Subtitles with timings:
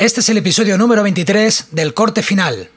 [0.00, 2.70] Este es el episodio número 23 del corte final.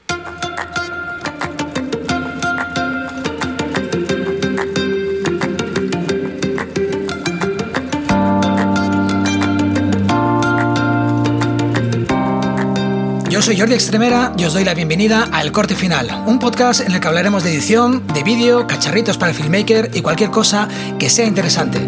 [13.30, 16.82] Yo soy Jordi Extremera y os doy la bienvenida a El Corte Final, un podcast
[16.82, 20.68] en el que hablaremos de edición, de vídeo, cacharritos para el filmmaker y cualquier cosa
[20.98, 21.80] que sea interesante.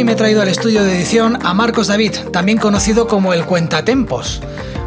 [0.00, 3.44] Hoy me he traído al estudio de edición a Marcos David, también conocido como el
[3.44, 4.40] Cuentatempos.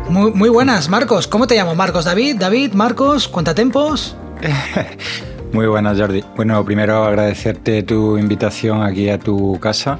[0.09, 1.27] Muy, muy buenas, Marcos.
[1.27, 1.75] ¿Cómo te llamo?
[1.75, 4.17] Marcos David, David, Marcos, Cuentatempos.
[5.53, 6.23] Muy buenas, Jordi.
[6.35, 9.99] Bueno, primero agradecerte tu invitación aquí a tu casa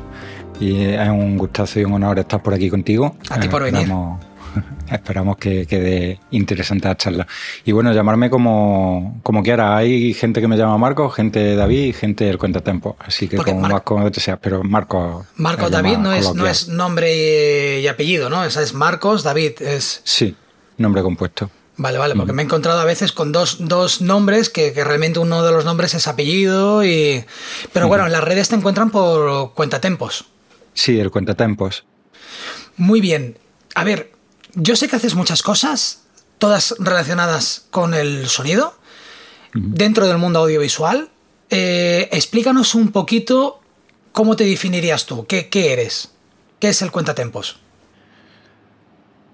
[0.60, 3.16] y es un gustazo y un honor estar por aquí contigo.
[3.30, 3.88] A ti por venir.
[4.92, 7.28] esperamos que quede interesante la charla.
[7.66, 9.76] Y bueno, llamarme como, como quiera.
[9.78, 12.96] Hay gente que me llama Marcos, gente David, gente del Cuentatempo.
[13.00, 15.26] Así que Porque como Mar- más cómodo te seas, pero Marcos.
[15.36, 18.44] Marcos es David no es, no es nombre y apellido, ¿no?
[18.44, 19.62] Esa es Marcos David.
[19.62, 20.02] Es...
[20.04, 20.36] Sí,
[20.78, 21.50] nombre compuesto.
[21.76, 25.18] Vale, vale, porque me he encontrado a veces con dos, dos nombres que, que realmente
[25.18, 27.26] uno de los nombres es apellido y...
[27.74, 30.26] Pero bueno, en las redes te encuentran por cuentatempos.
[30.76, 31.84] Sí, el Cuentatempos.
[32.78, 33.38] Muy bien.
[33.76, 34.12] A ver,
[34.56, 36.04] yo sé que haces muchas cosas,
[36.38, 38.76] todas relacionadas con el sonido,
[39.54, 41.10] dentro del mundo audiovisual.
[41.50, 43.62] Eh, explícanos un poquito
[44.12, 46.12] cómo te definirías tú, qué, qué eres,
[46.60, 47.60] qué es el cuentatempos.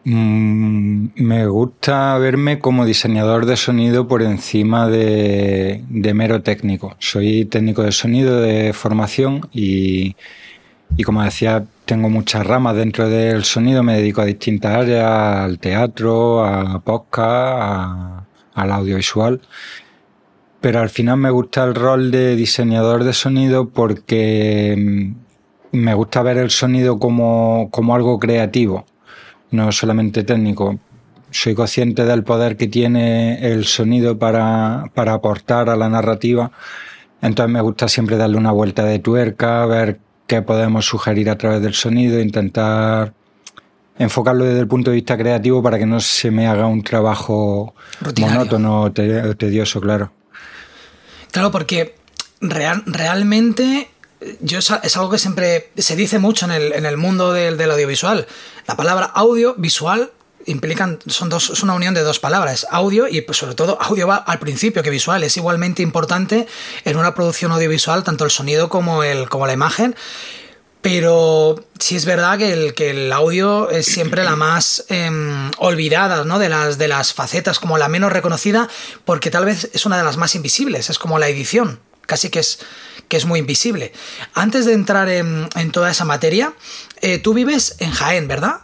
[0.05, 6.95] Mm, me gusta verme como diseñador de sonido por encima de, de mero técnico.
[6.99, 10.15] Soy técnico de sonido de formación y,
[10.97, 13.83] y como decía, tengo muchas ramas dentro del sonido.
[13.83, 19.41] Me dedico a distintas áreas, al teatro, a podcast, al audiovisual.
[20.61, 26.21] Pero al final me gusta el rol de diseñador de sonido porque mm, me gusta
[26.21, 28.85] ver el sonido como, como algo creativo
[29.51, 30.79] no solamente técnico.
[31.31, 36.51] Soy consciente del poder que tiene el sonido para, para aportar a la narrativa.
[37.21, 41.61] Entonces me gusta siempre darle una vuelta de tuerca, ver qué podemos sugerir a través
[41.61, 43.13] del sonido, intentar
[43.97, 47.73] enfocarlo desde el punto de vista creativo para que no se me haga un trabajo
[47.99, 48.37] Rutinario.
[48.37, 50.13] monótono o te- tedioso, claro.
[51.31, 51.95] Claro, porque
[52.39, 53.89] real- realmente
[54.21, 57.57] eh, yo es, algo que siempre se dice mucho en el, en el mundo del,
[57.57, 58.25] del audiovisual.
[58.67, 60.11] La palabra audio, visual,
[60.49, 64.07] implican, son dos, es una unión de dos palabras, audio y pues, sobre todo audio
[64.07, 65.23] va al principio que visual.
[65.23, 66.47] Es igualmente importante
[66.85, 69.95] en una producción audiovisual, tanto el sonido como, el, como la imagen.
[70.81, 76.23] Pero sí es verdad que el, que el audio es siempre la más em, olvidada
[76.23, 76.39] ¿no?
[76.39, 78.69] de, las, de las facetas, como la menos reconocida,
[79.03, 82.39] porque tal vez es una de las más invisibles, es como la edición, casi que
[82.39, 82.59] es,
[83.09, 83.91] que es muy invisible.
[84.33, 86.53] Antes de entrar en, en toda esa materia,
[87.01, 88.61] eh, tú vives en Jaén, ¿verdad?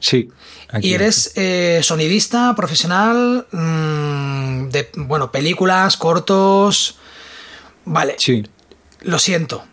[0.00, 0.30] Sí.
[0.70, 0.88] Aquí.
[0.88, 6.98] Y eres eh, sonidista profesional mm, de, bueno, películas, cortos.
[7.84, 8.44] Vale, Sí.
[9.02, 9.64] lo siento,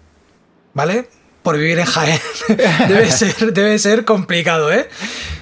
[0.73, 1.09] ¿vale?
[1.41, 2.19] Por vivir en Jaén.
[2.87, 4.87] debe, ser, debe ser complicado, ¿eh?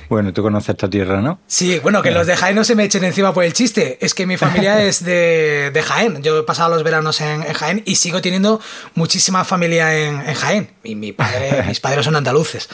[0.10, 1.40] Bueno, tú conoces esta tierra, ¿no?
[1.48, 3.98] Sí, bueno, que los de Jaén no se me echen encima por el chiste.
[4.02, 6.22] Es que mi familia es de, de Jaén.
[6.22, 8.60] Yo he pasado los veranos en, en Jaén y sigo teniendo
[8.96, 10.72] muchísima familia en, en Jaén.
[10.84, 12.68] Y mi padre, mis padres son andaluces.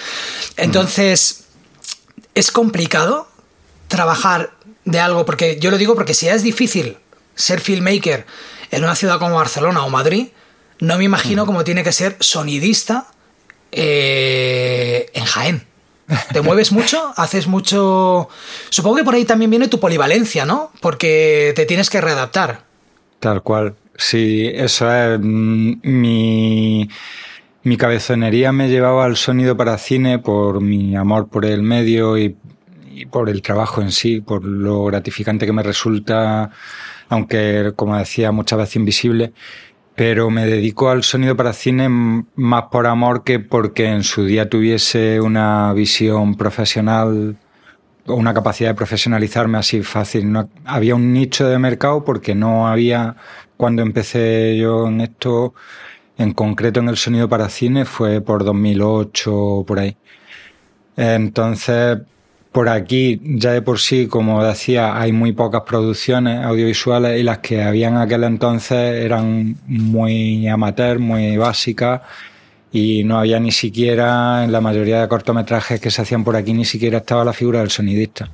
[0.55, 1.43] Entonces,
[2.37, 3.27] es complicado
[3.87, 4.51] trabajar
[4.85, 6.97] de algo, porque yo lo digo porque si ya es difícil
[7.33, 8.25] ser filmmaker
[8.71, 10.27] en una ciudad como Barcelona o Madrid,
[10.79, 13.07] no me imagino cómo tiene que ser sonidista
[13.71, 15.63] eh, en Jaén.
[16.31, 17.11] ¿Te mueves mucho?
[17.17, 18.29] ¿Haces mucho...?
[18.69, 20.71] Supongo que por ahí también viene tu polivalencia, ¿no?
[20.79, 22.63] Porque te tienes que readaptar.
[23.19, 23.75] Tal cual.
[23.97, 25.19] Sí, eso es.
[25.19, 26.87] mm, Mi,
[27.63, 32.37] mi cabezonería me llevaba al sonido para cine por mi amor por el medio y,
[33.11, 36.49] por el trabajo en sí, por lo gratificante que me resulta,
[37.09, 39.33] aunque, como decía, muchas veces invisible.
[39.95, 41.89] Pero me dedico al sonido para cine
[42.35, 47.37] más por amor que porque en su día tuviese una visión profesional
[48.07, 50.31] o una capacidad de profesionalizarme así fácil.
[50.31, 53.15] No, había un nicho de mercado porque no había,
[53.57, 55.53] cuando empecé yo en esto,
[56.17, 59.97] en concreto en el sonido para cine, fue por 2008 o por ahí.
[60.95, 61.99] Entonces,
[62.51, 67.37] por aquí, ya de por sí, como decía, hay muy pocas producciones audiovisuales y las
[67.39, 72.01] que habían en aquel entonces eran muy amateur, muy básicas
[72.71, 76.53] y no había ni siquiera, en la mayoría de cortometrajes que se hacían por aquí,
[76.53, 78.29] ni siquiera estaba la figura del sonidista.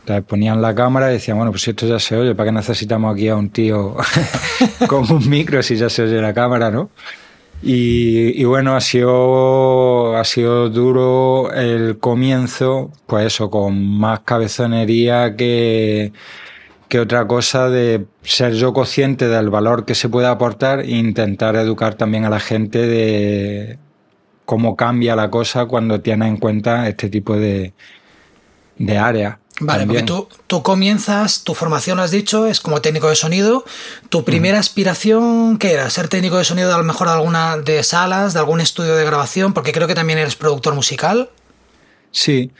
[0.00, 2.52] Entonces ponían la cámara y decían, bueno, pues si esto ya se oye, ¿para qué
[2.52, 3.96] necesitamos aquí a un tío
[4.88, 6.90] con un micro si ya se oye la cámara, no?
[7.62, 16.12] Y, bueno, ha sido, ha sido duro el comienzo, pues eso, con más cabezonería que,
[16.88, 21.54] que otra cosa de ser yo consciente del valor que se puede aportar e intentar
[21.56, 23.78] educar también a la gente de
[24.46, 27.74] cómo cambia la cosa cuando tiene en cuenta este tipo de,
[28.78, 29.39] de áreas.
[29.60, 33.64] Vale, porque tú, tú, comienzas, tu formación, has dicho, es como técnico de sonido.
[34.08, 35.90] ¿Tu primera aspiración qué era?
[35.90, 39.04] ¿Ser técnico de sonido a lo mejor de alguna de salas, de algún estudio de
[39.04, 39.52] grabación?
[39.52, 41.30] Porque creo que también eres productor musical.
[42.10, 42.50] Sí,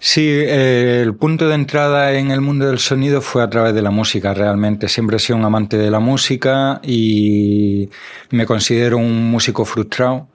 [0.00, 3.82] sí, eh, el punto de entrada en el mundo del sonido fue a través de
[3.82, 4.88] la música, realmente.
[4.88, 7.88] Siempre he sido un amante de la música y
[8.30, 10.26] me considero un músico frustrado.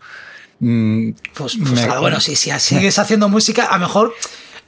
[0.59, 1.57] Mm, pues,
[1.99, 4.13] bueno, si, si sigues haciendo música, a lo mejor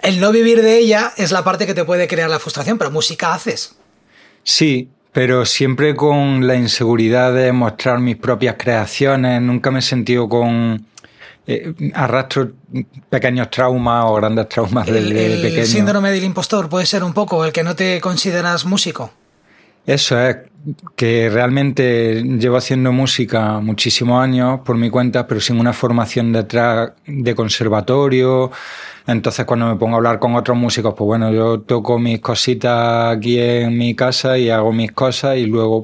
[0.01, 2.91] el no vivir de ella es la parte que te puede crear la frustración, pero
[2.91, 3.77] música haces.
[4.43, 9.41] Sí, pero siempre con la inseguridad de mostrar mis propias creaciones.
[9.41, 10.85] Nunca me he sentido con
[11.47, 12.51] eh, arrastro
[13.09, 17.43] pequeños traumas o grandes traumas del el, el síndrome del impostor puede ser un poco
[17.43, 19.11] el que no te consideras músico.
[19.85, 20.37] Eso es,
[20.95, 26.91] que realmente llevo haciendo música muchísimos años por mi cuenta, pero sin una formación detrás
[27.05, 28.51] de conservatorio.
[29.07, 33.15] Entonces cuando me pongo a hablar con otros músicos, pues bueno, yo toco mis cositas
[33.15, 35.83] aquí en mi casa y hago mis cosas y luego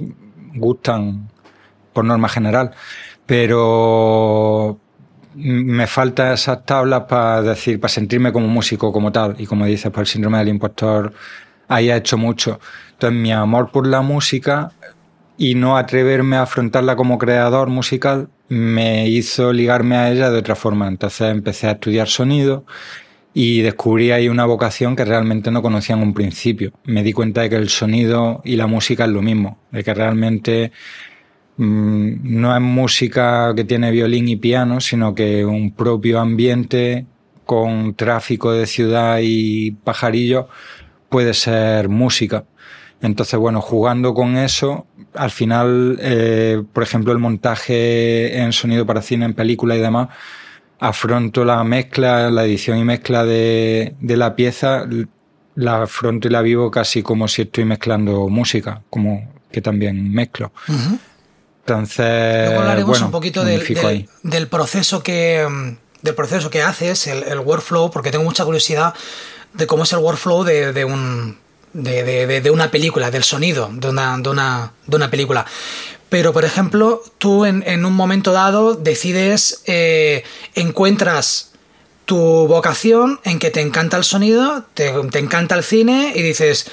[0.56, 1.30] gustan
[1.94, 2.72] por norma general.
[3.26, 4.80] Pero
[5.36, 9.36] me faltan esas tablas para decir, para sentirme como músico como tal.
[9.40, 11.14] Y como dices, por el síndrome del impostor,
[11.68, 12.60] ahí ha hecho mucho.
[12.94, 14.72] Entonces, mi amor por la música
[15.38, 20.56] y no atreverme a afrontarla como creador musical me hizo ligarme a ella de otra
[20.56, 20.88] forma.
[20.88, 22.66] Entonces empecé a estudiar sonido
[23.34, 26.72] y descubrí ahí una vocación que realmente no conocía en un principio.
[26.86, 29.94] Me di cuenta de que el sonido y la música es lo mismo, de que
[29.94, 30.72] realmente
[31.58, 37.08] mmm, no es música que tiene violín y piano, sino que un propio ambiente
[37.46, 40.46] con tráfico de ciudad y pajarillos
[41.10, 42.46] puede ser música.
[43.02, 49.02] Entonces, bueno, jugando con eso, al final, eh, por ejemplo, el montaje en sonido para
[49.02, 50.10] cine, en película y demás,
[50.80, 54.86] afronto la mezcla, la edición y mezcla de, de la pieza,
[55.56, 60.52] la afronto y la vivo casi como si estoy mezclando música, como que también mezclo.
[61.60, 65.48] Entonces, Luego hablaremos un poquito del, del, proceso que
[66.02, 68.94] del proceso que haces, el, el, workflow, porque tengo mucha curiosidad
[69.56, 71.38] de cómo es el workflow de, de un
[71.74, 75.46] de, de, una película, del sonido de una, de una, de una película.
[76.10, 80.24] Pero, por ejemplo, tú en, en un momento dado decides, eh,
[80.54, 81.52] encuentras
[82.06, 86.68] tu vocación en que te encanta el sonido, te, te, encanta el cine y dices,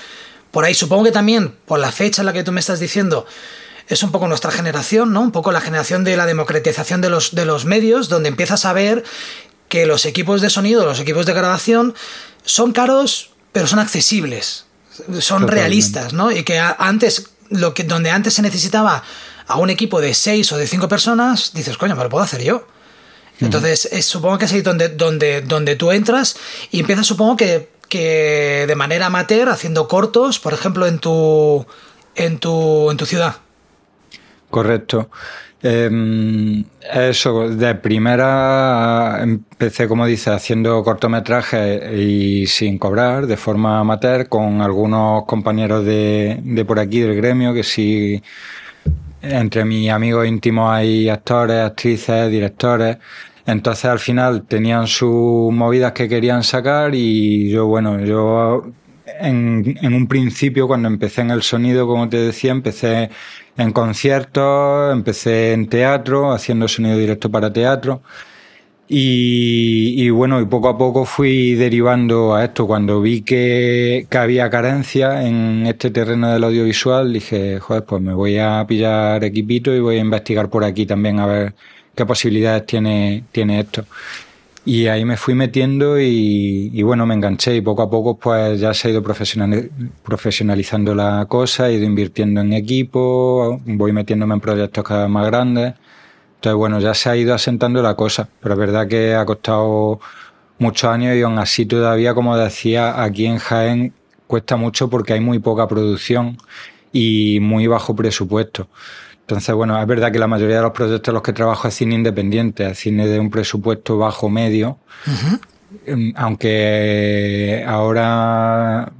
[0.50, 3.26] por ahí supongo que también, por la fecha en la que tú me estás diciendo,
[3.88, 5.22] es un poco nuestra generación, ¿no?
[5.22, 8.72] Un poco la generación de la democratización de los, de los medios, donde empiezas a
[8.72, 9.02] ver
[9.72, 11.94] que los equipos de sonido, los equipos de grabación,
[12.44, 14.66] son caros, pero son accesibles,
[15.20, 16.30] son realistas, ¿no?
[16.30, 19.02] Y que antes, lo que, donde antes se necesitaba
[19.46, 22.42] a un equipo de seis o de cinco personas, dices, coño, me lo puedo hacer
[22.42, 22.66] yo.
[23.40, 26.36] Entonces, supongo que es ahí donde, donde, donde tú entras
[26.70, 31.64] y empiezas, supongo que, que de manera amateur, haciendo cortos, por ejemplo, en tu,
[32.14, 33.36] en tu, en tu ciudad.
[34.50, 35.08] Correcto.
[35.64, 44.28] Eh, eso, de primera empecé, como dice, haciendo cortometrajes y sin cobrar, de forma amateur,
[44.28, 48.22] con algunos compañeros de, de por aquí, del gremio, que sí
[49.22, 52.98] entre mis amigos íntimos hay actores, actrices, directores.
[53.46, 58.64] Entonces al final tenían sus movidas que querían sacar y yo, bueno, yo
[59.20, 63.10] en, un principio cuando empecé en el sonido, como te decía, empecé
[63.56, 68.02] en conciertos, empecé en teatro, haciendo sonido directo para teatro.
[68.94, 72.66] Y, bueno, y poco a poco fui derivando a esto.
[72.66, 78.12] Cuando vi que, que, había carencia en este terreno del audiovisual, dije, joder, pues me
[78.12, 81.54] voy a pillar equipito y voy a investigar por aquí también a ver
[81.94, 83.86] qué posibilidades tiene, tiene esto.
[84.64, 88.60] Y ahí me fui metiendo y, y, bueno, me enganché y poco a poco pues
[88.60, 94.40] ya se ha ido profesionalizando la cosa, he ido invirtiendo en equipo, voy metiéndome en
[94.40, 95.74] proyectos cada vez más grandes.
[96.36, 100.00] Entonces bueno, ya se ha ido asentando la cosa, pero es verdad que ha costado
[100.58, 103.92] muchos años y aún así todavía, como decía, aquí en Jaén
[104.28, 106.38] cuesta mucho porque hay muy poca producción
[106.92, 108.68] y muy bajo presupuesto.
[109.32, 111.72] Entonces, bueno, es verdad que la mayoría de los proyectos en los que trabajo es
[111.74, 115.10] cine independiente, es cine de un presupuesto bajo medio, uh
[115.86, 116.12] -huh.
[116.16, 118.92] aunque ahora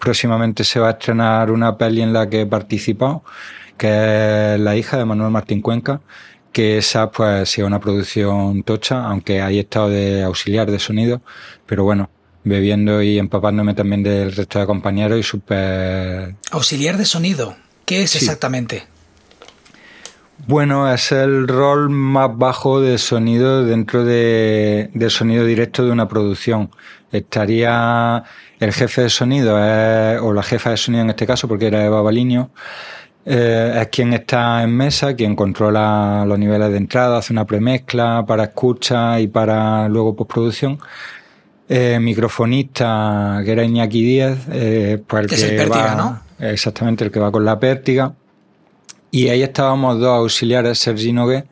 [0.00, 3.22] próximamente se va a estrenar una peli en la que he participado,
[3.76, 6.00] que es La hija de Manuel Martín Cuenca,
[6.50, 11.22] que esa pues sea una producción tocha, aunque ahí he estado de auxiliar de sonido,
[11.66, 12.10] pero bueno,
[12.42, 16.34] bebiendo y empapándome también del resto de compañeros y súper...
[16.50, 17.54] Auxiliar de sonido,
[17.84, 18.88] ¿qué es exactamente?
[20.48, 26.08] Bueno, es el rol más bajo de sonido dentro de, del sonido directo de una
[26.08, 26.70] producción.
[27.12, 28.24] Estaría
[28.58, 32.00] el jefe de sonido, o la jefa de sonido en este caso, porque era Eva
[32.00, 32.48] Baliño,
[33.26, 38.24] eh, es quien está en mesa, quien controla los niveles de entrada, hace una premezcla
[38.26, 40.78] para escucha y para luego postproducción.
[41.68, 46.22] Eh, microfonista, que era Iñaki Díaz, eh, pues el que, es el pértiga, ¿no?
[46.38, 48.14] Exactamente, el que va con la pértiga.
[49.10, 51.44] Y ahí estábamos dos auxiliares, Sergi Nogué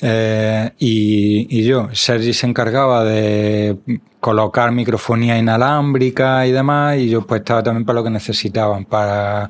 [0.00, 1.88] eh, y, yo.
[1.92, 3.76] Sergi se encargaba de
[4.20, 9.48] colocar microfonía inalámbrica y demás, y yo pues estaba también para lo que necesitaban, para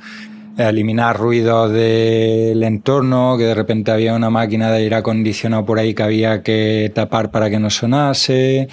[0.56, 5.94] eliminar ruidos del entorno, que de repente había una máquina de aire acondicionado por ahí
[5.94, 8.68] que había que tapar para que no sonase,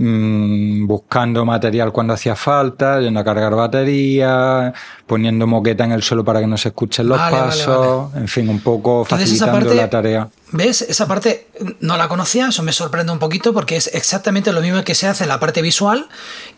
[0.00, 4.72] mmm, buscando material cuando hacía falta, yendo a cargar batería,
[5.06, 8.60] poniendo moqueta en el suelo para que no se escuchen los pasos, en fin, un
[8.60, 10.28] poco facilitando la tarea.
[10.52, 10.82] ¿Ves?
[10.82, 11.46] Esa parte
[11.78, 15.06] no la conocía, eso me sorprende un poquito porque es exactamente lo mismo que se
[15.06, 16.08] hace en la parte visual,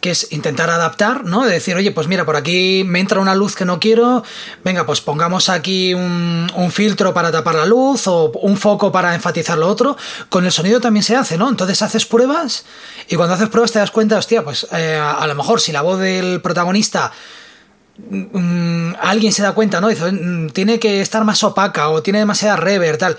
[0.00, 1.44] que es intentar adaptar, ¿no?
[1.44, 4.24] De decir, oye, pues mira, por aquí me entra una luz que no quiero,
[4.64, 9.58] venga, pues pongamos aquí un, filtro para tapar la luz o un foco para enfatizar
[9.58, 9.98] lo otro.
[10.30, 11.50] Con el sonido también se hace, ¿no?
[11.50, 12.64] Entonces haces pruebas
[13.08, 15.82] y cuando haces pruebas te das cuenta, hostia, pues eh, a lo mejor si la
[15.82, 17.12] voz del protagonista
[17.98, 19.88] mm, alguien se da cuenta, ¿no?
[19.88, 23.18] Dice, mm, tiene que estar más opaca o tiene demasiada reverb, tal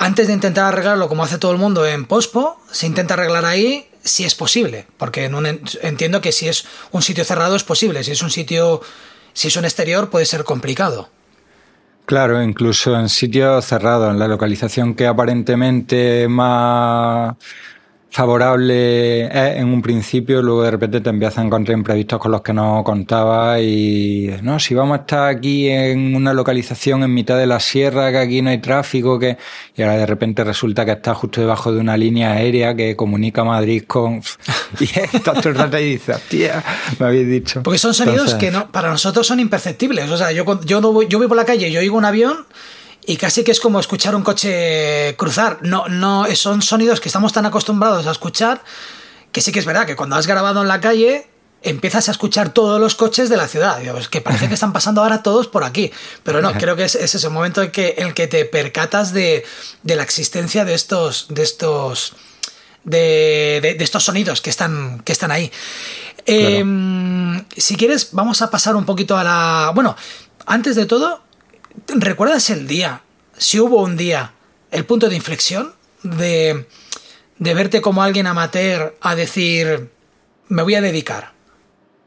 [0.00, 3.90] antes de intentar arreglarlo como hace todo el mundo en Pospo, se intenta arreglar ahí
[4.04, 5.28] si es posible, porque
[5.82, 8.80] entiendo que si es un sitio cerrado es posible, si es un sitio,
[9.32, 11.08] si es un exterior puede ser complicado.
[12.06, 17.34] Claro, incluso en sitios cerrados, en la localización que aparentemente más
[18.10, 19.26] favorable
[19.58, 22.82] en un principio, luego de repente te empiezas a encontrar imprevistos con los que no
[22.84, 27.60] contaba y no, si vamos a estar aquí en una localización en mitad de la
[27.60, 29.36] sierra, que aquí no hay tráfico, que
[29.76, 33.44] y ahora de repente resulta que estás justo debajo de una línea aérea que comunica
[33.44, 34.22] Madrid con
[34.80, 36.64] y estás todo el rato y dices, tía,
[36.98, 37.62] me habéis dicho.
[37.62, 40.10] Porque son sonidos que no, para nosotros son imperceptibles.
[40.10, 42.46] O sea, yo, yo no voy, yo voy por la calle, yo oigo un avión
[43.06, 45.58] y casi que es como escuchar un coche cruzar.
[45.62, 48.62] No, no, son sonidos que estamos tan acostumbrados a escuchar
[49.32, 51.28] que sí que es verdad que cuando has grabado en la calle
[51.62, 53.82] empiezas a escuchar todos los coches de la ciudad.
[53.98, 55.90] Es que parece que están pasando ahora todos por aquí.
[56.22, 59.44] Pero no, creo que es, ese momento en que, el que te percatas de,
[59.84, 61.26] la existencia de estos.
[61.28, 62.14] de estos.
[62.84, 65.50] De, estos sonidos que están, que están ahí.
[66.24, 69.72] Em, si quieres, vamos a pasar un poquito a la.
[69.74, 69.96] Bueno,
[70.46, 71.22] antes de todo,
[71.94, 73.02] ¿Recuerdas el día,
[73.38, 74.32] si hubo un día,
[74.70, 76.66] el punto de inflexión de,
[77.38, 79.90] de verte como alguien amateur a decir,
[80.48, 81.32] me voy a dedicar?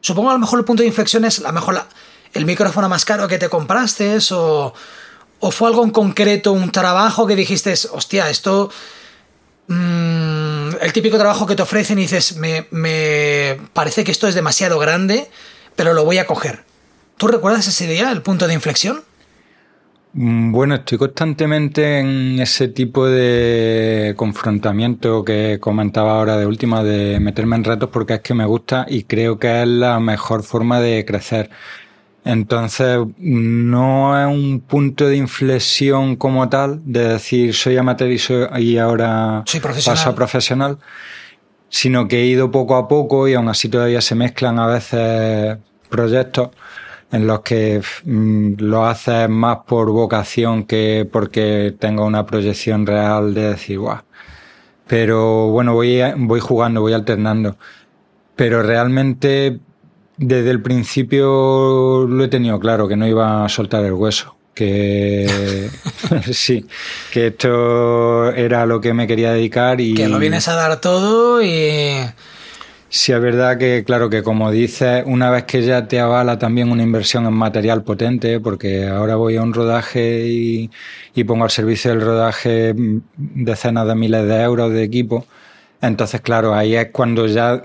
[0.02, 1.84] Supongo a lo mejor el punto de inflexión es a mejor
[2.34, 4.74] el micrófono más caro que te compraste o,
[5.40, 8.72] o fue algo en concreto, un trabajo que dijiste, hostia, esto...
[9.68, 14.36] Mm, el típico trabajo que te ofrecen y dices, me, me parece que esto es
[14.36, 15.30] demasiado grande,
[15.76, 16.66] pero lo voy a coger.
[17.18, 19.04] ¿Tú recuerdas ese día, el punto de inflexión?
[20.14, 27.20] Mm, bueno, estoy constantemente en ese tipo de confrontamiento que comentaba ahora de última, de
[27.20, 30.82] meterme en retos porque es que me gusta y creo que es la mejor forma
[30.82, 31.50] de crecer.
[32.26, 38.12] Entonces, no es un punto de inflexión como tal, de decir soy amateur
[38.60, 39.44] y, ahora
[39.86, 40.78] paso a profesional,
[41.70, 45.58] sino que he ido poco a poco y aún así todavía se mezclan a veces
[45.90, 46.50] proyectos
[47.12, 53.34] en los que mm, lo haces más por vocación que porque tenga una proyección real
[53.34, 54.02] de decir, guau.
[54.88, 57.58] Pero bueno, voy, voy jugando, voy alternando.
[58.36, 59.60] Pero realmente
[60.18, 64.36] desde el principio lo he tenido claro, que no iba a soltar el hueso.
[64.54, 65.70] Que
[66.32, 66.66] sí,
[67.12, 69.94] que esto era lo que me quería dedicar y...
[69.94, 71.96] Que lo vienes a dar todo y
[72.94, 76.70] Sí, es verdad que, claro, que como dices, una vez que ya te avala también
[76.70, 80.70] una inversión en material potente, porque ahora voy a un rodaje y,
[81.26, 82.74] pongo al servicio del rodaje
[83.16, 85.26] decenas de miles de euros de equipo,
[85.82, 87.64] entonces, claro, ahí es cuando ya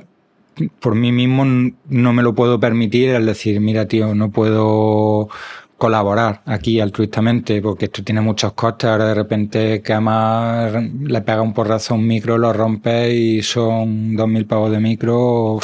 [0.80, 1.45] por mí mismo
[1.88, 5.28] no me lo puedo permitir, es decir, mira, tío, no puedo
[5.76, 8.88] colaborar aquí altruistamente, porque esto tiene muchos costes.
[8.88, 13.42] Ahora de repente que además le pega un porrazo a un micro, lo rompe y
[13.42, 15.59] son dos mil pavos de micro.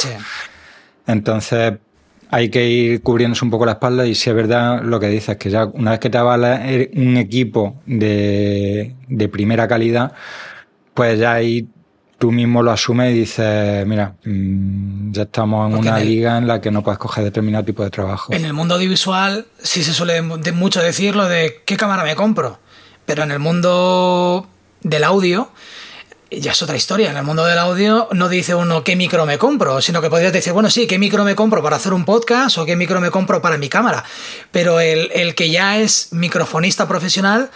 [1.07, 1.73] Entonces,
[2.29, 5.37] hay que ir cubriéndose un poco la espalda y si es verdad lo que dices,
[5.37, 6.63] que ya una vez que te avala
[6.95, 10.13] un equipo de, de primera calidad,
[10.93, 11.67] pues ya ahí
[12.23, 16.61] tú mismo lo asumes y dices, mira, mm, ya estamos en una liga en la
[16.61, 18.31] que no puedes coger determinado tipo de trabajo.
[18.31, 22.59] En el mundo audiovisual sí se suele mucho decir lo de qué cámara me compro,
[23.05, 24.47] pero en el mundo
[24.83, 25.51] del audio
[26.31, 27.11] ya es otra historia.
[27.11, 30.31] En el mundo del audio no dice uno qué micro me compro, sino que podrías
[30.31, 33.11] decir, bueno, sí, qué micro me compro para hacer un podcast o qué micro me
[33.11, 34.05] compro para mi cámara.
[34.53, 37.51] Pero el, el que ya es microfonista profesional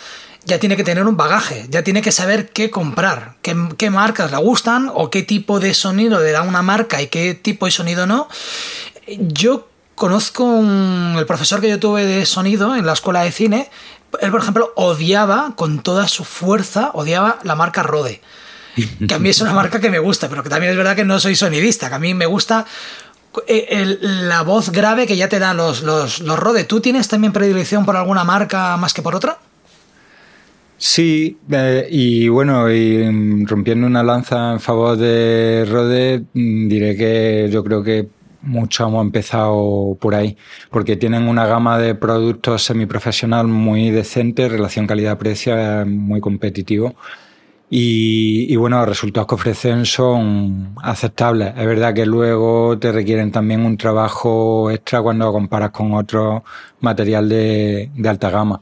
[0.48, 4.38] ya tiene que tener un bagaje, ya tiene que saber qué comprar, qué, marcas le
[4.38, 8.08] gustan o qué tipo de sonido le da una marca y qué tipo de sonido
[8.08, 8.30] no.
[9.08, 13.70] Yo conozco el profesor que yo tuve de sonido en la escuela de cine,
[14.22, 18.22] él por ejemplo odiaba con toda su fuerza, odiaba la marca Rode.
[19.06, 21.04] Que a mí es una marca que me gusta, pero que también es verdad que
[21.04, 22.66] no soy sonidista, que a mí me gusta
[23.48, 26.64] eh, la voz grave que ya te dan los, los, los Rode.
[26.64, 29.40] ¿Tú tienes también predilección por alguna marca más que por otra?
[30.80, 37.50] Sí, eh, y bueno, y rompiendo una lanza en favor de Rode, mm, diré que
[37.52, 38.10] yo creo que
[38.44, 40.38] mucho hemos empezado por ahí,
[40.70, 45.56] porque tienen una gama de productos semiprofesional muy decente, relación calidad-precio
[45.88, 46.96] muy competitivo.
[47.70, 51.54] Y, y, bueno, los resultados que ofrecen son aceptables.
[51.58, 56.46] Es verdad que luego te requieren también un trabajo extra cuando comparas con otro
[56.80, 58.62] material de, de alta gama.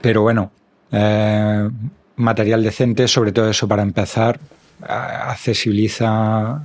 [0.00, 0.52] Pero bueno,
[0.92, 1.68] eh,
[2.16, 4.38] material decente, sobre todo eso para empezar,
[4.82, 6.62] accesibiliza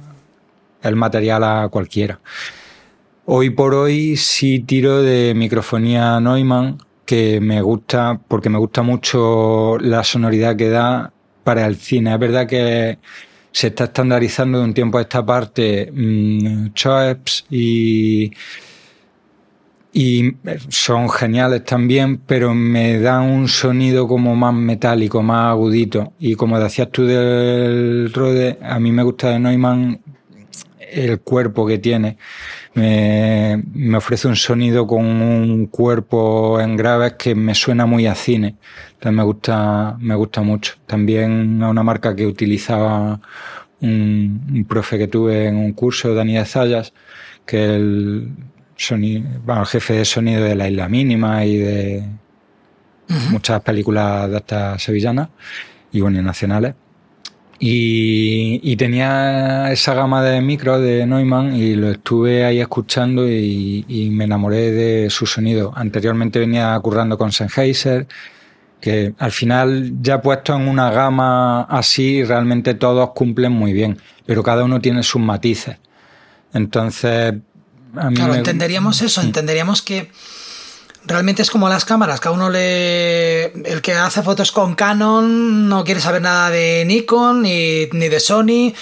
[0.81, 2.19] el material a cualquiera.
[3.25, 9.77] Hoy por hoy sí tiro de microfonía Neumann, que me gusta porque me gusta mucho
[9.79, 11.11] la sonoridad que da
[11.43, 12.13] para el cine.
[12.13, 12.99] Es verdad que
[13.51, 16.67] se está estandarizando de un tiempo a esta parte mmm,
[17.49, 18.31] y
[19.97, 20.35] y
[20.67, 26.11] son geniales también, pero me da un sonido como más metálico, más agudito.
[26.19, 30.01] Y como decías tú del Rode, a mí me gusta de Neumann
[30.91, 32.17] el cuerpo que tiene.
[32.73, 33.63] Me,
[33.95, 38.57] ofrece un sonido con un cuerpo en graves que me suena muy a cine.
[38.95, 40.73] Entonces me gusta, me gusta mucho.
[40.85, 43.21] También a una marca que utilizaba
[43.79, 46.91] un, un profe que tuve en un curso, Daniel Zayas,
[47.45, 48.29] que el
[48.75, 52.03] sonido, bueno, el jefe de sonido de la isla mínima y de
[53.31, 55.29] muchas películas de estas sevillanas
[55.91, 56.75] y bueno, nacionales.
[57.57, 63.85] Y, y, tenía esa gama de micros de Neumann y lo estuve ahí escuchando y,
[63.87, 65.71] y, me enamoré de su sonido.
[65.73, 68.07] Anteriormente venía currando con Sennheiser,
[68.81, 74.43] que al final ya puesto en una gama así, realmente todos cumplen muy bien, pero
[74.43, 75.77] cada uno tiene sus matices.
[76.53, 77.35] Entonces,
[78.13, 80.11] claro, entenderíamos eso, entenderíamos que
[81.05, 83.45] realmente es como las cámaras, que a uno le...
[83.45, 88.19] El que hace fotos con Canon no quiere saber nada de Nikon ni, ni de
[88.19, 88.73] Sony.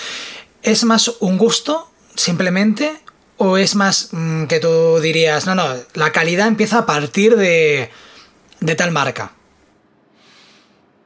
[0.62, 2.93] ¿Es más un gusto, simplemente?
[3.38, 7.89] ¿O es más mm, que tú dirías, no, no, la calidad empieza a partir de,
[8.60, 9.34] de tal marca?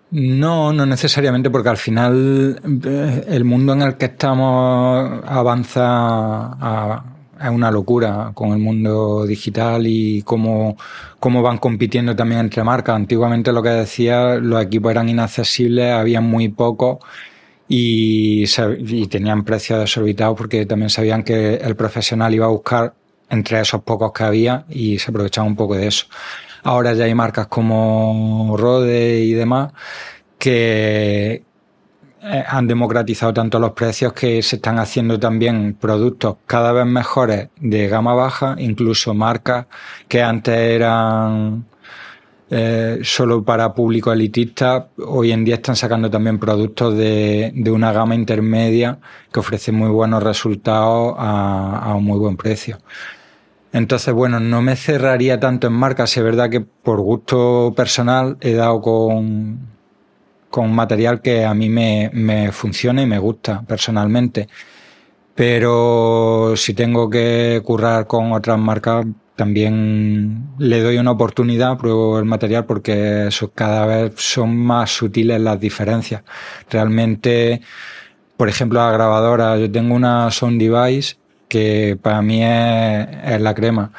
[0.09, 7.03] No, no necesariamente, porque al final eh, el mundo en el que estamos avanza a,
[7.41, 10.77] es una locura con el mundo digital y cómo,
[11.19, 12.95] cómo van compitiendo también entre marcas.
[12.95, 16.99] Antiguamente lo que decía, los equipos eran inaccesibles, había muy pocos
[17.67, 18.45] y,
[18.79, 22.93] y tenían precios desorbitados porque también sabían que el profesional iba a buscar
[23.29, 26.05] entre esos pocos que había y se aprovechaba un poco de eso.
[26.63, 29.71] Ahora ya hay marcas como Rode y demás
[30.37, 31.43] que,
[32.21, 37.49] eh, han democratizado tanto los precios que se están haciendo también productos cada vez mejores
[37.59, 39.67] de gama baja, incluso marcas
[40.07, 41.65] que antes eran
[42.49, 48.15] eh, solo para público elitista, hoy en día están sacando también productos de, una gama
[48.15, 48.99] intermedia
[49.31, 52.77] que ofrecen muy buenos resultados a un muy buen precio.
[53.73, 58.53] Entonces, bueno, no me cerraría tanto en marcas, es verdad que por gusto personal he
[58.53, 59.76] dado con,
[60.57, 64.47] con material que a mí me, me funciona y me gusta personalmente.
[65.35, 72.25] Pero si tengo que currar con otras marcas, también le doy una oportunidad, pruebo el
[72.25, 76.23] material porque cada vez son más sutiles las diferencias.
[76.71, 77.61] Realmente,
[78.35, 81.17] por ejemplo, la grabadora, yo tengo una Sound Device
[81.47, 83.91] que para mí es, es la crema.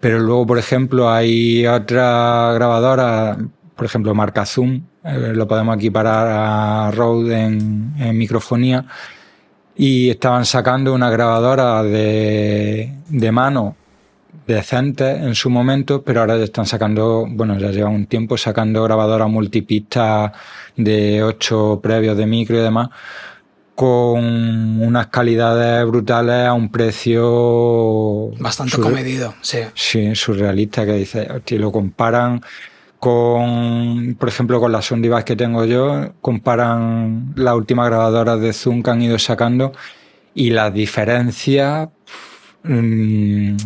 [0.00, 3.36] Pero luego, por ejemplo, hay otra grabadora,
[3.76, 8.84] por ejemplo, marca Zoom, eh, lo podemos equiparar a Rode en, microfonía,
[9.76, 13.76] y estaban sacando una grabadora de, de mano
[14.48, 18.82] decentes en su momento, pero ahora ya están sacando, bueno, ya llevan un tiempo sacando
[18.82, 20.32] grabadoras multipistas
[20.74, 22.88] de 8 previos de micro y demás,
[23.74, 28.30] con unas calidades brutales a un precio...
[28.40, 29.58] Bastante comedido, sí.
[29.74, 32.40] Sí, surrealista, que dice, si lo comparan
[32.98, 38.82] con, por ejemplo, con las Sondivas que tengo yo, comparan las últimas grabadoras de Zoom
[38.82, 39.72] que han ido sacando
[40.34, 41.88] y las diferencias
[42.62, 43.56] mmm,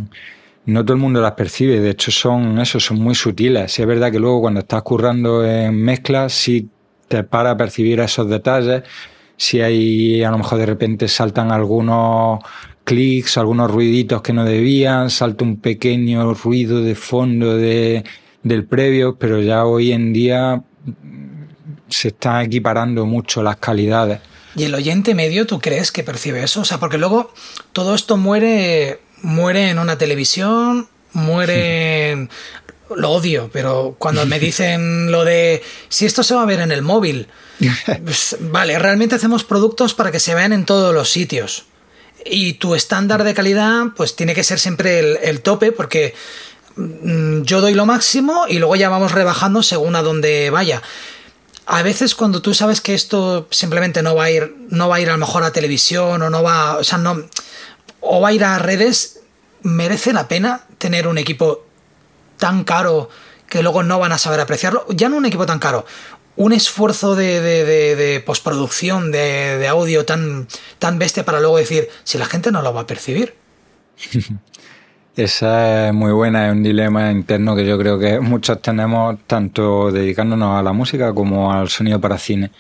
[0.67, 3.73] no todo el mundo las percibe, de hecho son eso, son muy sutiles.
[3.73, 6.69] Si es verdad que luego cuando estás currando en mezclas, si
[7.09, 8.83] te para a percibir esos detalles,
[9.37, 12.41] si hay a lo mejor de repente saltan algunos
[12.85, 18.05] clics, algunos ruiditos que no debían, salta un pequeño ruido de fondo de,
[18.43, 20.63] del previo, pero ya hoy en día
[21.89, 24.21] se están equiparando mucho las calidades.
[24.55, 26.61] ¿Y el oyente medio tú crees que percibe eso?
[26.61, 27.33] O sea, porque luego
[27.73, 32.31] todo esto muere, muere en una televisión, muere en...
[32.95, 36.73] Lo odio, pero cuando me dicen lo de si esto se va a ver en
[36.73, 37.29] el móvil,
[38.05, 41.67] pues, vale, realmente hacemos productos para que se vean en todos los sitios.
[42.25, 46.52] Y tu estándar de calidad, pues tiene que ser siempre el, el tope, porque mm,
[46.77, 50.83] yo doy lo máximo y luego ya vamos rebajando según a dónde vaya.
[51.67, 55.01] A veces cuando tú sabes que esto simplemente no va a ir, no va a
[55.01, 57.23] ir a lo mejor a televisión o no va, o sea, no,
[58.01, 59.21] o va a ir a redes,
[59.63, 61.65] merece la pena tener un equipo
[62.37, 63.09] tan caro
[63.49, 64.87] que luego no van a saber apreciarlo.
[64.89, 65.87] Ya no un equipo tan caro,
[66.37, 72.19] un esfuerzo de, de, postproducción de, de, audio tan, tan bestia para luego decir, si
[72.19, 73.37] la gente no lo va a percibir.
[75.15, 79.91] Esa es muy buena, es un dilema interno que yo creo que muchos tenemos, tanto
[79.93, 82.51] dedicándonos a la música como al sonido para cine.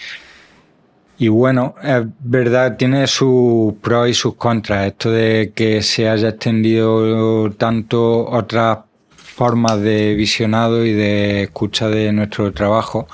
[1.17, 4.88] Y bueno, es verdad, tiene sus pros y sus contras.
[4.88, 8.81] Esto de que se haya extendido tanto otras
[9.17, 13.07] formas de visionado y de escucha de nuestro trabajo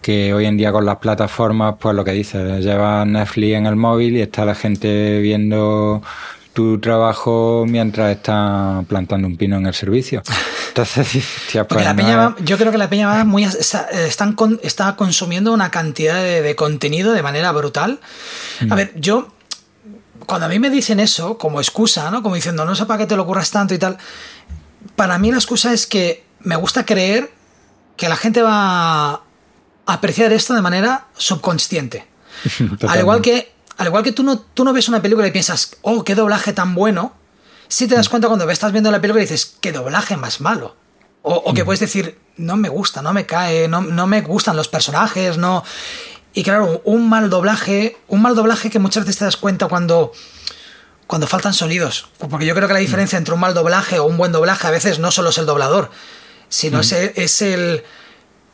[0.00, 3.76] que hoy en día con las plataformas, pues lo que dices, lleva Netflix en el
[3.76, 6.02] móvil y está la gente viendo
[6.60, 10.22] tu trabajo mientras está plantando un pino en el servicio.
[10.68, 14.34] Entonces, tía, pues la peña va, yo creo que la peña va muy está, están
[14.34, 17.98] con, está consumiendo una cantidad de, de, contenido de manera brutal.
[18.60, 18.72] Mm.
[18.72, 19.32] A ver, yo
[20.26, 22.22] cuando a mí me dicen eso como excusa, ¿no?
[22.22, 23.96] Como diciendo, no sé para qué te lo ocurras tanto y tal.
[24.96, 27.32] Para mí la excusa es que me gusta creer
[27.96, 29.22] que la gente va a
[29.86, 32.06] apreciar esto de manera subconsciente.
[32.86, 35.78] Al igual que al igual que tú no, tú no ves una película y piensas,
[35.80, 37.14] oh, qué doblaje tan bueno,
[37.66, 40.76] si te das cuenta cuando estás viendo la película y dices, qué doblaje más malo.
[41.22, 44.54] O, o que puedes decir, no me gusta, no me cae, no, no me gustan
[44.54, 45.64] los personajes, no.
[46.34, 50.12] Y claro, un mal doblaje, un mal doblaje que muchas veces te das cuenta cuando,
[51.06, 52.10] cuando faltan sonidos.
[52.28, 54.70] Porque yo creo que la diferencia entre un mal doblaje o un buen doblaje a
[54.70, 55.90] veces no solo es el doblador,
[56.50, 56.80] sino mm.
[56.82, 57.82] es, el, es el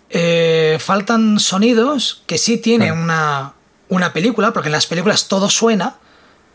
[0.09, 3.03] eh, faltan sonidos que sí tienen mm.
[3.03, 3.56] una,
[3.89, 5.97] una película, porque en las películas todo suena,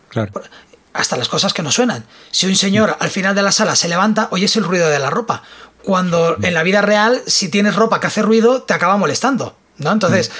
[0.09, 0.31] claro.
[0.93, 2.05] hasta las cosas que no suenan.
[2.31, 5.09] Si un señor al final de la sala se levanta, oyes el ruido de la
[5.09, 5.43] ropa.
[5.83, 9.57] Cuando en la vida real, si tienes ropa que hace ruido, te acaba molestando.
[9.77, 9.91] ¿no?
[9.91, 10.31] Entonces,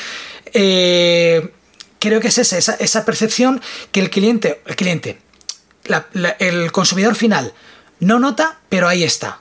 [0.54, 1.54] eh,
[2.00, 5.20] creo que es esa, esa, esa, percepción que el cliente, el cliente,
[5.86, 7.54] la, la, el consumidor final
[8.00, 9.40] no nota, pero ahí está.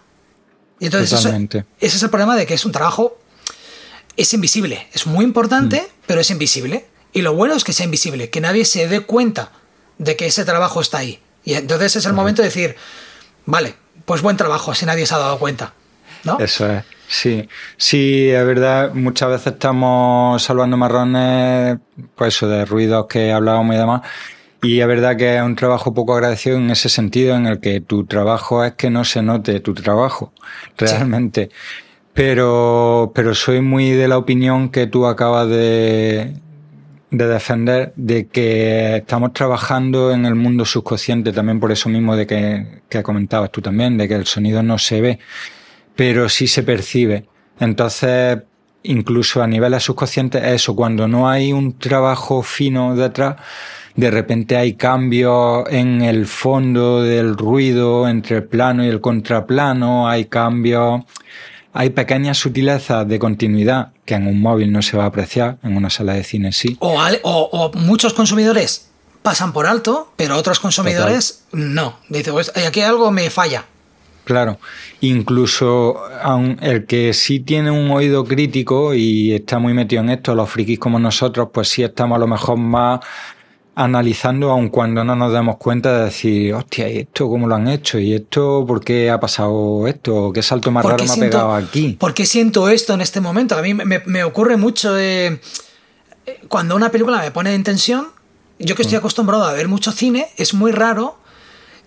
[0.78, 3.18] Y entonces eso, ese es el problema de que es un trabajo,
[4.16, 5.94] es invisible, es muy importante, mm.
[6.06, 6.86] pero es invisible.
[7.12, 9.51] Y lo bueno es que sea invisible, que nadie se dé cuenta
[9.99, 11.20] de que ese trabajo está ahí.
[11.44, 12.77] Y entonces es el momento de decir,
[13.46, 15.75] vale, pues buen trabajo, si nadie se ha dado cuenta.
[16.25, 16.38] ¿No?
[16.38, 16.85] Eso es.
[17.09, 21.79] Sí, sí, es verdad, muchas veces estamos salvando marrones,
[22.14, 24.03] pues eso, de ruidos que hablábamos y demás.
[24.62, 27.81] Y es verdad que es un trabajo poco agradecido en ese sentido, en el que
[27.81, 30.33] tu trabajo es que no se note tu trabajo,
[30.79, 31.51] realmente.
[31.51, 31.57] Sí.
[32.14, 36.35] Pero, pero soy muy de la opinión que tú acabas de,
[37.11, 42.27] de defender de que estamos trabajando en el mundo subconsciente, también por eso mismo de
[42.27, 45.18] que, que comentabas tú también, de que el sonido no se ve,
[45.96, 47.27] pero sí se percibe.
[47.59, 48.38] Entonces,
[48.85, 53.37] incluso a niveles subconscientes, eso, cuando no hay un trabajo fino detrás,
[53.96, 60.09] de repente hay cambios en el fondo del ruido entre el plano y el contraplano,
[60.09, 61.03] hay cambios
[61.72, 65.76] hay pequeñas sutilezas de continuidad que en un móvil no se va a apreciar, en
[65.76, 66.76] una sala de cine sí.
[66.80, 68.90] O, o, o muchos consumidores
[69.22, 71.74] pasan por alto, pero otros consumidores Total.
[71.74, 71.98] no.
[72.09, 73.64] Dice, pues aquí algo me falla.
[74.24, 74.59] Claro,
[75.00, 75.96] incluso
[76.61, 80.78] el que sí tiene un oído crítico y está muy metido en esto, los frikis
[80.78, 83.00] como nosotros, pues sí estamos a lo mejor más
[83.84, 87.68] analizando aun cuando no nos damos cuenta de decir, hostia, ¿y esto cómo lo han
[87.68, 87.98] hecho?
[87.98, 90.32] ¿Y esto por qué ha pasado esto?
[90.32, 91.96] ¿Qué salto más raro me ha pegado aquí?
[91.98, 93.56] ¿Por qué siento esto en este momento?
[93.56, 94.94] A mí me, ocurre mucho
[96.48, 98.08] cuando una película me pone en tensión,
[98.58, 99.00] yo que estoy mm.
[99.00, 101.18] acostumbrado a ver mucho cine, es muy raro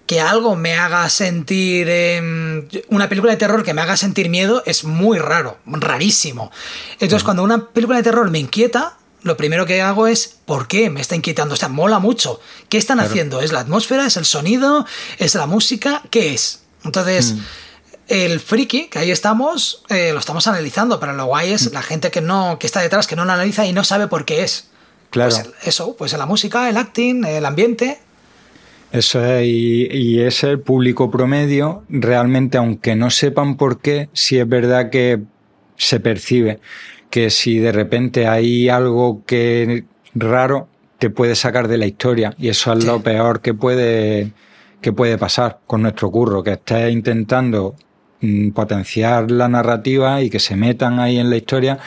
[0.06, 1.88] que algo me haga sentir.
[1.89, 6.51] Em, una película de terror que me haga sentir miedo es muy raro, rarísimo.
[6.93, 7.25] Entonces, mm.
[7.25, 11.02] cuando una película de terror me inquieta, lo primero que hago es, ¿por qué me
[11.02, 11.54] está inquietando?
[11.54, 12.40] O sea, mola mucho.
[12.70, 13.42] ¿Qué están haciendo?
[13.42, 14.06] ¿Es la atmósfera?
[14.06, 14.86] ¿Es el sonido?
[15.18, 16.04] ¿Es la música?
[16.10, 16.64] ¿Qué es?
[16.84, 17.40] Entonces, mm.
[18.10, 21.74] el friki, que ahí estamos, eh, lo estamos analizando, pero lo guay es mm.
[21.74, 24.26] la gente que no, que está detrás, que no lo analiza y no sabe por
[24.26, 24.70] qué es.
[25.10, 25.34] Claro.
[25.34, 28.00] Pues eso, pues la música, el acting, el ambiente.
[28.92, 34.38] Eso es, y, y es el público promedio, realmente, aunque no sepan por qué, sí
[34.38, 35.22] es verdad que
[35.78, 36.60] se percibe
[37.13, 39.84] que si de repente hay algo que
[40.15, 42.34] raro, te puede sacar de la historia.
[42.39, 44.32] Y eso es lo peor que puede,
[44.82, 47.76] que puede pasar con nuestro curro, que estés intentando
[48.21, 51.78] mm, potenciar la narrativa y que se metan ahí en la historia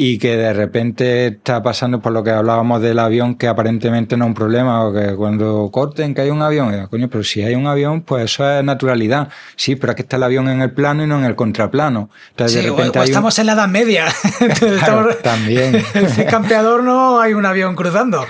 [0.00, 4.26] y que de repente está pasando por lo que hablábamos del avión, que aparentemente no
[4.26, 7.56] es un problema, o que cuando corten que hay un avión, coño, pero si hay
[7.56, 9.28] un avión, pues eso es naturalidad.
[9.56, 12.10] Sí, pero aquí está el avión en el plano y no en el contraplano.
[12.30, 14.06] Entonces, de repente o, estamos en la Edad Media.
[15.24, 15.82] también.
[15.94, 18.24] el campeador no hay un avión cruzando.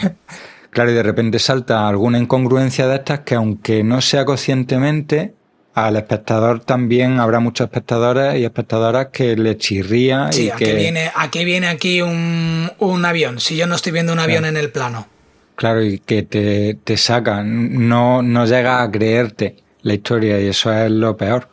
[0.70, 5.34] Claro, y de repente salta alguna incongruencia de estas que aunque no sea conscientemente,
[5.74, 10.64] al espectador también habrá muchos espectadores y espectadoras que le chirría y ¿a que...
[10.64, 13.40] Qué viene, ¿A qué viene aquí un, un, avión?
[13.40, 15.06] Si yo no estoy viendo un avión en el plano.
[15.54, 20.72] Claro, y que te, te saca, no, no llega a creerte la historia y eso
[20.72, 21.48] es lo peor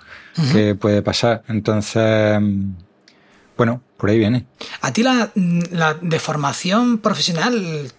[0.51, 1.43] que puede pasar.
[1.47, 2.39] Entonces,
[3.57, 4.45] bueno, por ahí viene.
[4.81, 5.31] ¿A ti la,
[5.71, 7.91] la deformación profesional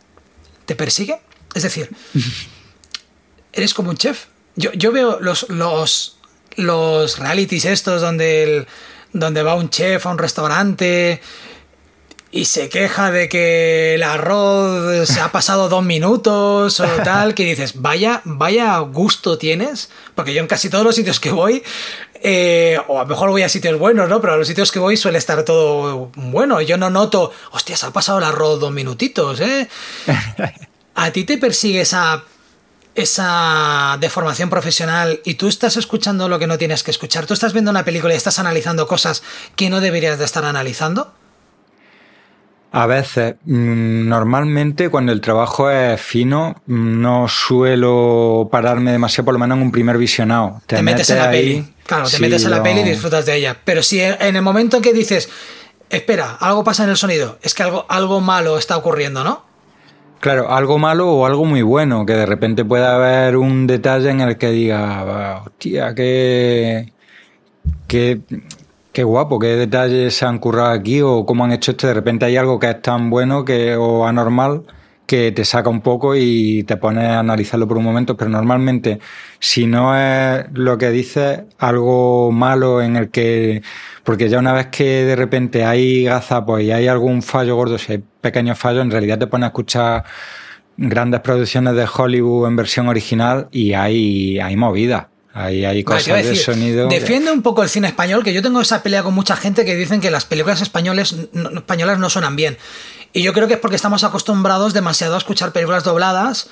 [0.65, 1.21] te persigue?
[1.55, 1.91] Es decir,
[3.53, 4.27] eres como un chef.
[4.57, 6.17] Yo, yo veo los, los,
[6.57, 8.67] los realities estos donde, el,
[9.13, 11.21] donde va un chef a un restaurante
[12.31, 17.45] y se queja de que el arroz se ha pasado dos minutos o tal, que
[17.45, 21.63] dices, vaya, vaya gusto tienes, porque yo en casi todos los sitios que voy,
[22.23, 24.21] eh, o a lo mejor voy a sitios buenos, ¿no?
[24.21, 26.61] Pero a los sitios que voy suele estar todo bueno.
[26.61, 29.69] Yo no noto, hostia, se ha pasado el arroz dos minutitos, ¿eh?
[30.95, 32.25] ¿A ti te persigue esa
[32.97, 37.53] esa deformación profesional y tú estás escuchando lo que no tienes que escuchar, tú estás
[37.53, 39.23] viendo una película y estás analizando cosas
[39.55, 41.13] que no deberías de estar analizando?
[42.73, 49.39] A veces, mm, normalmente cuando el trabajo es fino, no suelo pararme demasiado, por lo
[49.39, 50.61] menos en un primer visionado.
[50.67, 51.75] Te, metes, en la peli.
[51.87, 53.57] Claro, te metes en la peli y disfrutas de ella.
[53.65, 55.31] Pero si en el momento que dices,
[55.89, 59.46] espera, algo pasa en el sonido, es que algo, algo malo está ocurriendo, ¿no?
[60.21, 64.21] Claro, algo malo o algo muy bueno, que de repente pueda haber un detalle en
[64.21, 66.93] el que diga, hostia, qué,
[67.87, 68.21] qué,
[68.93, 71.87] qué guapo, qué detalles se han currado aquí o cómo han hecho esto.
[71.87, 74.65] De repente hay algo que es tan bueno que, o anormal
[75.07, 78.99] que te saca un poco y te pones a analizarlo por un momento, pero normalmente
[79.39, 83.63] si no es lo que dices, algo malo en el que,
[84.07, 87.91] porque ya una vez que de repente hay gazapos y hay algún fallo gordo, si
[87.91, 90.05] hay pequeños fallos, en realidad te pones a escuchar
[90.77, 95.07] grandes producciones de Hollywood en versión original y hay, hay movidas.
[95.35, 96.87] Hay, hay cosas de sonido.
[96.89, 99.75] Defiende un poco el cine español, que yo tengo esa pelea con mucha gente que
[99.75, 101.15] dicen que las películas españoles,
[101.55, 102.57] españolas no suenan bien.
[103.13, 106.49] Y yo creo que es porque estamos acostumbrados demasiado a escuchar películas dobladas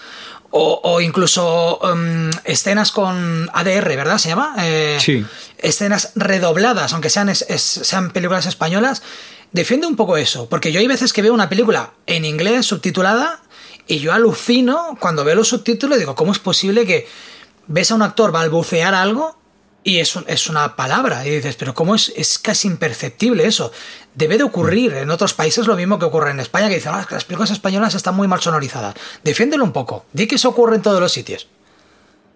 [0.56, 4.18] o, incluso em, escenas con ADR, ¿verdad?
[4.18, 4.54] ¿Se llama?
[4.60, 5.26] Eh, sí.
[5.58, 9.02] Escenas redobladas, aunque sean, sean películas españolas.
[9.50, 13.40] Defiende un poco eso, porque yo hay veces que veo una película en inglés subtitulada
[13.88, 17.08] y yo alucino cuando veo los subtítulos y digo, ¿cómo es posible que
[17.66, 19.36] ves a un actor balbucear algo
[19.84, 21.26] y es, es una palabra?
[21.26, 23.70] Y dices, pero ¿cómo es, es casi imperceptible eso?
[24.14, 27.06] Debe de ocurrir en otros países lo mismo que ocurre en España, que dicen, ah,
[27.08, 28.94] las películas españolas están muy mal sonorizadas.
[29.22, 31.46] Defiéndelo un poco, di que eso ocurre en todos los sitios.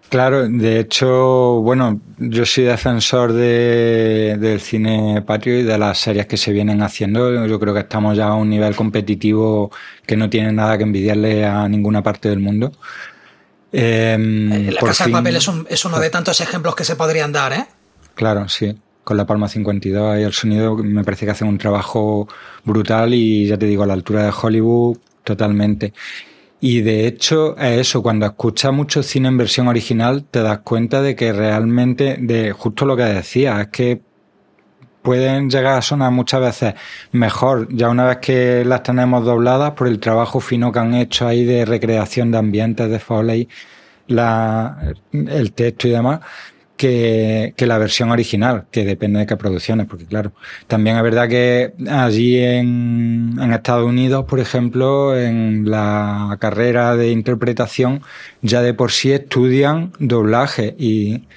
[0.09, 6.25] Claro, de hecho, bueno, yo soy defensor de, del cine patrio y de las series
[6.25, 7.45] que se vienen haciendo.
[7.45, 9.71] Yo creo que estamos ya a un nivel competitivo
[10.07, 12.71] que no tiene nada que envidiarle a ninguna parte del mundo.
[13.71, 17.53] Em, la Casa de Papel es, es, uno de tantos ejemplos que se podrían dar,
[17.53, 17.65] ¿eh?
[18.15, 18.75] Claro, sí.
[19.03, 22.27] Con la Palma 52 y el sonido me parece que hacen un trabajo
[22.63, 25.93] brutal y ya te digo, a la altura de Hollywood totalmente.
[26.61, 31.01] Y de hecho, es eso, cuando escuchas mucho cine en versión original, te das cuenta
[31.01, 34.01] de que realmente, de justo lo que decía, es que
[35.01, 36.73] pueden llegar a sonar muchas veces
[37.11, 41.27] mejor, ya una vez que las tenemos dobladas por el trabajo fino que han hecho
[41.27, 43.47] ahí de recreación de ambientes de Foley,
[44.07, 46.19] la, el texto y demás,
[46.75, 50.31] que, que, la versión original, que depende de qué producciones, porque claro,
[50.67, 57.11] también es verdad que allí en, en Estados Unidos, por ejemplo, en la carrera de
[57.11, 58.01] interpretación,
[58.41, 61.27] ya de por sí estudian doblaje y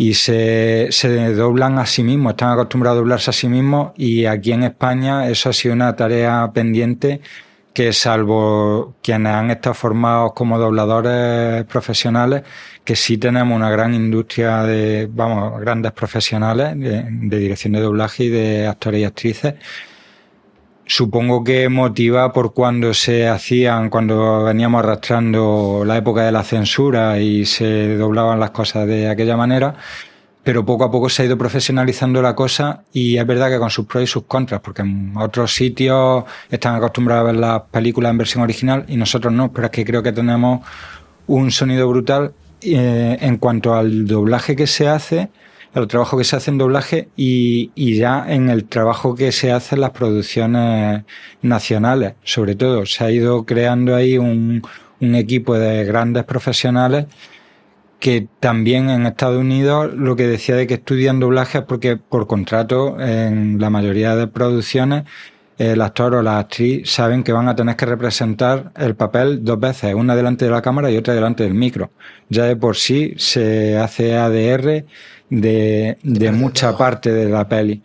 [0.00, 4.24] y se, se doblan a sí mismos, están acostumbrados a doblarse a sí mismos y
[4.24, 7.20] aquí en España eso ha sido una tarea pendiente
[7.74, 12.44] que salvo quienes han estado formados como dobladores profesionales,
[12.82, 18.24] que sí tenemos una gran industria de, vamos, grandes profesionales de, de dirección de doblaje
[18.24, 19.54] y de actores y actrices,
[20.90, 27.20] supongo que motiva por cuando se hacían, cuando veníamos arrastrando la época de la censura
[27.20, 29.76] y se doblaban las cosas de aquella manera,
[30.42, 33.70] pero poco a poco se ha ido profesionalizando la cosa y es verdad que con
[33.70, 38.10] sus pros y sus contras, porque en otros sitios están acostumbrados a ver las películas
[38.10, 40.66] en versión original y nosotros no, pero es que creo que tenemos
[41.28, 45.30] un sonido brutal eh, en cuanto al doblaje que se hace
[45.74, 49.76] el trabajo que se hace en doblaje y, ya en el trabajo que se hace
[49.76, 51.04] en las producciones
[51.42, 52.14] nacionales.
[52.24, 54.62] Sobre todo, se ha ido creando ahí un
[55.00, 57.06] equipo de grandes profesionales
[58.00, 62.26] que también en Estados Unidos lo que decía de que estudian doblaje es porque por
[62.26, 65.04] contrato en la mayoría de producciones
[65.58, 69.60] el actor o la actriz saben que van a tener que representar el papel dos
[69.60, 71.90] veces, una delante de la cámara y otra delante del micro.
[72.30, 74.86] Ya de por sí se hace ADR
[75.30, 77.82] de, de mucha parte de la peli.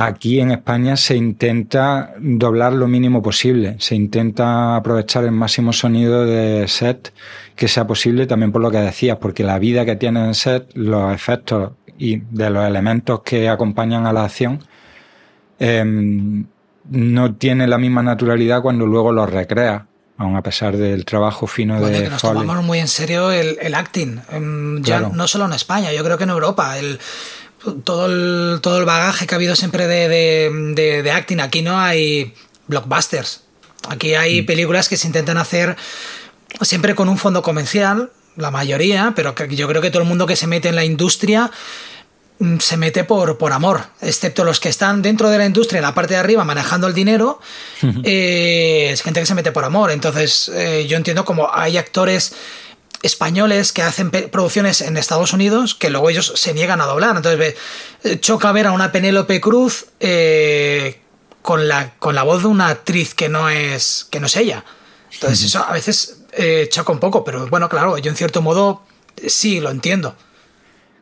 [0.00, 6.24] Aquí en España se intenta doblar lo mínimo posible, se intenta aprovechar el máximo sonido
[6.24, 7.12] de set
[7.56, 10.70] que sea posible, también por lo que decías, porque la vida que tiene en set,
[10.74, 14.60] los efectos y de los elementos que acompañan a la acción,
[15.58, 15.84] eh,
[16.90, 19.87] no tiene la misma naturalidad cuando luego los recrea
[20.18, 23.56] aun a pesar del trabajo fino bueno, de que nos tomamos muy en serio el,
[23.60, 25.14] el acting, em, ya claro.
[25.14, 26.98] no solo en España, yo creo que en Europa, el,
[27.84, 31.62] todo, el, todo el bagaje que ha habido siempre de, de, de, de acting, aquí
[31.62, 32.34] no hay
[32.66, 33.44] blockbusters,
[33.88, 34.46] aquí hay mm.
[34.46, 35.76] películas que se intentan hacer
[36.62, 40.26] siempre con un fondo comercial, la mayoría, pero que yo creo que todo el mundo
[40.26, 41.50] que se mete en la industria
[42.60, 45.94] se mete por, por amor, excepto los que están dentro de la industria, en la
[45.94, 47.40] parte de arriba, manejando el dinero,
[48.04, 49.90] eh, es gente que se mete por amor.
[49.90, 52.34] Entonces, eh, yo entiendo como hay actores
[53.02, 57.16] españoles que hacen producciones en Estados Unidos que luego ellos se niegan a doblar.
[57.16, 57.56] Entonces,
[58.04, 61.00] eh, choca ver a una Penélope Cruz eh,
[61.42, 64.64] con, la, con la voz de una actriz que no es, que no es ella.
[65.12, 66.18] Entonces, eso a veces
[66.70, 68.84] choca un poco, pero bueno, claro, yo en cierto modo
[69.26, 70.14] sí lo entiendo.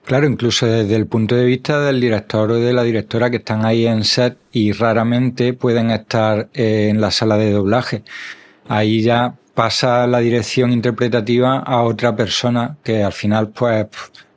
[0.07, 3.64] Claro, incluso desde el punto de vista del director o de la directora que están
[3.64, 8.05] ahí en set y raramente pueden estar eh, en la sala de doblaje.
[8.69, 13.88] Ahí ya pasa la dirección interpretativa a otra persona que al final pues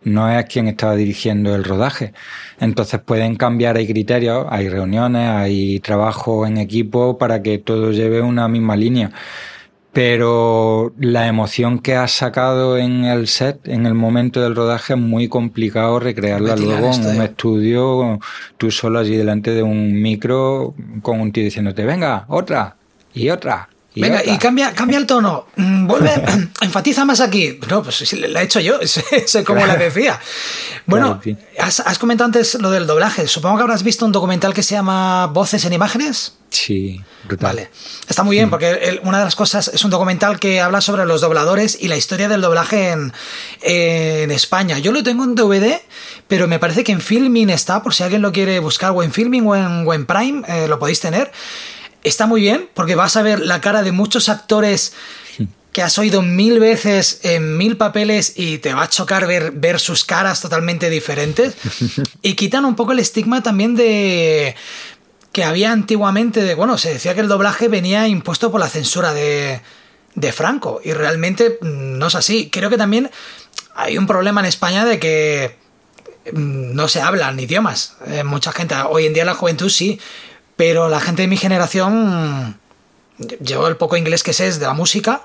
[0.03, 2.13] no es quien estaba dirigiendo el rodaje.
[2.60, 8.21] Entonces pueden cambiar, hay criterios, hay reuniones, hay trabajo en equipo para que todo lleve
[8.23, 9.12] una misma línea
[9.91, 14.99] pero la emoción que has sacado en el set, en el momento del rodaje, es
[14.99, 18.19] muy complicado recrearla luego en un estudio,
[18.58, 22.75] tú solo allí delante de un micro, con un tío diciéndote, venga, otra,
[23.13, 24.33] y otra, y Venga, otra.
[24.33, 25.47] y cambia, cambia el tono.
[25.57, 26.23] Mm, vuelve,
[26.62, 27.59] enfatiza más aquí.
[27.69, 30.17] No, pues la he hecho yo, sé cómo la decía.
[30.85, 33.27] Bueno, claro, has, has, comentado antes lo del doblaje.
[33.27, 36.35] Supongo que habrás visto un documental que se llama Voces en Imágenes.
[36.49, 37.55] Sí, brutal.
[37.55, 37.71] Vale.
[38.07, 41.05] Está muy bien, porque el, una de las cosas es un documental que habla sobre
[41.05, 43.12] los dobladores y la historia del doblaje en,
[43.62, 44.79] en España.
[44.79, 45.81] Yo lo tengo en DVD,
[46.29, 49.12] pero me parece que en Filming está, por si alguien lo quiere buscar, o en
[49.12, 51.31] Filming o en, o en Prime, eh, lo podéis tener
[52.03, 54.93] está muy bien porque vas a ver la cara de muchos actores
[55.71, 59.79] que has oído mil veces en mil papeles y te va a chocar ver, ver
[59.79, 61.55] sus caras totalmente diferentes.
[62.21, 64.55] Y quitan un poco el estigma también de
[65.31, 69.13] que había antiguamente de, bueno, se decía que el doblaje venía impuesto por la censura
[69.13, 69.62] de,
[70.15, 72.49] de Franco y realmente no es así.
[72.49, 73.12] Creo que también
[73.75, 75.55] hay un problema en España de que
[76.33, 77.95] no se hablan idiomas.
[78.08, 80.00] Eh, mucha gente, hoy en día la juventud sí,
[80.60, 82.60] pero la gente de mi generación,
[83.39, 85.21] yo el poco inglés que sé es de la música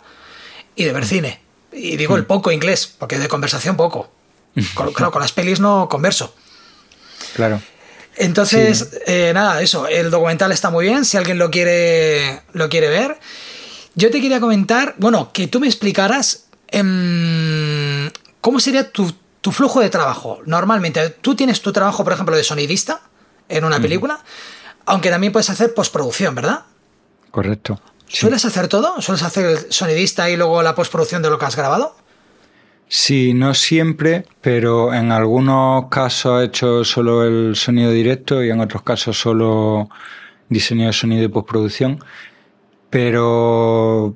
[0.77, 1.41] y de ver cine.
[1.73, 4.13] Y digo el poco inglés, porque de conversación poco.
[4.75, 6.37] Con, claro, con las pelis no converso.
[7.35, 7.61] Claro.
[8.15, 8.99] Entonces, sí.
[9.09, 13.19] eh, nada, eso, el documental está muy bien, si alguien lo quiere, lo quiere ver.
[13.97, 18.09] Yo te quería comentar, bueno, que tú me explicaras eh,
[18.41, 20.43] cómo sería tu, tu, flujo de trabajo.
[20.47, 23.01] Normalmente, tú tienes tu trabajo, por ejemplo, de sonidista
[23.49, 24.23] en una película,
[24.87, 26.65] aunque también puedes hacer postproducción, ¿verdad?
[27.31, 27.81] Correcto.
[28.07, 29.01] ¿Sueles hacer todo?
[29.01, 31.97] ¿Sueles hacer el sonidista y luego la postproducción de lo que has grabado?
[32.87, 38.61] Sí, no siempre, pero en algunos casos he hecho solo el sonido directo y en
[38.61, 39.89] otros casos solo
[40.49, 41.99] diseño de sonido y postproducción.
[42.91, 44.15] Pero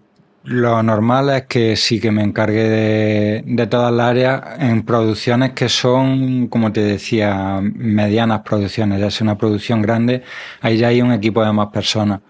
[0.49, 5.53] lo normal es que sí que me encargue de, de todas las áreas en producciones
[5.53, 8.99] que son, como te decía, medianas producciones.
[9.01, 10.23] Ya sea una producción grande,
[10.63, 12.21] ahí ya hay un equipo de más personas.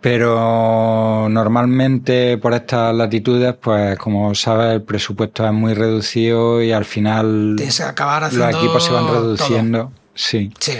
[0.00, 6.84] Pero normalmente por estas latitudes, pues como sabes, el presupuesto es muy reducido y al
[6.84, 9.92] final los equipos se van reduciendo.
[10.14, 10.52] Sí.
[10.58, 10.72] Sí.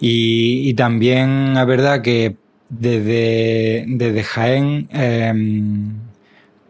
[0.00, 2.36] Y, y, también es verdad que
[2.72, 5.32] desde, desde Jaén eh,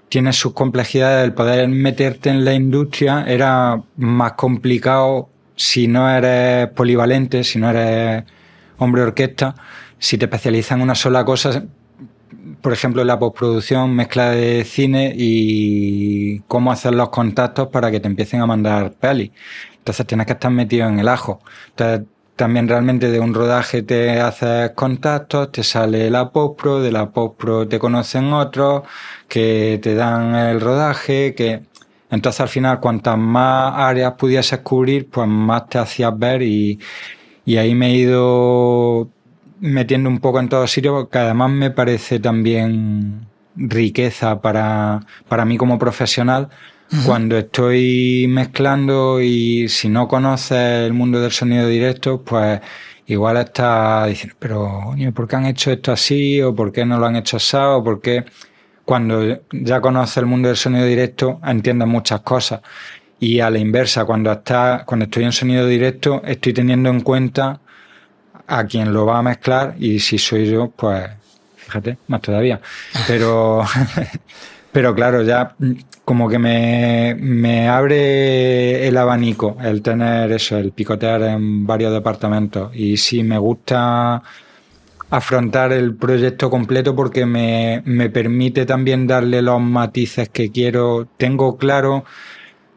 [0.08, 1.24] tienes sus complejidades.
[1.24, 7.70] El poder meterte en la industria era más complicado si no eres polivalente, si no
[7.70, 8.24] eres
[8.78, 9.54] hombre orquesta
[10.02, 11.64] si te especializas en una sola cosa,
[12.60, 18.08] por ejemplo, la postproducción, mezcla de cine y cómo hacer los contactos para que te
[18.08, 19.30] empiecen a mandar peli.
[19.78, 21.40] Entonces tienes que estar metido en el ajo.
[22.36, 27.68] También realmente de un rodaje te haces contactos, te sale la postpro, de la postpro
[27.68, 28.82] te conocen otros,
[29.28, 31.62] que te dan el rodaje, que
[32.10, 36.78] entonces al final cuantas más áreas pudieses cubrir, pues más te hacías ver y,
[37.44, 39.08] y ahí me he ido
[39.60, 43.26] metiendo un poco en todo sitio, porque además me parece también
[43.56, 46.48] riqueza para, para mí como profesional.
[47.06, 52.60] Cuando estoy mezclando y si no conoces el mundo del sonido directo, pues
[53.06, 56.42] igual está diciendo, pero ¿por qué han hecho esto así?
[56.42, 57.56] ¿O por qué no lo han hecho así?
[57.56, 58.24] ¿O por qué?
[58.84, 62.60] Cuando ya conoces el mundo del sonido directo, entiendes muchas cosas.
[63.18, 67.60] Y a la inversa, cuando, está, cuando estoy en sonido directo, estoy teniendo en cuenta
[68.46, 71.08] a quien lo va a mezclar y si soy yo, pues
[71.56, 72.60] fíjate, más todavía.
[73.06, 73.64] Pero,
[74.72, 75.54] pero claro, ya
[76.04, 82.74] como que me, me abre el abanico el tener eso, el picotear en varios departamentos.
[82.74, 84.22] Y sí, me gusta
[85.10, 91.06] afrontar el proyecto completo porque me, me permite también darle los matices que quiero.
[91.16, 92.04] Tengo claro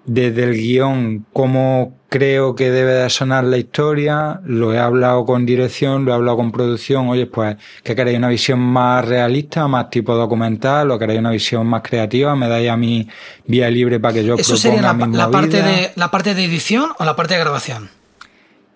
[0.06, 5.46] desde el guion cómo creo que debe de sonar la historia, lo he hablado con
[5.46, 8.18] dirección, lo he hablado con producción, oye, pues, ¿qué queréis?
[8.18, 12.34] ¿Una visión más realista, más tipo documental, o queréis una visión más creativa?
[12.34, 13.06] ¿Me dais a mí
[13.46, 17.04] vía libre para que yo ¿Eso sería la, parte de, la parte de edición o
[17.04, 17.90] la parte de grabación?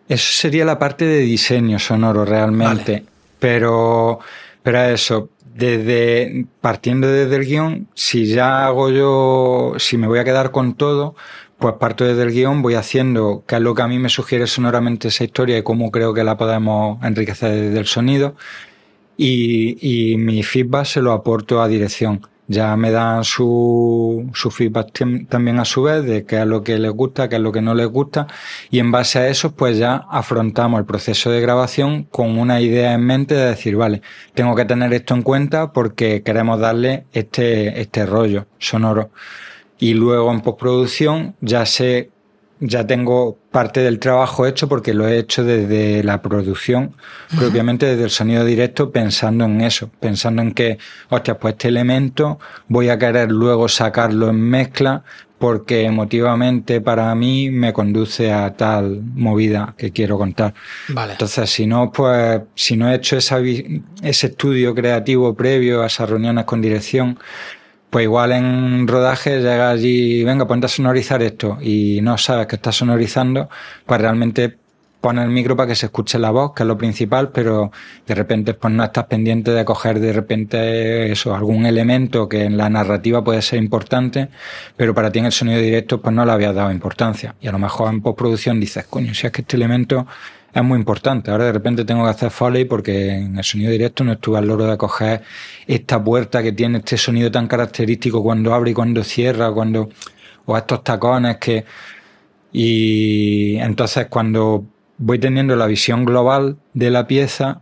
[0.10, 3.06] Eso sería la parte de diseño sonoro realmente,
[3.40, 4.20] pero,
[4.62, 10.26] pero eso, desde partiendo desde el guion, si ya hago yo, si me voy a
[10.26, 11.16] quedar con todo,
[11.60, 14.48] pues parto desde el guion, voy haciendo qué es lo que a mí me sugiere
[14.48, 18.36] sonoramente esa historia y cómo creo que la podemos enriquecer desde el sonido.
[19.18, 19.78] Y,
[20.14, 22.22] y mi feedback se lo aporto a dirección.
[22.48, 24.92] Ya me dan su, su feedback
[25.30, 27.62] también a su vez de qué es lo que les gusta, qué es lo que
[27.62, 28.26] no les gusta.
[28.72, 32.94] Y en base a eso, pues ya afrontamos el proceso de grabación con una idea
[32.94, 34.02] en mente de decir, vale,
[34.34, 39.12] tengo que tener esto en cuenta porque queremos darle este, este rollo sonoro.
[39.80, 42.12] Y luego en postproducción ya sé
[42.60, 46.96] ya tengo parte del trabajo hecho porque lo he hecho desde la producción,
[47.38, 50.78] propiamente desde el sonido directo, pensando en eso, pensando en que,
[51.10, 55.04] hostia, pues este elemento voy a querer luego sacarlo en mezcla
[55.38, 60.54] porque emotivamente para mí me conduce a tal movida que quiero contar.
[60.90, 61.14] Vale.
[61.14, 66.10] Entonces, si no, pues, si no he hecho esa, ese estudio creativo previo a esas
[66.10, 67.18] reuniones con dirección,
[67.90, 72.56] pues igual en rodaje llega allí, venga, ponte a sonorizar esto y no sabes que
[72.56, 73.50] estás sonorizando,
[73.86, 74.58] pues realmente
[75.02, 77.72] pones el micro para que se escuche la voz, que es lo principal, pero
[78.06, 82.58] de repente pues no estás pendiente de coger de repente eso, algún elemento que en
[82.58, 84.30] la narrativa puede ser importante,
[84.76, 87.36] pero para ti en el sonido directo pues no le habías dado importancia.
[87.42, 90.06] Y a lo mejor en postproducción dices, coño, si es que este elemento
[90.54, 91.32] es muy importante.
[91.32, 94.48] Ahora de repente tengo que hacer foley porque en el sonido directo no estuve al
[94.48, 95.22] loro de coger
[95.68, 99.90] esta puerta que tiene este sonido tan característico cuando abre y cuando cierra, cuando
[100.46, 101.66] o estos tacones que
[102.52, 104.66] y entonces cuando
[104.98, 107.62] voy teniendo la visión global de la pieza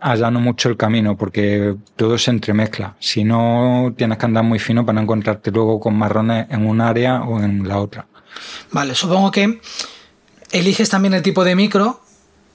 [0.00, 2.96] allano mucho el camino porque todo se entremezcla.
[2.98, 6.80] Si no, tienes que andar muy fino para no encontrarte luego con marrones en un
[6.80, 8.06] área o en la otra.
[8.72, 9.60] Vale, supongo que
[10.52, 12.00] eliges también el tipo de micro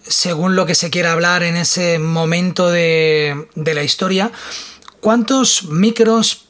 [0.08, 4.32] según lo que se quiera hablar en ese momento de, la historia.
[5.02, 6.46] ¿Cuántos micros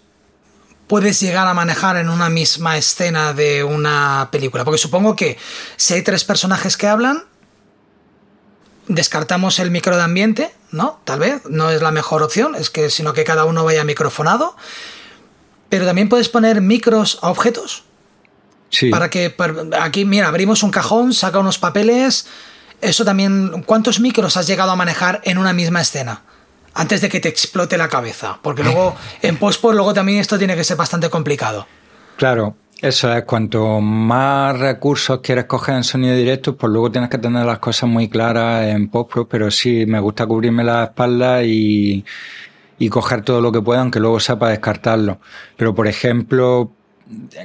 [0.88, 4.64] puedes llegar a manejar en una misma escena de una película?
[4.64, 5.38] Porque supongo que
[5.76, 7.26] si hay tres personajes que hablan,
[8.88, 11.00] descartamos el micro de ambiente, ¿no?
[11.04, 14.56] Tal vez, no es la mejor opción, es que sino que cada uno vaya microfonado.
[15.70, 17.87] Pero también puedes poner micros a objetos.
[18.70, 18.89] Sí.
[18.89, 19.34] Para que
[19.80, 22.28] aquí, mira, abrimos un cajón, saca unos papeles.
[22.82, 23.63] Eso también.
[23.65, 26.22] ¿Cuántos micros has llegado a manejar en una misma escena?
[26.74, 28.39] Antes de que te explote la cabeza.
[28.41, 31.68] Porque luego, en post luego también esto tiene que ser bastante complicado.
[32.18, 37.18] Claro, eso es, cuanto más recursos quieres coger en sonido directo, pues luego tienes que
[37.18, 42.05] tener las cosas muy claras en post pero sí, me gusta cubrirme la espalda y,
[42.78, 45.20] y coger todo lo que pueda, aunque luego sepa descartarlo.
[45.55, 46.72] Pero, por ejemplo,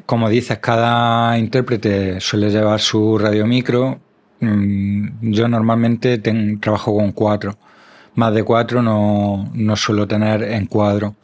[0.06, 4.00] como dices, cada intérprete suele llevar su radio micro.
[4.40, 6.18] Mm, yo normalmente
[6.60, 7.56] trabajo con cuatro.
[8.14, 11.14] Más de cuatro no, no suelo tener en cuadro.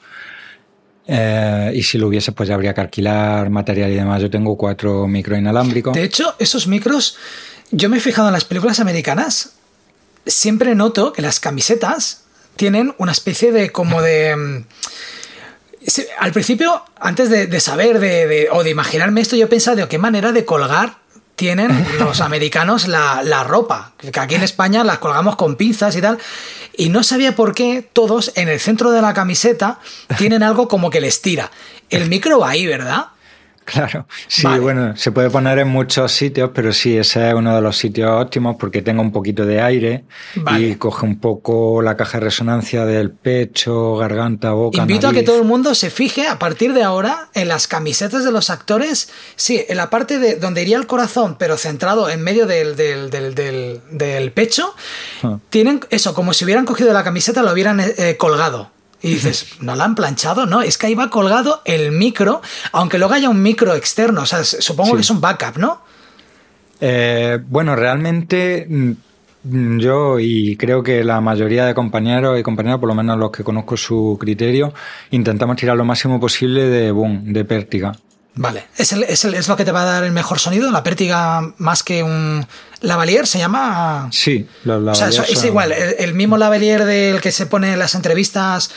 [1.06, 4.20] Eh, y si lo hubiese, pues ya habría que alquilar material y demás.
[4.22, 5.94] Yo tengo cuatro micro inalámbricos.
[5.94, 7.16] De hecho, esos micros,
[7.70, 9.54] yo me he fijado en las películas americanas.
[10.26, 12.24] Siempre noto que las camisetas
[12.56, 14.64] tienen una especie de como de...
[16.18, 20.32] Al principio, antes de, saber de, o de imaginarme esto, yo pensaba de qué manera
[20.32, 20.96] de colgar
[21.36, 23.92] tienen los americanos la, la, ropa.
[23.96, 26.18] Que aquí en España las colgamos con pinzas y tal.
[26.76, 29.78] Y no sabía por qué todos en el centro de la camiseta
[30.16, 31.50] tienen algo como que les tira.
[31.90, 33.06] El micro va ahí, ¿verdad?
[33.70, 37.60] Claro, sí, bueno, se puede poner en muchos sitios, pero sí, ese es uno de
[37.60, 40.04] los sitios óptimos porque tenga un poquito de aire
[40.56, 44.80] y coge un poco la caja de resonancia del pecho, garganta, boca.
[44.80, 48.24] Invito a que todo el mundo se fije a partir de ahora en las camisetas
[48.24, 52.22] de los actores, sí, en la parte de donde iría el corazón, pero centrado en
[52.22, 54.74] medio del, del, pecho,
[55.22, 55.40] ah.
[55.50, 58.70] tienen eso, como si hubieran cogido la camiseta, lo hubieran eh, colgado.
[59.00, 60.46] Y dices, ¿no la han planchado?
[60.46, 62.42] No, es que ahí va colgado el micro,
[62.72, 64.22] aunque luego haya un micro externo.
[64.22, 65.82] O sea, supongo que es un backup, ¿no?
[66.80, 72.88] Eh, bueno, realmente mm, yo y creo que la mayoría de compañeros y compañeras, por
[72.88, 74.72] lo menos los que conozco su criterio,
[75.10, 77.92] intentamos tirar lo máximo posible de boom, de pértiga.
[78.40, 80.70] Vale, ¿Es, es, lo que te va a dar el mejor sonido?
[80.70, 82.46] ¿La pértiga más que un
[82.80, 84.08] lavalier se llama?
[84.12, 87.96] Sí, los O sea, es igual, el, mismo lavalier del que se pone en las
[87.96, 88.70] entrevistas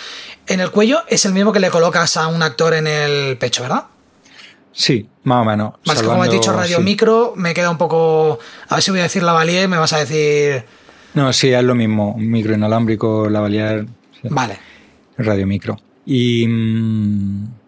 [0.47, 3.61] en el cuello es el mismo que le colocas a un actor en el pecho,
[3.61, 3.83] ¿verdad?
[4.71, 5.73] Sí, más o menos.
[5.85, 8.39] Más que como he dicho radio micro, me queda un poco...
[8.67, 10.65] A ver si voy a decir lavalier, me vas a decir...
[11.13, 13.85] No, sí, es lo mismo, micro inalámbrico, lavalier...
[14.23, 14.57] Vale.
[15.19, 15.79] Radio micro.
[16.03, 16.47] Y...
[16.47, 17.60] Mm,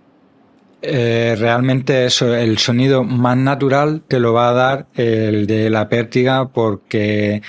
[0.86, 5.88] eh, realmente eso, el sonido más natural te lo va a dar el de la
[5.88, 7.42] pértiga porque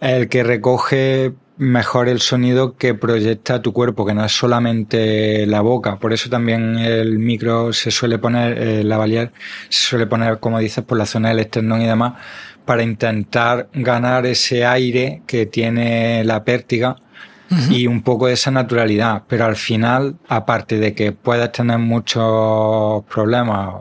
[0.00, 5.60] el que recoge mejor el sonido que proyecta tu cuerpo, que no es solamente la
[5.60, 5.98] boca.
[5.98, 9.32] Por eso también el micro se suele poner, eh, la valier
[9.68, 12.14] se suele poner, como dices, por la zona del esternón y demás,
[12.64, 16.96] para intentar ganar ese aire que tiene la pértiga
[17.70, 19.22] y un poco de esa naturalidad.
[19.28, 23.74] Pero al final, aparte de que puedas tener muchos problemas,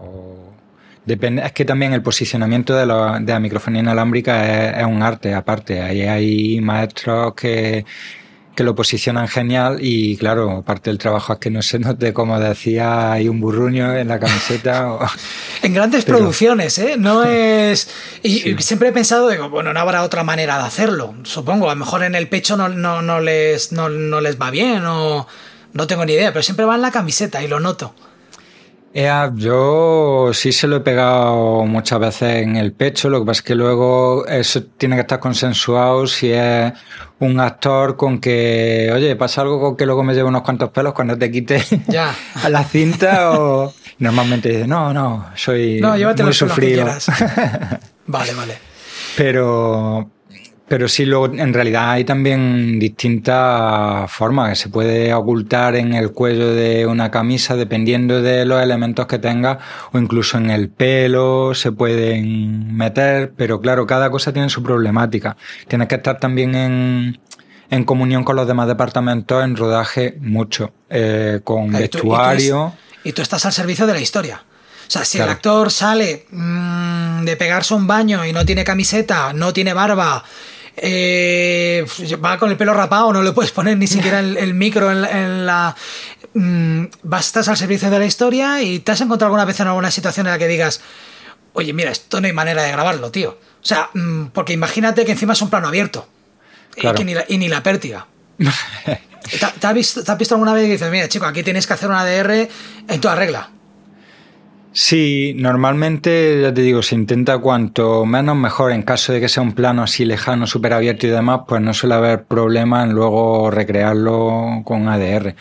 [1.05, 5.33] depende, es que también el posicionamiento de la, de microfonía inalámbrica es, es un arte
[5.33, 5.81] aparte.
[5.81, 7.85] Ahí hay maestros que
[8.57, 12.39] que lo posicionan genial y claro, parte del trabajo es que no se note, como
[12.39, 14.97] decía, hay un burruño en la camiseta.
[15.61, 16.95] en grandes producciones, ¿eh?
[16.97, 17.87] No es...
[18.23, 21.79] Y, siempre he pensado, digo, bueno, no habrá otra manera de hacerlo, supongo, a lo
[21.79, 25.27] mejor en el pecho no, no, no les, no, no les va bien o
[25.73, 27.93] no tengo ni idea, pero siempre va en la camiseta y lo noto
[29.35, 33.43] yo sí se lo he pegado muchas veces en el pecho, lo que pasa es
[33.43, 36.73] que luego eso tiene que estar consensuado si es
[37.19, 40.93] un actor con que, oye, pasa algo con que luego me lleve unos cuantos pelos
[40.93, 42.15] cuando te quite ya.
[42.43, 46.87] a la cinta o normalmente dice, no, no, soy no, muy sufrido.
[48.07, 48.57] vale, vale.
[49.15, 50.09] Pero,
[50.67, 56.11] pero sí, luego en realidad hay también distintas formas que se puede ocultar en el
[56.11, 59.59] cuello de una camisa dependiendo de los elementos que tenga
[59.93, 65.37] o incluso en el pelo se pueden meter, pero claro, cada cosa tiene su problemática.
[65.69, 67.19] Tienes que estar también en,
[67.69, 72.73] en comunión con los demás departamentos en rodaje mucho, eh, con vestuario.
[73.05, 74.43] Y tú, estás al servicio de la historia.
[74.87, 79.31] O sea, si el actor sale mmm, de pegarse un baño y no tiene camiseta,
[79.33, 80.23] no tiene barba,
[80.77, 81.85] eh,
[82.23, 85.75] va con el pelo rapado, no le puedes poner ni siquiera el, micro en la...
[86.33, 86.85] Mm,
[87.19, 90.27] estás al servicio de la historia y te has encontrado alguna vez en alguna situación
[90.27, 90.81] en la que digas,
[91.53, 93.31] oye, mira, esto no hay manera de grabarlo, tío.
[93.31, 96.07] O sea, mm, porque imagínate que encima es un plano abierto
[96.75, 98.05] y, ni la, y ni la pértiga.
[99.59, 100.01] ¿Te, has visto,
[100.35, 102.47] alguna vez que dices, mira, chico, aquí tienes que hacer una ADR
[102.87, 103.49] en toda regla?
[104.71, 108.71] Sí, normalmente, ya te digo, se intenta cuanto menos mejor.
[108.71, 111.73] En caso de que sea un plano así lejano, súper abierto y demás, pues no
[111.73, 115.35] suele haber problema en luego recrearlo con ADR.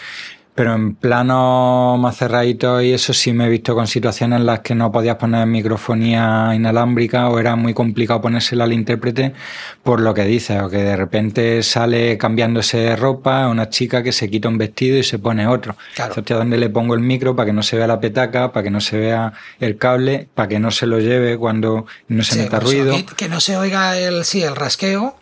[0.56, 4.60] Pero en plano más cerraditos y eso sí me he visto con situaciones en las
[4.60, 9.34] que no podías poner microfonía inalámbrica o era muy complicado ponérsela al intérprete
[9.82, 14.12] por lo que dices, o que de repente sale cambiándose de ropa una chica que
[14.12, 15.76] se quita un vestido y se pone otro.
[15.94, 16.14] Claro.
[16.16, 18.70] Entonces, ¿dónde le pongo el micro para que no se vea la petaca, para que
[18.70, 22.60] no se vea el cable, para que no se lo lleve cuando no se meta
[22.60, 22.96] ruido?
[23.16, 25.16] Que, no se oiga el, sí, el rasqueo.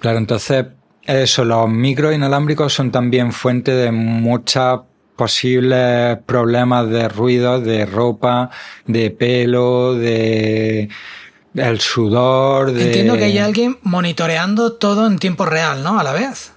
[0.00, 0.66] Claro, entonces
[1.06, 4.80] eso, los micros inalámbricos son también fuente de muchos
[5.16, 8.50] posibles problemas de ruido, de ropa,
[8.86, 10.88] de pelo, de
[11.54, 12.72] el sudor.
[12.72, 12.84] De...
[12.84, 15.98] Entiendo que hay alguien monitoreando todo en tiempo real, ¿no?
[15.98, 16.52] A la vez.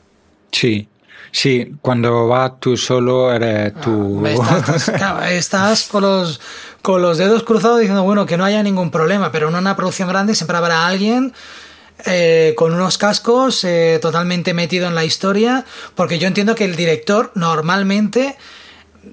[0.51, 0.89] Sí.
[1.31, 4.25] Sí, cuando vas tú solo eres ah, tú.
[5.29, 6.41] estás, con, los,
[6.81, 10.09] con los dedos cruzados diciendo, bueno, que no haya ningún problema, pero en una producción
[10.09, 11.33] grande siempre habrá alguien
[12.05, 16.75] eh, con unos cascos eh, totalmente metido en la historia, porque yo entiendo que el
[16.75, 18.37] director normalmente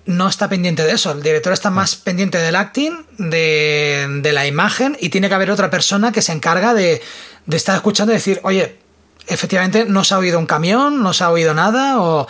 [0.05, 1.12] no está pendiente de eso.
[1.12, 5.51] El director está más pendiente del acting, de, de la imagen, y tiene que haber
[5.51, 7.03] otra persona que se encarga de,
[7.47, 8.78] de, estar escuchando y decir, oye,
[9.26, 12.28] efectivamente no se ha oído un camión, no se ha oído nada, o.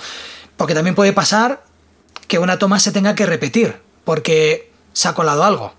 [0.57, 1.63] Porque también puede pasar
[2.29, 5.75] que una toma se tenga que repetir, porque se ha colado algo.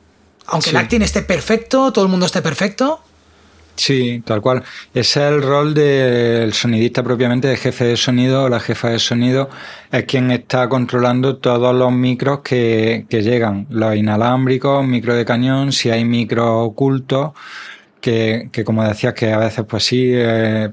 [0.46, 3.04] Aunque el acting esté perfecto, todo el mundo esté perfecto,
[3.78, 4.64] Sí, tal cual.
[4.92, 8.98] Ese es el rol del sonidista propiamente, de jefe de sonido o la jefa de
[8.98, 9.50] sonido,
[9.92, 15.72] es quien está controlando todos los micros que, que llegan, los inalámbricos, micro de cañón,
[15.72, 17.34] si hay micros ocultos,
[18.02, 20.72] que, que como decías que a veces pues sí eh,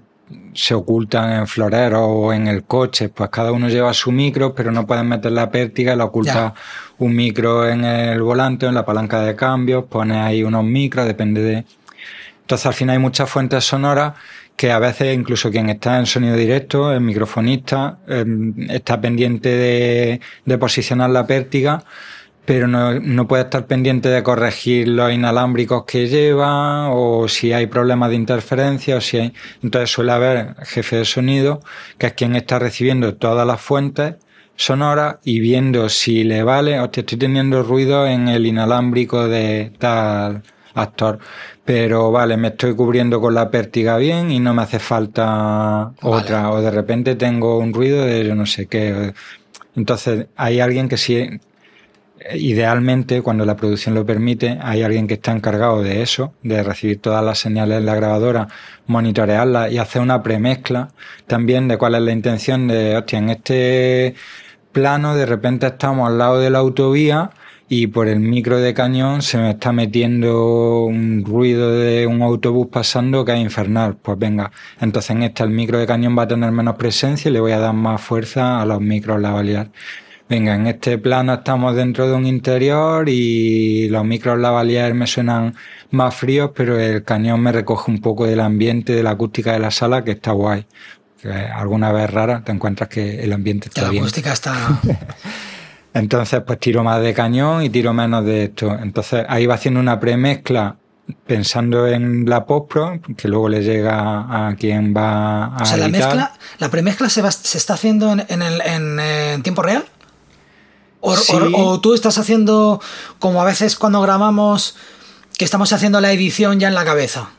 [0.55, 4.73] se ocultan en floreros o en el coche, pues cada uno lleva su micro, pero
[4.73, 6.55] no pueden meter la pértiga y la oculta
[6.99, 11.07] un micro en el volante o en la palanca de cambios, pone ahí unos micros,
[11.07, 11.65] depende de
[12.45, 14.15] entonces al final hay muchas fuentes sonoras
[14.57, 19.49] que a veces incluso quien está en sonido directo, el microfonista, em, está pendiente
[20.45, 21.83] de, posicionar la pértiga,
[22.45, 27.67] pero no, no, puede estar pendiente de corregir los inalámbricos que lleva o si hay
[27.67, 29.35] problemas de interferencia o si hay...
[29.63, 31.63] Entonces suele haber jefe de sonido,
[31.99, 34.17] que es quien está recibiendo todas las fuentes
[34.57, 39.73] sonoras y viendo si le vale, o te estoy teniendo ruido en el inalámbrico de
[39.79, 40.43] tal
[40.75, 41.21] actor
[41.65, 46.51] pero vale, me estoy cubriendo con la pértiga bien y no me hace falta otra,
[46.51, 49.15] o de repente tengo un ruido de yo no sé qué.
[49.77, 51.41] Entonces, hay alguien que sí,
[52.33, 57.01] idealmente, cuando la producción lo permite, hay alguien que está encargado de eso, de recibir
[57.01, 58.49] todas las señales en la grabadora,
[58.87, 60.89] monitorearlas y hacer una premezcla
[61.27, 64.15] también de cuál es la intención de, hostia, en este
[64.73, 67.31] plano de repente estamos al lado de la autovía,
[67.69, 72.69] y por el micro de cañón se me está metiendo un ruido de un autobús
[72.71, 73.97] pasando que es infernal.
[73.97, 77.33] Pues venga, entonces en este el micro de cañón va a tener menos presencia y
[77.33, 79.71] le voy a dar más fuerza a los micros lavalier.
[80.29, 85.55] Venga, en este plano estamos dentro de un interior y los micros lavalier me suenan
[85.91, 89.59] más fríos, pero el cañón me recoge un poco del ambiente, de la acústica de
[89.59, 90.67] la sala, que está guay.
[91.21, 94.03] Que alguna vez rara te encuentras que el ambiente está bien.
[94.03, 94.55] La acústica está
[95.95, 98.77] Entonces, pues tiro más de cañón y tiro menos de esto.
[98.83, 100.77] Entonces, ahí va haciendo una premezcla
[101.27, 105.63] pensando en la postpro, que luego le llega a quien va a.
[105.63, 109.85] O sea, la mezcla, la premezcla se, se está haciendo en, el, en, tiempo real.
[111.01, 111.15] O,
[111.55, 112.81] o, tú estás haciendo
[113.19, 114.75] como a veces cuando grabamos,
[115.39, 117.31] que estamos haciendo la edición ya en la cabeza.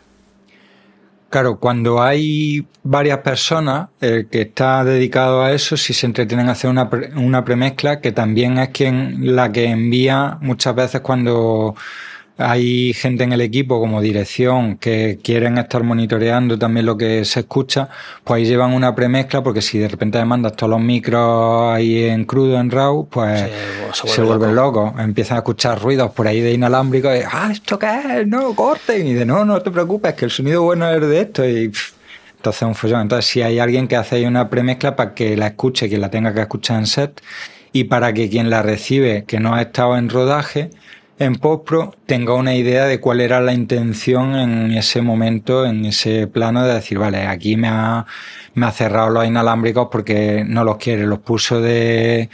[1.35, 6.53] Claro, cuando hay varias personas, el que está dedicado a eso, si se entretienen a
[6.53, 11.75] hacer una, una premezcla, que también es quien la que envía muchas veces cuando
[12.37, 17.41] hay gente en el equipo como dirección que quieren estar monitoreando también lo que se
[17.41, 17.87] escucha,
[18.23, 22.25] pues ahí llevan una premezcla porque si de repente mandas todos los micros ahí en
[22.25, 23.49] crudo, en RAW, pues
[23.93, 24.93] se, vuelven locos.
[24.99, 27.87] Empiezan a escuchar ruidos por ahí de inalámbrico y, ah, ¿esto qué
[28.19, 28.27] es?
[28.27, 29.07] No, corten.
[29.07, 31.47] Y de, no, no te preocupes, que el sonido bueno es de esto.
[31.47, 31.71] Y
[32.35, 33.01] entonces un follón.
[33.01, 36.11] Entonces si hay alguien que hace ahí una premezcla para que la escuche, quien la
[36.11, 37.21] tenga que escuchar en set,
[37.71, 40.69] y para que quien la recibe, que no ha estado en rodaje,
[41.17, 46.27] en postpro tenga una idea de cuál era la intención en ese momento, en ese
[46.27, 48.05] plano de decir, vale, aquí me ha,
[48.53, 52.29] me ha cerrado los inalámbricos porque no los quiere, los puso de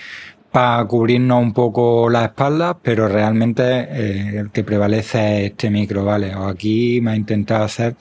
[0.51, 6.03] para cubrirnos un poco la espalda, pero realmente eh, el que prevalece es este micro,
[6.03, 6.35] ¿vale?
[6.35, 7.95] O aquí me ha intentado hacer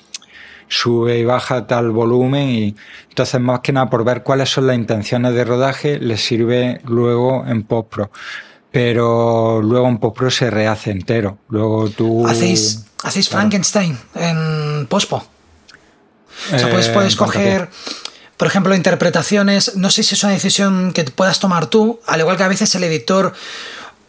[0.66, 2.76] sube y baja tal volumen y
[3.08, 7.44] entonces más que nada por ver cuáles son las intenciones de rodaje les sirve luego
[7.46, 8.10] en postpro
[8.72, 11.38] pero luego en postpro se rehace entero.
[11.48, 12.26] Luego tú...
[12.26, 15.24] Hacéis, hacéis Frankenstein en pospo.
[16.54, 17.68] O sea, puedes, puedes Eh, ¿cuánto coger,
[18.36, 19.76] por ejemplo, interpretaciones.
[19.76, 22.74] No sé si es una decisión que puedas tomar tú, al igual que a veces
[22.74, 23.32] el editor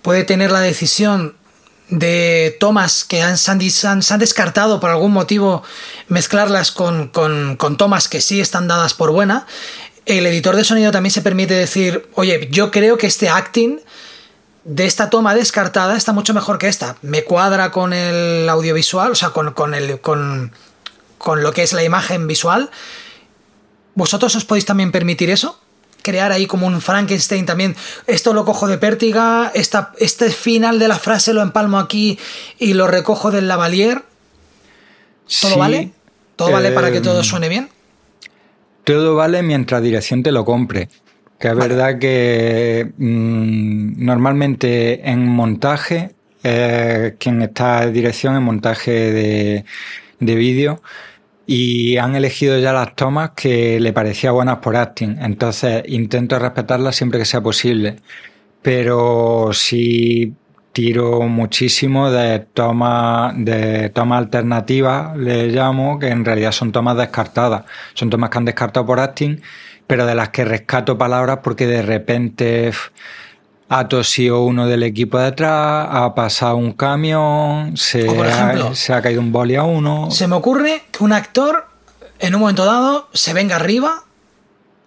[0.01, 1.36] puede tener la decisión
[1.89, 5.62] de tomas que han, se, han, dis- han- se han descartado por algún motivo,
[6.07, 9.45] mezclarlas con, con- con tomas que sí están dadas por buena.
[10.05, 13.80] El editor de sonido también se permite decir, oye, yo creo que este acting
[14.64, 16.97] de esta toma descartada está mucho mejor que esta.
[17.01, 20.51] Me cuadra con el audiovisual, o sea, con, con el, con,
[21.18, 22.70] con lo que es la imagen visual.
[23.95, 25.59] ¿Vosotros os podéis también permitir eso?
[26.03, 27.76] Crear ahí como un Frankenstein también.
[28.07, 32.18] Esto lo cojo de pértiga, esta, este final de la frase lo empalmo aquí
[32.57, 34.03] y lo recojo del lavalier.
[35.41, 35.91] ¿Todo Sí, vale?
[36.36, 37.70] ¿Todo vale para que todo suene bien?
[38.84, 40.89] Todo vale mientras dirección te lo compre.
[41.41, 46.11] Que es verdad que mm, normalmente en montaje,
[46.43, 49.65] eh, quien está en dirección en montaje de,
[50.19, 50.81] de vídeo,
[51.47, 55.17] y han elegido ya las tomas que le parecía buenas por acting.
[55.19, 57.97] Entonces intento respetarlas siempre que sea posible.
[58.61, 60.35] Pero sí
[60.73, 67.63] tiro muchísimo de tomas de tomas alternativas, le llamo, que en realidad son tomas descartadas.
[67.93, 69.41] Son tomas que han descartado por acting,
[69.91, 72.71] pero de las que rescato palabras porque de repente
[73.67, 79.01] ha tosido uno del equipo detrás, ha pasado un camión, se, ejemplo, ha, se ha
[79.01, 80.09] caído un boli a uno.
[80.09, 81.67] Se me ocurre que un actor
[82.19, 84.05] en un momento dado se venga arriba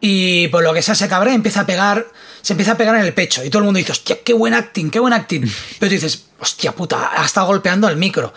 [0.00, 2.06] y por lo que sea se cabre empieza a pegar,
[2.40, 4.54] se empieza a pegar en el pecho y todo el mundo dice, hostia, qué buen
[4.54, 5.42] acting, qué buen acting.
[5.78, 8.32] Pero tú dices, hostia puta, ha estado golpeando al micro.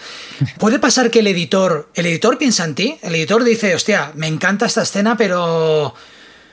[0.57, 4.27] Puede pasar que el editor, el editor piensa en ti, el editor dice, hostia, me
[4.27, 5.95] encanta esta escena, pero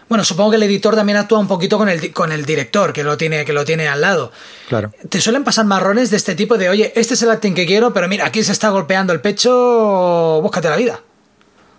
[0.08, 3.02] bueno, supongo que el editor también actúa un poquito con el, con el director, que
[3.04, 4.30] lo, tiene, que lo tiene al lado.
[4.68, 4.92] Claro.
[5.08, 7.92] ¿Te suelen pasar marrones de este tipo de, oye, este es el acting que quiero,
[7.92, 11.00] pero mira, aquí se está golpeando el pecho, búscate la vida?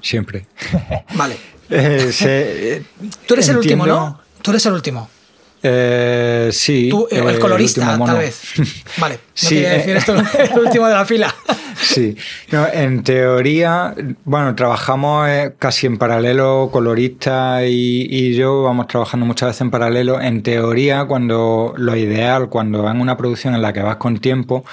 [0.01, 0.45] Siempre.
[1.15, 1.37] Vale.
[1.67, 2.85] Eh, se-
[3.25, 4.21] Tú eres el último, ¿no?
[4.43, 5.09] Tú eres el último.
[5.67, 6.89] Eh, sí.
[6.89, 8.13] Tú, eh, eh, el colorista, mono.
[8.13, 8.41] tal vez.
[8.97, 9.15] Vale.
[9.15, 9.77] No Sí, quería eh.
[9.77, 10.15] decir esto,
[10.53, 11.33] el último de la fila.
[11.81, 12.15] Sí,
[12.51, 13.93] no, en teoría,
[14.23, 15.27] bueno, trabajamos
[15.59, 20.21] casi en paralelo, colorista y, y yo vamos trabajando muchas veces en paralelo.
[20.21, 24.63] En teoría, cuando lo ideal, cuando en una producción en la que vas con tiempo,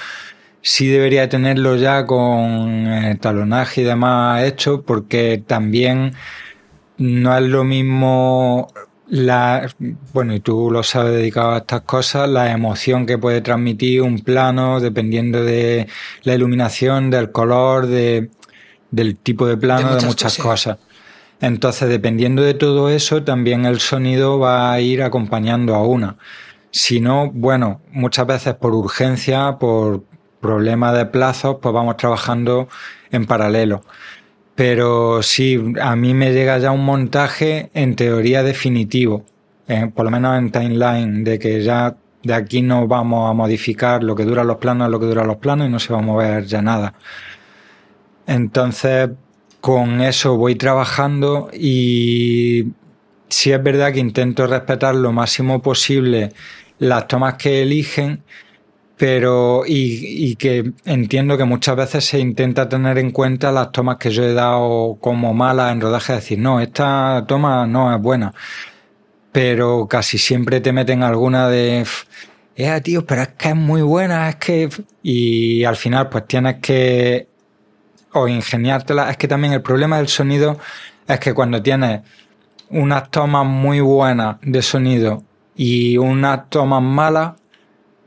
[0.61, 6.13] sí debería tenerlo ya con eh, talonaje y demás hecho, porque también
[6.97, 8.71] no es lo mismo
[9.07, 9.69] la
[10.13, 14.19] bueno y tú lo sabes dedicado a estas cosas la emoción que puede transmitir un
[14.19, 15.87] plano dependiendo de
[16.23, 18.29] la iluminación del color de
[18.91, 20.77] del tipo de plano de muchas muchas, cosas, cosas.
[21.41, 26.15] Entonces dependiendo de todo eso también el sonido va a ir acompañando a una.
[26.71, 30.03] Si no bueno muchas veces por urgencia por
[30.39, 32.69] problemas de plazos pues vamos trabajando
[33.11, 33.83] en paralelo
[34.55, 39.25] pero sí, a mí me llega ya un montaje en teoría definitivo,
[39.67, 44.03] eh, por lo menos en timeline, de que ya de aquí no vamos a modificar
[44.03, 46.01] lo que duran los planos, lo que duran los planos y no se va a
[46.03, 46.93] mover ya nada.
[48.27, 49.09] Entonces,
[49.59, 52.73] con eso voy trabajando y
[53.29, 56.31] sí es verdad que intento respetar lo máximo posible
[56.79, 58.23] las tomas que eligen,
[58.97, 63.97] pero y, y, que entiendo que muchas veces se intenta tener en cuenta las tomas
[63.97, 68.33] que yo he dado como malas en rodaje, decir, no, esta toma no es buena,
[69.31, 71.85] pero casi siempre te meten alguna de,
[72.55, 74.69] eh, tío, pero es que es muy buena, es que...
[75.01, 77.27] Y al final pues tienes que
[78.13, 79.09] o ingeniártela.
[79.09, 80.59] Es que también el problema del sonido
[81.07, 82.01] es que cuando tienes
[82.69, 85.23] unas tomas muy buenas de sonido
[85.55, 87.33] y unas tomas malas,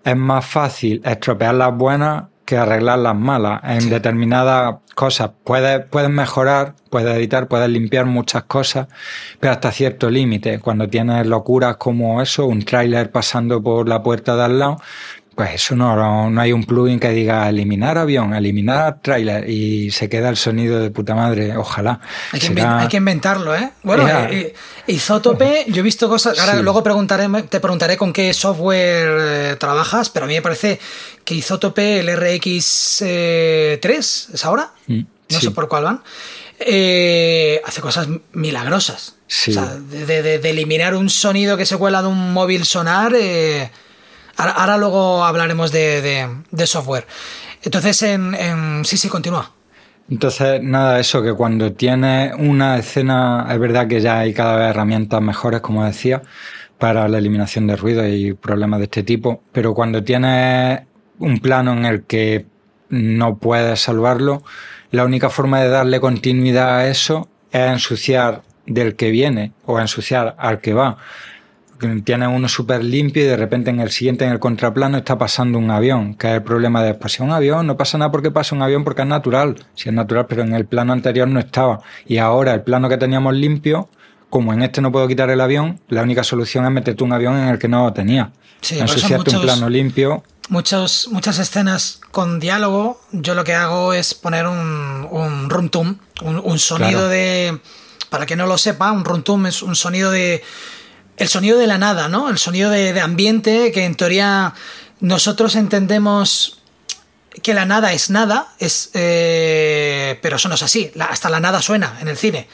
[0.06, 3.60] es más fácil estropear las buenas que arreglar las malas.
[3.64, 3.90] En sí.
[3.90, 8.86] determinadas cosas puedes, puedes mejorar, puedes editar, puedes limpiar muchas cosas,
[9.40, 10.60] pero hasta cierto límite.
[10.60, 14.80] Cuando tienes locuras como eso, un tráiler pasando por la puerta de al lado,
[15.36, 20.08] pues eso no, no hay un plugin que diga eliminar avión, eliminar tráiler y se
[20.08, 22.00] queda el sonido de puta madre, ojalá.
[22.32, 22.80] Hay que, Será...
[22.80, 23.72] hay que inventarlo, ¿eh?
[23.82, 24.30] Bueno, yeah.
[24.30, 24.54] eh,
[24.86, 26.62] Isótope, yo he visto cosas, ahora sí.
[26.62, 30.80] luego preguntaré, te preguntaré con qué software eh, trabajas, pero a mí me parece
[31.22, 34.72] que Isótope, el RX3, eh, ¿es ahora?
[34.86, 35.46] Mm, no sí.
[35.46, 36.02] sé por cuál van.
[36.58, 39.16] Eh, hace cosas milagrosas.
[39.26, 39.50] Sí.
[39.50, 43.12] O sea, de, de, de, eliminar un sonido que se cuela de un móvil sonar.
[43.14, 43.70] Eh,
[44.36, 47.06] Ahora, luego hablaremos de, de, software.
[47.62, 49.52] Entonces, en, en, sí, sí, continúa.
[50.10, 54.70] Entonces, nada, eso, que cuando tienes una escena, es verdad que ya hay cada vez
[54.70, 56.22] herramientas mejores, como decía,
[56.78, 60.82] para la eliminación de ruido y problemas de este tipo, pero cuando tienes
[61.18, 62.46] un plano en el que
[62.88, 64.42] no puedes salvarlo,
[64.90, 70.36] la única forma de darle continuidad a eso es ensuciar del que viene o ensuciar
[70.38, 70.98] al que va.
[72.04, 75.58] Tienes uno súper limpio y de repente en el siguiente, en el contraplano, está pasando
[75.58, 78.54] un avión, que es el problema de pues, un avión, no pasa nada porque pasa
[78.54, 81.80] un avión porque es natural, si es natural, pero en el plano anterior no estaba.
[82.06, 83.88] Y ahora el plano que teníamos limpio,
[84.30, 87.36] como en este no puedo quitar el avión, la única solución es meterte un avión
[87.38, 88.32] en el que no lo tenía.
[88.60, 90.24] Sí, Ensuciarte un plano limpio.
[90.48, 96.58] Muchos, muchas escenas con diálogo, yo lo que hago es poner un, un runtum, un,
[96.58, 97.58] sonido de.
[98.10, 100.42] Para que no lo sepa, un runtum es un sonido de
[101.16, 102.28] el sonido de la nada, ¿no?
[102.28, 104.54] El sonido de, ambiente que en teoría
[105.00, 106.62] nosotros entendemos
[107.42, 110.90] que la nada es nada, es, eh, pero eso no es así.
[110.98, 112.48] hasta la nada suena en el cine.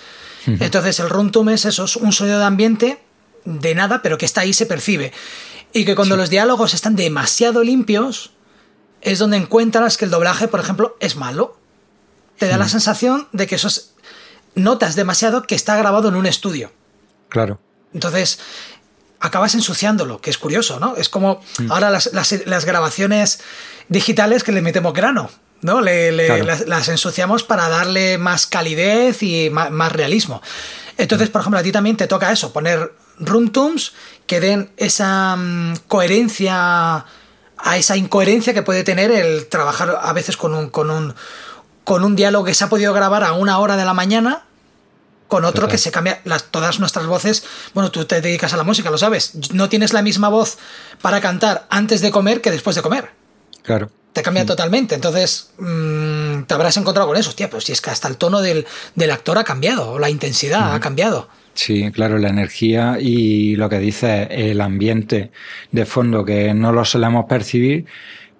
[0.45, 2.99] Entonces el runtum es eso, es un sonido de ambiente
[3.45, 5.13] de nada, pero que está ahí, se percibe.
[5.73, 8.33] Y que cuando los diálogos están demasiado limpios,
[9.01, 11.57] es donde encuentras que el doblaje, por ejemplo, es malo.
[12.39, 13.95] Te da la sensación de que eso es,
[14.55, 16.73] notas demasiado que está grabado en un estudio.
[17.29, 17.61] Claro.
[17.95, 18.39] Entonces,
[19.23, 20.97] acabas ensuciándolo, que es curioso, ¿no?
[20.97, 21.71] Es como mm.
[21.71, 23.41] ahora las, grabaciones
[23.89, 25.31] digitales que le metemos grano,
[25.61, 25.81] ¿no?
[25.81, 30.43] Le, las, ensuciamos para darle más calidez y más, realismo.
[30.99, 33.93] Entonces, por ejemplo, a ti también te toca eso, poner runtums
[34.27, 37.07] que den esa mm, coherencia
[37.65, 41.15] a esa incoherencia que puede tener el trabajar a veces con un, con un,
[41.85, 44.43] con un diálogo que se ha podido grabar a una hora de la mañana
[45.33, 47.43] con otro que se cambia las, todas nuestras voces.
[47.73, 49.33] Bueno, tú te dedicas a la música, lo sabes.
[49.55, 50.59] No tienes la misma voz
[51.01, 53.13] para cantar antes de comer que después de comer.
[53.63, 53.91] Claro.
[54.13, 54.95] Te cambia totalmente.
[54.95, 57.31] Entonces, mm, te habrás encontrado con eso.
[57.31, 58.67] Hostia, pero si es que hasta el tono del,
[59.11, 61.31] actor ha cambiado, o la intensidad ha cambiado.
[61.55, 65.31] Sí, claro, la energía y lo que dice el ambiente
[65.71, 67.87] de fondo que no lo solemos percibir,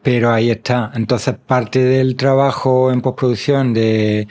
[0.03, 0.93] pero ahí está.
[0.95, 4.29] Entonces, parte del trabajo en postproducción de,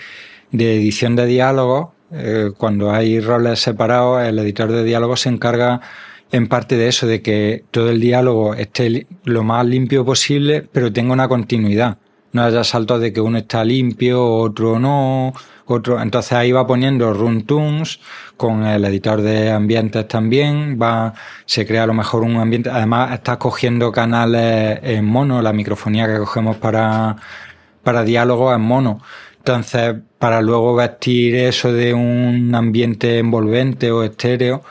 [0.51, 5.81] de edición de diálogos eh, cuando hay roles separados, el editor de diálogo se encarga
[6.31, 10.91] en parte de eso, de que todo el diálogo esté lo más limpio posible, pero
[10.91, 11.97] tenga una continuidad.
[12.33, 15.33] No haya saltos de que uno está limpio, otro no,
[15.65, 16.01] otro.
[16.01, 17.99] Entonces ahí va poniendo runtunes
[18.37, 20.79] con el editor de ambientes también.
[20.81, 21.13] Va,
[21.45, 22.69] se crea a lo mejor un ambiente.
[22.69, 27.17] Además, está cogiendo canales en mono, la microfonía que cogemos para,
[27.83, 29.01] para diálogo en mono.
[29.41, 34.61] Entonces, para luego vestir eso de un ambiente envolvente o estéreo,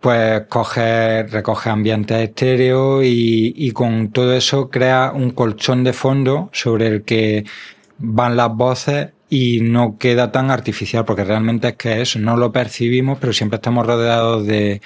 [0.00, 6.50] pues coge, recoge ambientes estéreos y, y con todo eso crea un colchón de fondo
[6.52, 7.44] sobre el que
[7.98, 12.50] van las voces y no queda tan artificial, porque realmente es que eso no lo
[12.50, 14.80] percibimos, pero siempre estamos rodeados de,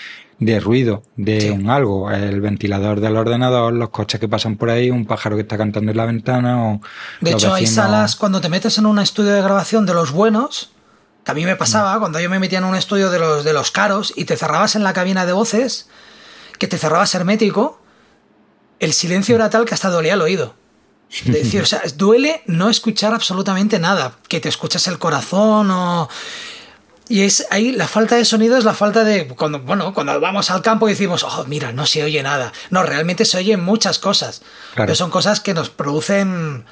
[0.45, 4.91] de ruido, de un algo, el ventilador del ordenador, los coches que pasan por ahí,
[4.91, 6.81] un pájaro que está cantando en la ventana o...
[7.21, 10.73] De hecho, hay salas, cuando te metes en un estudio de grabación de los buenos,
[11.25, 12.01] que a mí me pasaba, mm.
[12.01, 14.75] cuando yo me metía en un estudio de los, de los caros y te cerrabas
[14.75, 15.89] en la cabina de voces,
[16.59, 17.81] que te cerrabas hermético,
[18.81, 20.57] el silencio era tal que hasta dolía el oído.
[21.09, 26.09] Es decir, o sea, duele no escuchar absolutamente nada, que te escuchas el corazón o
[27.13, 30.51] y es ahí la falta de sonido es la falta de cuando bueno cuando vamos
[30.51, 33.99] al campo y decimos oh mira no se oye nada no realmente se oyen muchas
[33.99, 34.41] cosas
[34.75, 36.65] pero son cosas que nos producen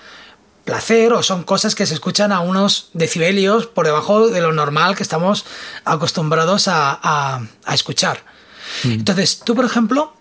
[0.64, 4.96] placer o son cosas que se escuchan a unos decibelios por debajo de lo normal
[4.96, 5.44] que estamos
[5.84, 8.24] acostumbrados a, escuchar.
[8.84, 8.92] Mm.
[8.92, 10.14] entonces tú por ejemplo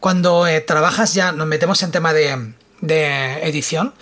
[0.00, 3.94] cuando eh, trabajas ya nos metemos en tema de, de edición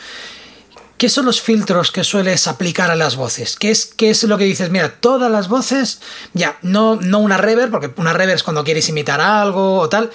[1.00, 3.56] ¿Qué son los filtros que sueles aplicar a las voces?
[3.56, 4.68] ¿Qué es, qué es lo que dices?
[4.68, 6.02] Mira, todas las voces,
[6.34, 10.10] ya, no, no una reverb, porque una reverb es cuando quieres imitar algo o tal.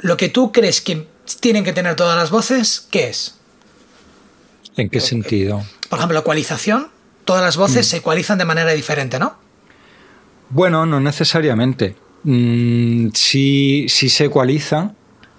[0.00, 1.06] Lo que tú crees que
[1.38, 3.36] tienen que tener todas las voces, ¿qué es?
[4.76, 5.64] ¿En qué sentido?
[5.88, 6.88] Por ejemplo, ecualización.
[7.24, 7.90] Todas las voces mm.
[7.90, 9.36] se ecualizan de manera diferente, ¿no?
[10.50, 11.94] Bueno, no necesariamente.
[12.24, 14.92] Mm, sí, sí se ecualiza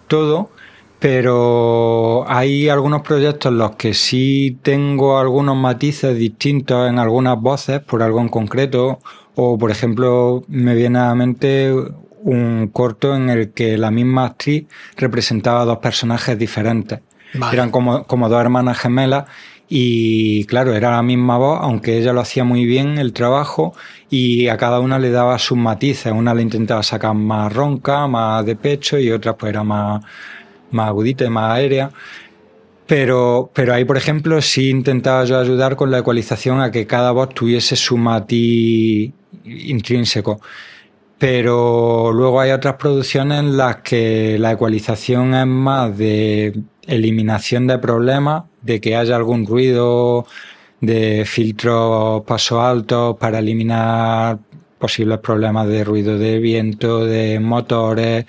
[0.07, 0.49] todo,
[0.99, 7.81] pero hay algunos proyectos en los que sí tengo algunos matices distintos en algunas voces
[7.81, 8.99] por algo en concreto,
[9.35, 11.73] o por ejemplo me viene a la mente
[12.23, 16.99] un corto en el que la misma actriz representaba dos personajes diferentes.
[17.51, 19.25] Eran como, como dos hermanas gemelas
[19.69, 23.73] y claro, era la misma voz, aunque ella lo hacía muy bien el trabajo
[24.09, 26.13] y a cada una le daba sus matices.
[26.13, 30.03] Una le intentaba sacar más ronca, más de pecho y otra pues era más,
[30.71, 31.91] más agudita y más aérea.
[32.87, 37.11] Pero, pero ahí, por ejemplo, sí intentaba yo ayudar con la ecualización a que cada
[37.11, 39.11] voz tuviese su matiz
[39.45, 40.39] intrínseco.
[41.17, 46.53] pero luego hay otras producciones en las que la ecualización es más de
[46.85, 50.25] eliminación de problemas, de que haya algún ruido,
[50.81, 54.39] de filtros paso altos para eliminar
[54.77, 58.25] posibles problemas de ruido de viento, de motores,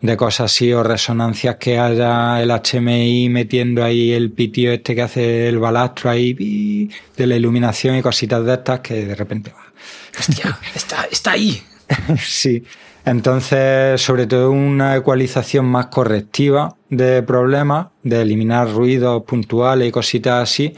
[0.00, 5.02] de cosas así, o resonancias que haya el HMI metiendo ahí el pitio este que
[5.02, 9.72] hace el balastro ahí, de la iluminación y cositas de estas que de repente va.
[10.18, 11.62] Hostia, está, está ahí.
[12.18, 12.62] sí.
[13.04, 20.42] Entonces, sobre todo una ecualización más correctiva de problemas, de eliminar ruidos puntuales y cositas
[20.42, 20.74] así,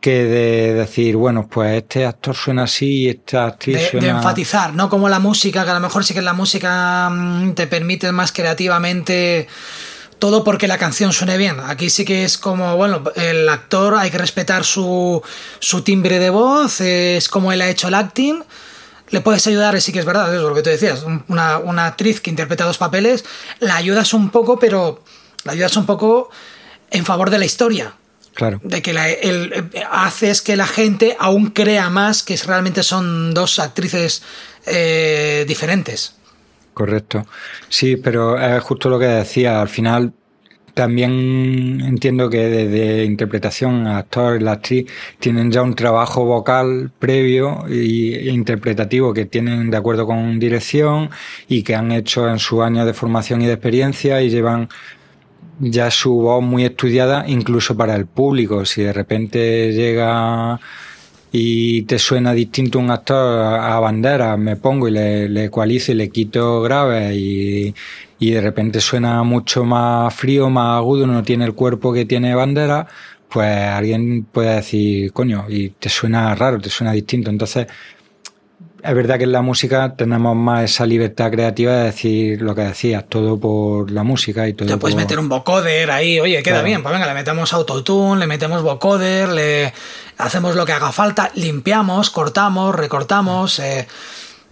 [0.00, 4.06] que de decir, bueno, pues este actor suena así y esta actriz de, suena...
[4.06, 4.88] De enfatizar, ¿no?
[4.88, 8.32] Como la música, que a lo mejor sí que la música mm, te permite más
[8.32, 9.48] creativamente
[10.18, 11.60] todo porque la canción suene bien.
[11.60, 15.22] Aquí sí que es como, bueno, el actor hay que respetar su,
[15.58, 18.42] su timbre de voz, es como él ha hecho el acting.
[19.10, 21.04] Le puedes ayudar, sí que es verdad, eso es lo que tú decías.
[21.28, 23.24] Una, una actriz que interpreta dos papeles,
[23.60, 25.02] la ayudas un poco, pero
[25.44, 26.30] la ayudas un poco
[26.90, 27.94] en favor de la historia.
[28.36, 28.60] Claro.
[28.62, 33.58] De que la, el, haces que la gente aún crea más que realmente son dos
[33.58, 34.22] actrices
[34.66, 36.16] eh, diferentes.
[36.74, 37.26] Correcto.
[37.70, 39.62] Sí, pero es justo lo que decía.
[39.62, 40.12] Al final
[40.74, 44.84] también entiendo que desde interpretación, actor, la actriz,
[45.18, 51.08] tienen ya un trabajo vocal previo e interpretativo que tienen de acuerdo con dirección
[51.48, 54.68] y que han hecho en su año de formación y de experiencia y llevan
[55.60, 58.64] ya su voz muy estudiada incluso para el público.
[58.64, 60.60] Si de repente llega
[61.32, 65.96] y te suena distinto un actor a bandera, me pongo y le, le ecualizo y
[65.96, 67.74] le quito grave y,
[68.18, 72.34] y de repente suena mucho más frío, más agudo, no tiene el cuerpo que tiene
[72.34, 72.86] bandera,
[73.28, 77.30] pues alguien puede decir, coño, y te suena raro, te suena distinto.
[77.30, 77.66] Entonces,
[78.86, 82.62] es verdad que en la música tenemos más esa libertad creativa de decir lo que
[82.62, 84.68] decías, todo por la música y todo.
[84.68, 85.02] Te puedes por...
[85.02, 86.64] meter un vocoder ahí, oye, queda claro.
[86.66, 89.72] bien, pues venga, le metemos autotune, le metemos vocoder, le
[90.18, 93.58] hacemos lo que haga falta, limpiamos, cortamos, recortamos.
[93.58, 93.86] Eh...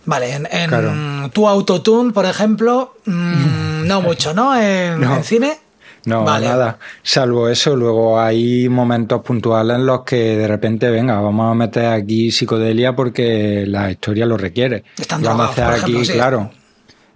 [0.07, 0.93] Vale, en, en claro.
[1.32, 4.55] tu autotune, por ejemplo, mmm, no mucho, ¿no?
[4.55, 5.16] En, No.
[5.16, 5.59] en cine.
[6.07, 6.47] No, Vale.
[6.49, 6.79] nada.
[7.03, 11.87] Salvo eso, luego hay momentos puntuales en los que de repente, venga, vamos a meter
[11.87, 14.85] aquí psicodelia porque la historia lo requiere.
[14.99, 16.13] Están Y vamos a drogados, hacer aquí, sí.
[16.13, 16.51] claro.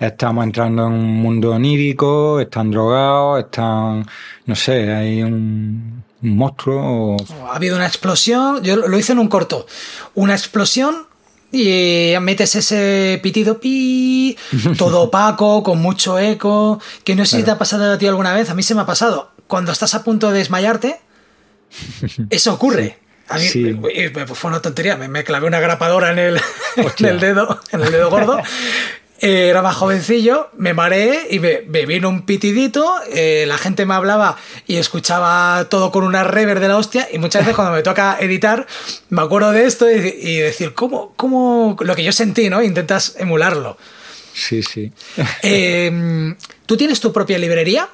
[0.01, 4.07] Estamos entrando en un mundo onírico, están drogados, están,
[4.47, 7.17] no sé, hay un, un monstruo.
[7.17, 7.17] o-
[7.51, 9.67] Ha habido una explosión, yo lo hice en un corto.
[10.15, 11.09] Una explosión
[11.51, 14.37] y metes ese pitido pi,
[14.79, 18.35] todo opaco, con mucho eco, que no sé si te ha pasado a ti alguna
[18.35, 19.31] vez, a mí se me ha pasado.
[19.47, 21.01] Cuando estás a punto de desmayarte,
[22.31, 22.99] eso ocurre.
[23.31, 23.69] A mí Sí.
[23.69, 26.37] eh, eh, fue una tontería, me, me clavé una grapadora en el,
[26.99, 28.39] en el dedo, en el dedo gordo.
[29.21, 33.85] Eh, era más jovencillo, me mareé y me, me vino un pitidito, eh, la gente
[33.85, 37.75] me hablaba y escuchaba todo con una rever de la hostia y muchas veces cuando
[37.75, 38.67] me toca editar
[39.09, 41.77] me acuerdo de esto y, y decir, ¿cómo, ¿cómo?
[41.81, 42.63] Lo que yo sentí, ¿no?
[42.63, 43.77] Intentas emularlo.
[44.39, 44.93] Sí, sí.
[45.43, 46.35] Eh,
[46.67, 47.89] ¿Tú tienes tu propia librería?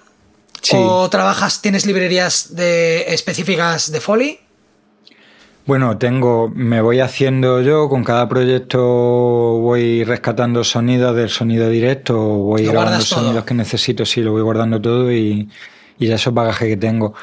[0.60, 0.76] Sí.
[0.78, 4.40] ¿O trabajas, tienes librerías de, específicas de Foley?
[5.66, 12.18] Bueno, tengo, me voy haciendo yo, con cada proyecto voy rescatando sonidos del sonido directo,
[12.18, 13.06] voy grabando todo.
[13.06, 15.48] sonidos que necesito, sí, lo voy guardando todo y,
[15.98, 17.14] y ya esos bagajes que tengo.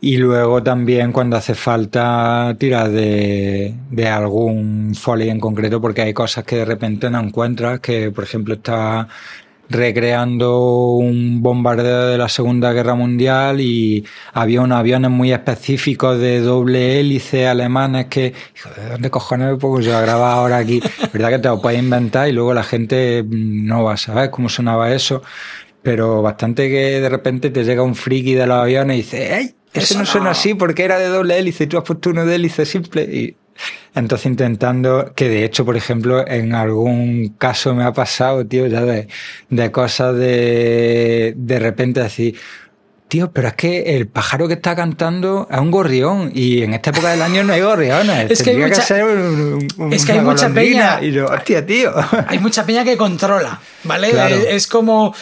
[0.00, 6.14] Y luego también cuando hace falta tirar de, de algún foley en concreto, porque hay
[6.14, 9.08] cosas que de repente no encuentras, que por ejemplo está
[9.68, 16.40] recreando un bombardeo de la Segunda Guerra Mundial y había unos aviones muy específicos de
[16.40, 20.80] doble hélice alemanes que, hijo, ¿de dónde cojones me pongo yo a grabar ahora aquí?
[21.12, 24.48] ¿Verdad que te lo puedes inventar y luego la gente no va a saber cómo
[24.48, 25.22] sonaba eso?
[25.82, 29.54] Pero bastante que de repente te llega un friki de los aviones y dice, ¡ey!
[29.72, 32.36] Eso, no suena así porque era de doble hélice y tú has puesto uno de
[32.36, 33.36] hélice simple y
[33.94, 38.82] entonces intentando, que de hecho, por ejemplo, en algún caso me ha pasado, tío, ya
[38.82, 39.08] de,
[39.50, 42.36] de cosas de de repente decir,
[43.08, 46.90] tío, pero es que el pájaro que está cantando es un gorrión y en esta
[46.90, 48.30] época del año no hay gorriones.
[48.30, 50.98] Es que hay mucha- ser un- un- es que hay mucha peña.
[51.00, 51.92] Y yo, hostia, tío.
[52.28, 54.10] Hay mucha peña que controla, ¿vale?
[54.10, 54.34] Claro.
[54.36, 55.14] Es, es como.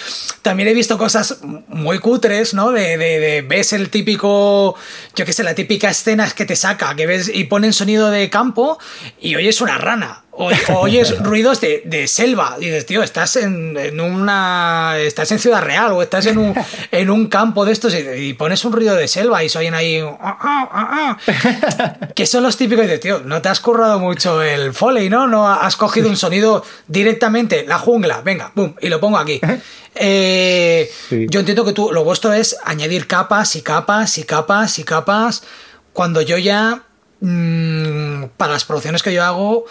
[0.42, 2.70] También he visto cosas muy cutres, ¿no?
[2.72, 4.74] De, de- de- ves el típico.
[5.14, 8.10] Yo qué sé, la típica escena es que te saca, que ves y ponen sonido
[8.10, 8.78] de campo
[9.20, 10.23] y oyes una rana.
[10.36, 12.56] O, oyes ruidos de, selva.
[12.58, 14.94] dices, tío, estás en, una.
[14.98, 16.54] Estás en Ciudad Real o estás en un,
[16.90, 20.00] en un campo de estos y, pones un ruido de selva y se oyen ahí.
[20.00, 24.72] Ah, ah, ah, que son los típicos de, tío, no te has currado mucho el
[24.72, 25.26] foley, ¿no?
[25.26, 29.40] No has cogido un sonido directamente, la jungla, venga, boom, y lo pongo aquí.
[29.94, 34.84] Eh, yo entiendo que tú, lo vuestro es añadir capas y capas y capas y
[34.84, 35.44] capas.
[35.92, 36.82] Cuando yo ya.
[37.20, 39.64] Mm, para las producciones que yo hago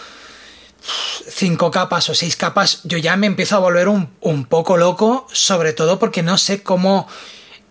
[1.30, 5.74] cinco capas o seis capas, yo ya me empiezo a volver un, poco loco, sobre
[5.74, 7.08] todo porque no sé cómo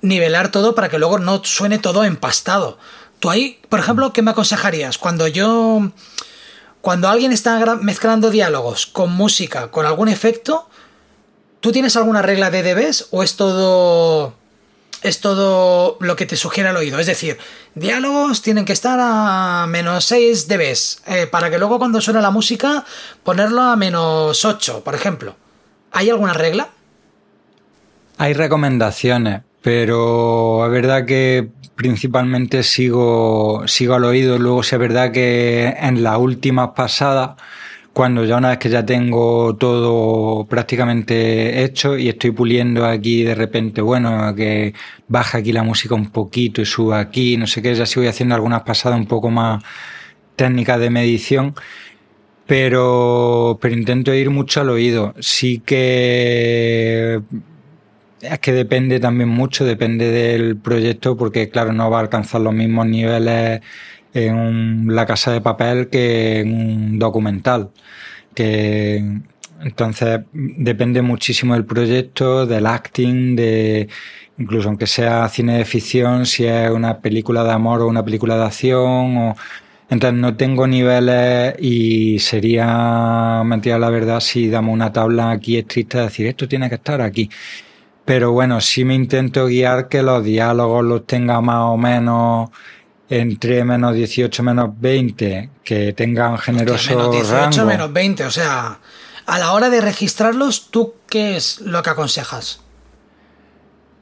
[0.01, 2.79] nivelar todo para que luego no suene todo empastado.
[3.19, 4.99] Tú ahí, por ejemplo, ¿qué me aconsejarías?
[4.99, 5.91] Cuando yo...
[6.81, 10.69] Cuando alguien está mezclando diálogos con música, con algún efecto,
[11.61, 14.35] ¿tú tienes alguna regla de debes o es todo
[15.03, 16.99] es todo lo que te sugiere el oído.
[16.99, 17.39] Es decir,
[17.75, 20.75] diálogos tienen que estar a menos 6 dB,
[21.07, 22.85] eh, para que luego cuando suene la música
[23.23, 25.37] ponerlo a menos 8, por ejemplo.
[25.93, 26.69] ¿Hay alguna regla?
[28.19, 34.39] Hay recomendaciones, pero es verdad que principalmente sigo, sigo al oído.
[34.39, 37.33] Luego, si es verdad que en las últimas pasadas
[37.93, 43.35] cuando ya una vez que ya tengo todo prácticamente hecho y estoy puliendo aquí de
[43.35, 44.75] repente, bueno, que
[45.09, 48.09] baja aquí la música un poquito y suba aquí, no sé qué, ya sí voy
[48.09, 49.63] haciendo algunas pasadas un poco más
[50.37, 51.55] técnicas de medición,
[52.47, 55.15] pero, pero intento ir mucho al oído.
[55.21, 57.21] Sí que
[58.23, 62.55] es que depende también mucho, depende del proyecto, porque claro, no va a alcanzar los
[62.55, 63.61] mismos niveles
[64.15, 67.71] en La Casa de Papel que en un documental.
[68.35, 69.21] Que
[69.63, 73.89] entonces depende muchísimo del proyecto, del acting, de
[74.39, 78.37] incluso aunque sea cine de ficción, si es una película de amor o una película
[78.37, 79.17] de acción.
[79.17, 79.37] O,
[79.91, 85.99] entonces no tengo niveles y sería mentira la verdad si damos una tabla aquí estricta
[85.99, 87.29] de decir esto tiene que estar aquí.
[88.05, 92.51] Pero bueno, sí me intento guiar que los diálogos los tenga más o menos
[93.13, 98.79] entre menos 18 menos 20 que tengan generoso menos 18 menos 20, o sea,
[99.27, 102.61] a la hora de registrarlos, ¿tú qué es lo que aconsejas?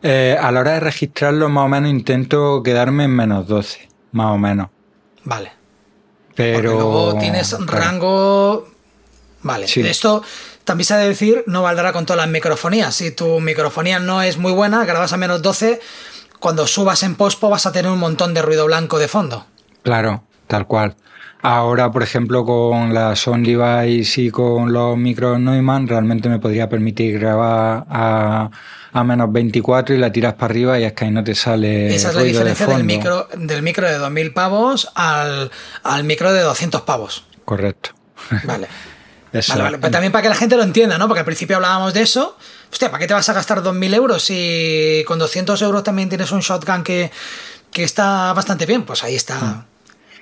[0.03, 4.33] Eh, a la hora de registrarlos, más o menos intento quedarme en menos 12, más
[4.33, 4.69] o menos.
[5.25, 5.53] Vale.
[6.37, 6.75] Pero.
[6.75, 8.69] luego tienes rango.
[9.43, 9.67] Vale.
[9.67, 10.23] Esto
[10.65, 12.95] también se ha de decir, no valdrá con todas las microfonías.
[12.95, 15.81] Si tu microfonía no es muy buena, grabas a menos 12,
[16.41, 19.47] cuando subas en pospo vas a tener un montón de ruido blanco de fondo.
[19.83, 20.97] Claro, tal cual.
[21.43, 26.69] Ahora, por ejemplo, con la Sound Device y con los micros Neumann, realmente me podría
[26.69, 28.51] permitir grabar a,
[29.05, 31.95] menos 24 y la tiras para arriba y es que ahí no te sale.
[31.95, 35.51] Esa es la diferencia del micro, del micro de 2000 pavos al,
[35.83, 37.25] al micro de 200 pavos.
[37.45, 37.91] Correcto.
[38.45, 38.67] Vale.
[39.33, 39.79] vale, vale.
[39.79, 41.07] Pero también para que la gente lo entienda, ¿no?
[41.07, 42.37] Porque al principio hablábamos de eso
[42.73, 46.31] hostia, ¿para qué te vas a gastar 2.000 euros si con 200 euros también tienes
[46.33, 47.11] un shotgun que,
[47.73, 48.85] que está bastante bien?
[48.85, 49.67] Pues ahí está.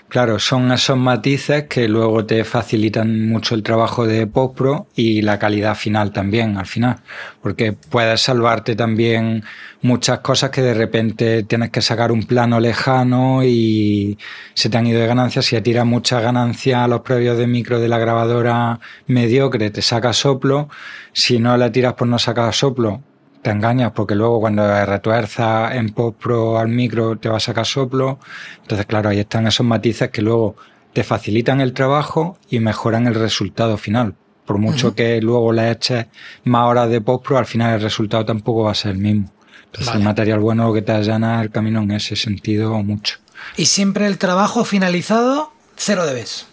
[0.09, 5.39] Claro, son esos matices que luego te facilitan mucho el trabajo de postpro y la
[5.39, 7.01] calidad final también, al final.
[7.43, 9.45] Porque puedes salvarte también
[9.83, 14.17] muchas cosas que de repente tienes que sacar un plano lejano y
[14.55, 15.45] se te han ido de ganancias.
[15.45, 20.15] Si tiras mucha ganancia a los previos de micro de la grabadora mediocre, te saca
[20.15, 20.71] soplo.
[21.13, 23.03] Si no la tiras por no sacar soplo,
[23.43, 27.67] te engañas porque luego cuando retuerzas en post pro al micro te va a sacar
[27.67, 28.19] soplo.
[28.63, 30.57] Entonces, claro, ahí están esos matices que luego
[30.93, 34.15] te facilitan el trabajo y mejoran el resultado final.
[34.45, 36.07] Por mucho que luego le eches
[36.45, 39.31] más horas de post pro, al final el resultado tampoco va a ser el mismo.
[39.67, 43.19] Entonces, el material bueno lo que te allana el camino en ese sentido mucho.
[43.57, 46.47] Y siempre el trabajo finalizado, cero debes.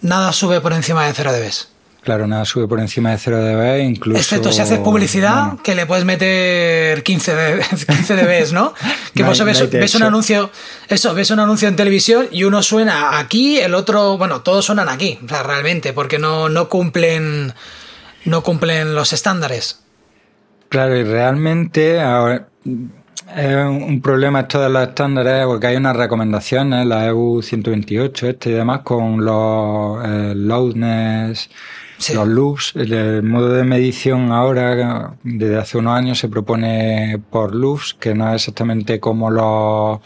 [0.00, 1.71] Nada sube por encima de cero debes.
[2.02, 4.18] Claro, nada sube por encima de 0 dB, incluso...
[4.18, 8.74] Excepto si haces publicidad, que le puedes meter 15, de, 15 dB, ¿no?
[9.14, 10.50] Que vos ves, un anuncio,
[10.88, 14.88] eso, ves un anuncio en televisión y uno suena aquí, el otro, bueno, todos suenan
[14.88, 17.52] aquí, o sea, realmente, porque no, no cumplen
[18.24, 19.80] no cumplen los estándares.
[20.68, 26.86] Claro, y realmente ahora, es un problema esto de los estándares porque hay unas recomendaciones,
[26.86, 31.48] la EU 128 este y demás, con los eh, loudness
[32.14, 37.94] los loops, el, modo de medición ahora, desde hace unos años, se propone por loops,
[37.94, 40.00] que no es exactamente como los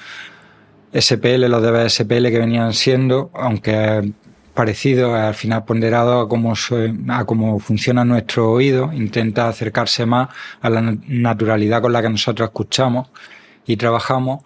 [0.93, 4.13] SPL, los DBSPL que venían siendo, aunque
[4.55, 6.55] parecido, al final ponderado a cómo,
[7.09, 10.31] a cómo funciona nuestro oído, intenta acercarse más
[10.63, 13.09] a la naturalidad con la que nosotros escuchamos
[13.67, 14.45] y trabajamos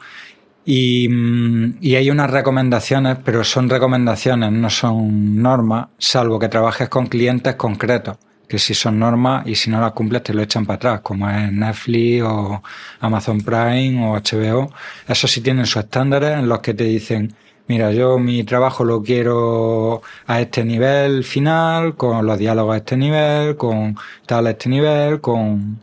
[0.65, 6.89] Y, mm, y, hay unas recomendaciones, pero son recomendaciones, no son normas, salvo que trabajes
[6.89, 10.67] con clientes concretos, que si son normas y si no las cumples te lo echan
[10.67, 12.63] para atrás, como es Netflix o
[13.01, 14.71] Amazon Prime o HBO.
[15.09, 17.35] Eso sí tienen sus estándares en los que te dicen,
[17.67, 22.97] mira, yo mi trabajo lo quiero a este nivel final, con los diálogos a este
[22.97, 23.97] nivel, con
[24.27, 25.79] tal a este nivel, con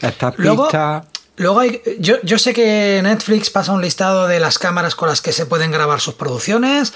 [0.00, 1.06] estas pistas.
[1.36, 5.20] Luego hay, yo, yo sé que Netflix pasa un listado de las cámaras con las
[5.20, 6.94] que se pueden grabar sus producciones,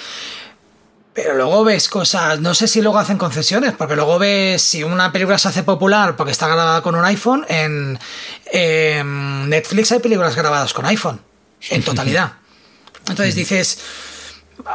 [1.12, 5.12] pero luego ves cosas, no sé si luego hacen concesiones, porque luego ves si una
[5.12, 7.98] película se hace popular porque está grabada con un iPhone, en,
[9.50, 11.20] Netflix hay películas grabadas con iPhone,
[11.68, 12.32] en totalidad.
[13.08, 13.78] Entonces dices,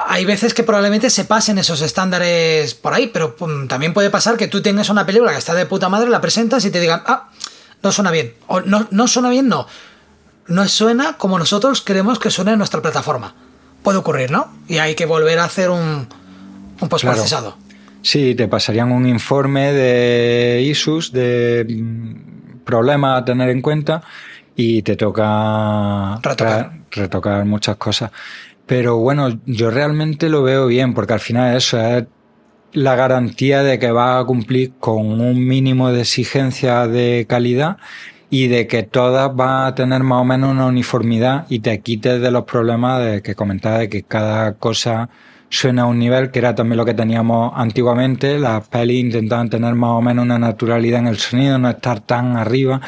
[0.07, 3.35] hay veces que probablemente se pasen esos estándares por ahí, pero
[3.67, 6.65] también puede pasar que tú tengas una película que está de puta madre, la presentas
[6.65, 7.29] y te digan, ah,
[7.83, 8.33] no suena bien.
[8.47, 9.67] O no, no suena bien, no.
[10.47, 13.33] No suena como nosotros queremos que suene en nuestra plataforma.
[13.83, 14.51] Puede ocurrir, ¿no?
[14.67, 16.07] Y hay que volver a hacer un,
[16.79, 17.57] un postprocesado.
[18.01, 24.03] Sí, te pasarían un informe de ISUS, de mm, problemas a tener en cuenta,
[24.55, 28.11] y te toca retocar, retocar muchas cosas.
[28.65, 32.05] Pero bueno, yo realmente lo veo bien, porque al final eso es
[32.75, 37.77] la garantía de que va a cumplir con un mínimo de exigencia de calidad
[38.29, 42.21] y de que todas van a tener más o menos una uniformidad y te quites
[42.21, 45.09] de los problemas de que comentaba de que cada cosa
[45.47, 48.39] suena a un nivel que era también lo que teníamos antiguamente.
[48.39, 52.35] Las pelis intentaban tener más o menos una naturalidad en el sonido, no estar tan
[52.35, 52.81] arriba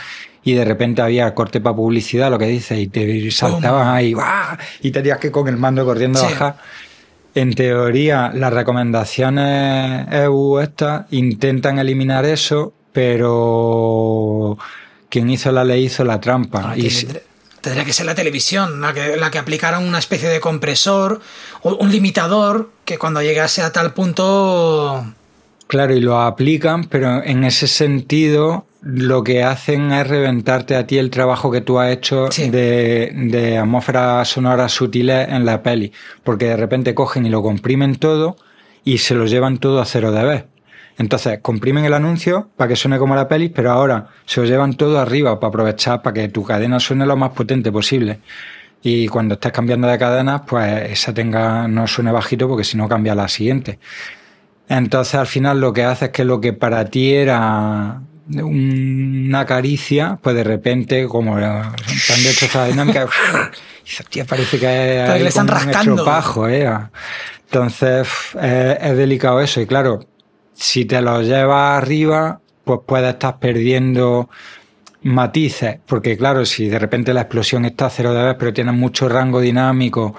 [0.44, 4.16] y de repente había corte para publicidad, lo que dice, y te saltaban ahí,
[4.82, 6.56] y tenías que con el mando corriendo bajar.
[7.38, 14.58] En teoría, las recomendaciones EU estas intentan eliminar eso, pero
[15.08, 16.74] quien hizo la ley hizo la trampa.
[16.76, 16.90] y
[17.62, 21.22] tendría, que ser la televisión, la que, la que aplicara una especie de compresor
[21.62, 25.06] o un limitador que cuando llegase a tal punto...
[25.68, 30.98] Claro, y lo aplican, pero en ese sentido lo que hacen es reventarte a ti
[30.98, 35.92] el trabajo que tú has hecho de, de atmósferas sonoras sutiles en la peli.
[36.24, 38.38] Porque de repente cogen y lo comprimen todo
[38.84, 40.46] y se lo llevan todo a cero de vez.
[40.98, 44.74] Entonces, comprimen el anuncio para que suene como la peli, pero ahora se lo llevan
[44.76, 48.20] todo arriba para aprovechar, para que tu cadena suene lo más potente posible.
[48.82, 52.88] Y cuando estés cambiando de cadenas, pues esa tenga, no suene bajito porque si no
[52.88, 53.80] cambia la siguiente.
[54.70, 60.20] Entonces, al final lo que hace es que lo que para ti era una caricia,
[60.22, 61.74] pues de repente, como tan
[62.24, 63.08] de hecho esa dinámica,
[64.10, 66.04] tío, parece que, hay le están rascando.
[66.04, 66.70] Un ¿eh?
[67.46, 68.08] Entonces,
[68.42, 69.62] es, delicado eso.
[69.62, 70.06] Y claro,
[70.54, 74.30] si te lo llevas arriba, pues puedes estar perdiendo
[75.04, 78.74] matices, porque claro, si de repente la explosión está a cero de vez, pero tiene
[78.74, 80.16] mucho rango dinámico,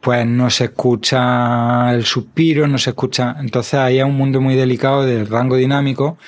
[0.00, 3.36] pues no se escucha el suspiro, no se escucha.
[3.40, 6.18] Entonces ahí es un mundo muy delicado del rango dinámico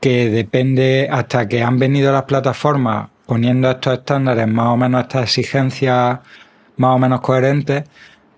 [0.00, 5.24] que depende hasta que han venido las plataformas poniendo estos estándares más o menos estas
[5.24, 6.20] exigencias
[6.78, 7.84] más o menos coherentes,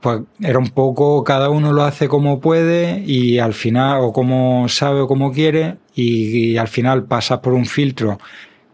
[0.00, 4.68] pues era un poco cada uno lo hace como puede y al final o como
[4.68, 8.18] sabe o como quiere y, al final pasas por un filtro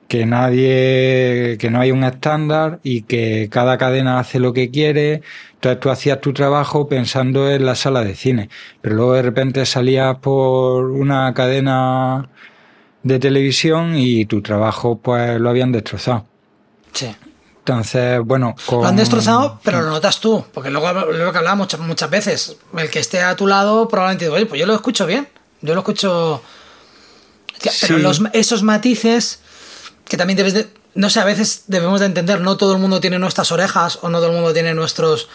[0.08, 5.22] que nadie, que no hay un estándar y que cada cadena hace lo que quiere.
[5.54, 8.48] Entonces tú hacías tu trabajo pensando en la sala de cine,
[8.80, 12.28] pero luego de repente salías por una cadena
[13.06, 16.26] de televisión y tu trabajo pues lo habían destrozado.
[16.92, 17.14] Sí.
[17.60, 18.54] Entonces, bueno.
[18.70, 22.56] Lo han destrozado, pero lo notas tú, porque luego lo que hablaba muchas, muchas veces,
[22.76, 25.28] el que esté a tu lado probablemente dice, oye, pues yo lo escucho bien,
[25.62, 26.42] yo lo escucho.
[27.80, 29.40] Pero los, esos matices
[30.08, 30.68] que también debes de.
[30.94, 34.08] No sé, a veces debemos de entender, no todo el mundo tiene nuestras orejas o
[34.08, 35.28] no todo el mundo tiene nuestros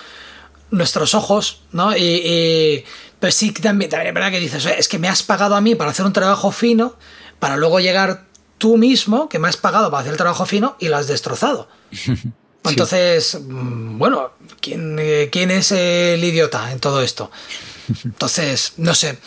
[0.71, 1.95] nuestros ojos, ¿no?
[1.95, 2.85] Y, y
[3.19, 5.75] pero sí también, también es verdad que dices, es que me has pagado a mí
[5.75, 6.95] para hacer un trabajo fino
[7.41, 8.25] para luego llegar
[8.59, 11.67] tú mismo, que me has pagado para hacer el trabajo fino, y lo has destrozado.
[12.63, 14.29] Entonces, mm, bueno,
[14.61, 17.31] ¿quién, eh, ¿quién, es el idiota en todo esto?
[18.05, 19.17] Entonces, no sé.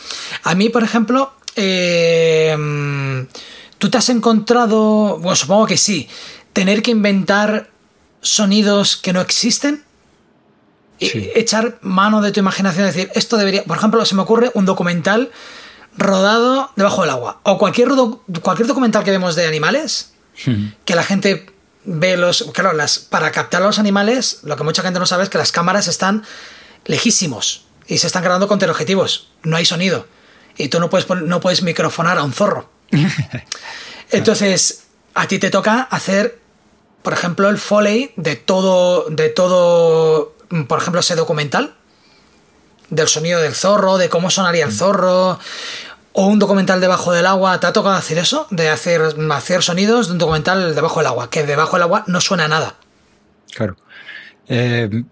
[0.45, 2.57] A mí, por ejemplo, eh,
[3.79, 6.09] tú te has encontrado, bueno, supongo que sí,
[6.53, 7.71] tener que inventar
[8.21, 9.83] sonidos que no existen.
[11.01, 13.65] Y echar mano de tu imaginación y decir, esto debería.
[13.65, 15.33] Por ejemplo, se me ocurre un documental
[15.97, 17.41] rodado debajo del agua.
[17.43, 17.89] O cualquier,
[18.43, 20.13] cualquier documental que vemos de animales,
[20.85, 21.47] que la gente
[21.85, 22.51] ve los.
[22.53, 25.39] Claro, las, para captar a los animales, lo que mucha gente no sabe es que
[25.39, 26.25] las cámaras están
[26.87, 29.29] lejísimos y se están grabando con teleobjetivos.
[29.43, 30.07] No hay sonido.
[30.57, 32.71] Y tú no puedes, no puedes microfonar a un zorro.
[34.11, 34.85] Entonces,
[35.15, 36.39] a ti te toca hacer,
[37.03, 40.35] por ejemplo, el foley de todo, de todo
[40.69, 41.75] por ejemplo, ese documental
[42.91, 44.77] del sonido del zorro, de cómo sonaría el mm.
[44.77, 45.39] zorro,
[46.13, 47.59] o un documental debajo del agua.
[47.61, 48.47] ¿Te ha tocado hacer eso?
[48.51, 49.03] De hacer,
[49.33, 52.75] hacer sonidos de un documental debajo del agua, que debajo del agua no suena nada.
[53.55, 53.77] Claro.
[54.49, 55.05] Eh,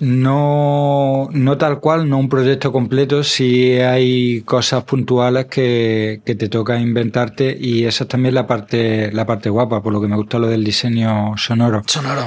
[0.00, 6.78] no, no tal cual, no un proyecto completo, si hay cosas puntuales que, te toca
[6.78, 10.38] inventarte y esa es también la parte, la parte guapa, por lo que me gusta
[10.38, 11.82] lo del diseño sonoro.
[11.86, 12.26] Sonoro.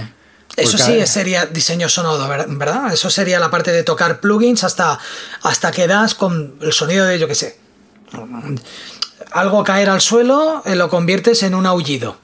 [0.55, 2.93] Eso sí sería diseño sonoro, ¿verdad?
[2.93, 4.99] Eso sería la parte de tocar plugins hasta,
[5.41, 7.57] hasta que das con el sonido de, yo qué sé,
[9.31, 12.17] algo caer al suelo, eh, lo conviertes en un aullido.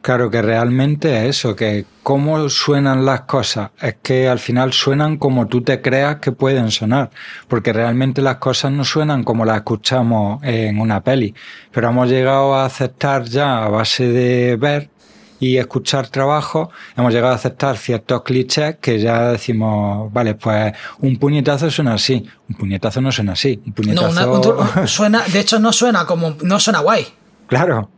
[0.00, 5.16] Claro que realmente es eso, que cómo suenan las cosas, es que al final suenan
[5.16, 7.10] como tú te creas que pueden sonar,
[7.48, 11.34] porque realmente las cosas no suenan como las escuchamos en una peli,
[11.72, 14.90] pero hemos llegado a aceptar ya a base de ver
[15.38, 21.16] y escuchar trabajo, hemos llegado a aceptar ciertos clichés que ya decimos, vale, pues un
[21.16, 24.66] puñetazo suena así, un puñetazo no suena así, un puñetazo...
[24.86, 27.06] suena, de hecho no suena como, no suena guay.
[27.48, 27.90] Claro.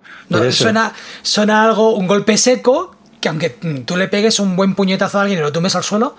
[0.51, 0.93] suena,
[1.23, 5.39] suena algo, un golpe seco, que aunque tú le pegues un buen puñetazo a alguien
[5.39, 6.17] y lo tumbes al suelo,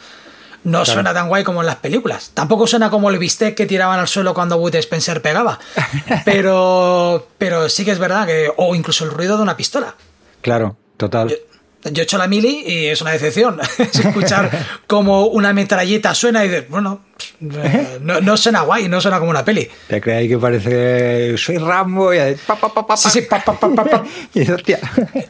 [0.63, 2.31] no suena tan guay como en las películas.
[2.33, 5.59] Tampoco suena como el bistec que tiraban al suelo cuando Wood Spencer pegaba.
[6.25, 8.51] Pero, pero sí que es verdad que.
[8.57, 9.95] O incluso el ruido de una pistola.
[10.41, 11.35] Claro, total.
[11.85, 13.59] Yo he hecho la mili y es una decepción.
[13.77, 14.51] escuchar
[14.87, 17.05] como una metralleta suena y de, bueno,
[17.39, 19.69] no, no, suena guay, no suena como una peli.
[19.87, 23.69] Te crees que parece soy Rambo y pa, pa, pa, sí, sí, pa, pa, pa,
[23.69, 24.03] pa,
[24.33, 24.79] y hostia.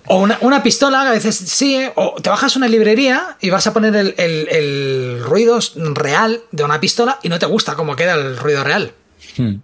[0.08, 1.92] O una, una, pistola, a veces sí, ¿eh?
[1.96, 5.60] o te bajas una librería y vas a poner el, el, el, ruido
[5.94, 8.94] real de una pistola y no te gusta cómo queda el ruido real.
[9.38, 9.58] Hmm.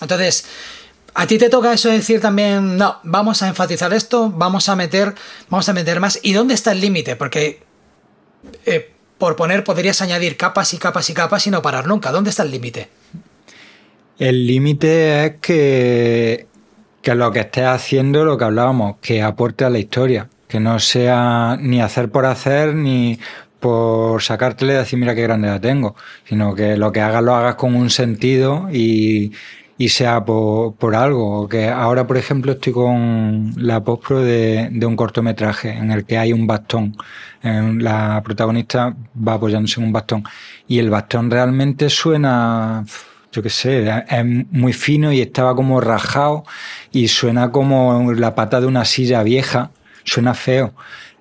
[0.00, 0.46] Entonces,
[1.14, 5.14] a ti te toca eso decir también, no, vamos a enfatizar esto, vamos a meter,
[5.48, 6.18] vamos a meter más.
[6.22, 7.16] ¿Y dónde está el límite?
[7.16, 7.62] Porque
[8.66, 12.12] eh, por poner podrías añadir capas y capas y capas y no parar nunca.
[12.12, 12.88] ¿Dónde está el límite?
[14.18, 16.46] El límite es que,
[17.02, 20.78] que lo que estés haciendo, lo que hablábamos, que aporte a la historia, que no
[20.78, 23.18] sea ni hacer por hacer ni
[23.60, 27.34] por sacártele y decir mira qué grande la tengo, sino que lo que hagas lo
[27.34, 29.32] hagas con un sentido y,
[29.80, 31.48] y sea por, por, algo.
[31.48, 36.18] Que ahora, por ejemplo, estoy con la postpro de, de un cortometraje en el que
[36.18, 36.94] hay un bastón.
[37.42, 38.94] La protagonista
[39.26, 40.24] va apoyándose en un bastón.
[40.68, 42.84] Y el bastón realmente suena,
[43.32, 46.44] yo qué sé, es muy fino y estaba como rajado
[46.92, 49.70] y suena como la pata de una silla vieja.
[50.04, 50.74] Suena feo.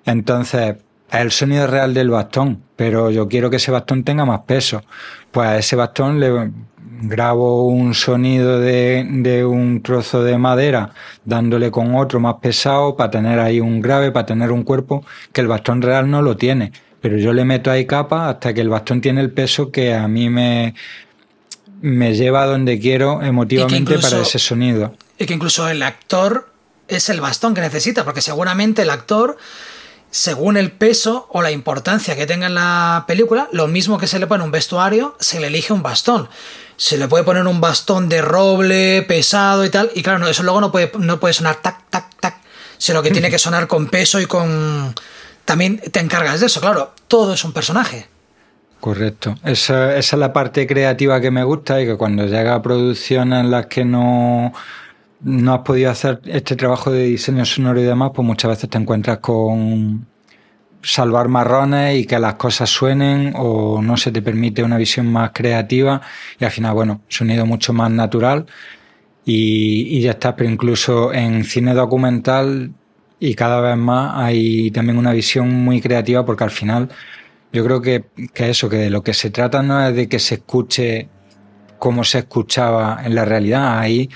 [0.05, 0.75] Entonces,
[1.09, 4.83] es el sonido real del bastón, pero yo quiero que ese bastón tenga más peso.
[5.31, 6.51] Pues a ese bastón le
[7.01, 10.93] grabo un sonido de, de, un trozo de madera
[11.25, 15.41] dándole con otro más pesado para tener ahí un grave, para tener un cuerpo que
[15.41, 16.71] el bastón real no lo tiene.
[17.01, 20.07] Pero yo le meto ahí capa hasta que el bastón tiene el peso que a
[20.07, 20.75] mí me,
[21.81, 24.95] me lleva a donde quiero emotivamente para ese sonido.
[25.17, 26.51] Y que incluso el actor
[26.87, 29.37] es el bastón que necesita, porque seguramente el actor
[30.11, 34.19] según el peso o la importancia que tenga en la película, lo mismo que se
[34.19, 36.29] le pone un vestuario, se le elige un bastón
[36.79, 40.61] se le puede poner un bastón de roble pesado y tal, y claro, eso luego
[40.61, 42.37] no puede, no puede sonar tac, tac, tac,
[42.77, 44.95] sino que tiene que sonar con peso y con...
[45.43, 48.07] También te encargas de eso, claro, todo es un personaje.
[48.79, 49.35] Correcto.
[49.43, 53.41] Esa, esa es la parte creativa que me gusta y que cuando llega a producciones
[53.41, 54.53] en las que no,
[55.21, 58.77] no has podido hacer este trabajo de diseño sonoro y demás, pues muchas veces te
[58.77, 60.07] encuentras con
[60.81, 65.31] salvar marrones y que las cosas suenen o no se te permite una visión más
[65.33, 66.01] creativa
[66.39, 68.45] y al final, bueno, sonido mucho más natural
[69.25, 72.73] y, ya está, pero incluso en cine documental
[73.19, 76.89] y cada vez más hay también una visión muy creativa porque al final
[77.51, 80.19] yo creo que, que eso, que de lo que se trata no es de que
[80.19, 81.09] se escuche
[81.77, 84.09] como se escuchaba en la realidad, ahí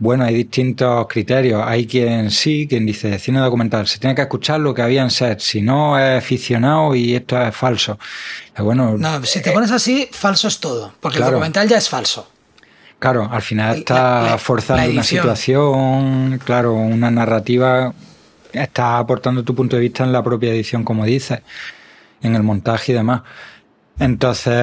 [0.00, 1.62] bueno, hay distintos criterios.
[1.64, 5.10] Hay quien sí, quien dice cine documental, se tiene que escuchar lo que había en
[5.10, 7.98] set, si no es ficcionado y esto es falso.
[8.58, 12.28] Bueno, no, si te pones así, falso es todo, porque el documental ya es falso.
[12.98, 17.94] Claro, al final está forzando una situación, claro, una narrativa,
[18.52, 21.40] está aportando tu punto de vista en la propia edición, como dices,
[22.22, 23.22] en el montaje y demás.
[23.98, 24.54] Entonces,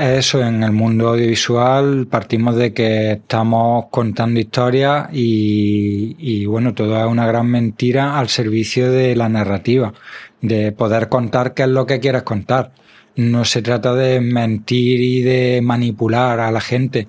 [0.00, 6.98] eso, en el mundo audiovisual partimos de que estamos contando historias y, y, bueno, todo
[6.98, 9.92] es una gran mentira al servicio de la narrativa,
[10.40, 12.72] de poder contar qué es lo que quieres contar.
[13.14, 17.08] No se trata de mentir y de manipular a la gente,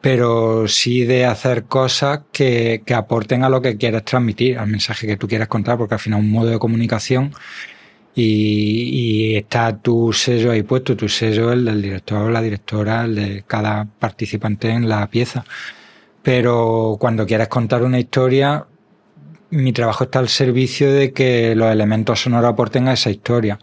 [0.00, 5.06] pero sí de hacer cosas que, que aporten a lo que quieres transmitir, al mensaje
[5.06, 7.32] que tú quieres contar, porque al final es un modo de comunicación
[8.14, 13.14] Y, está tu sello ahí puesto, tu sello, el del director o la directora, el
[13.14, 15.44] de cada participante en la pieza.
[16.22, 18.66] Pero cuando quieres contar una historia,
[19.50, 23.58] mi trabajo está al servicio de que los elementos sonoros aporten a esa historia.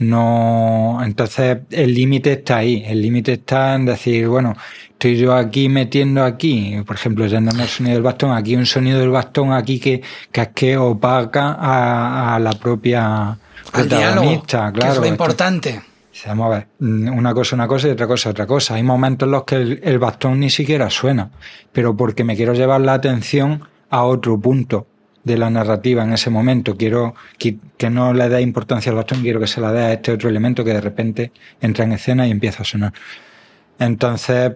[0.00, 2.82] No, entonces el límite está ahí.
[2.86, 4.56] El límite está en decir, bueno,
[4.92, 8.98] estoy yo aquí metiendo aquí, por ejemplo, yendo el sonido del bastón, aquí un sonido
[8.98, 10.00] del bastón aquí que,
[10.32, 13.38] que es que opaca a, la propia
[13.70, 14.92] protagonista, claro.
[14.92, 15.82] es lo importante.
[16.26, 18.74] Vamos a ver, una cosa una cosa y otra cosa otra cosa.
[18.74, 21.30] Hay momentos en los que el bastón ni siquiera suena,
[21.72, 24.86] pero porque me quiero llevar la atención a otro punto
[25.24, 26.76] de la narrativa en ese momento.
[26.76, 30.12] Quiero que, no le dé importancia al bastón, quiero que se la dé a este
[30.12, 32.92] otro elemento que de repente entra en escena y empieza a sonar.
[33.78, 34.52] Entonces,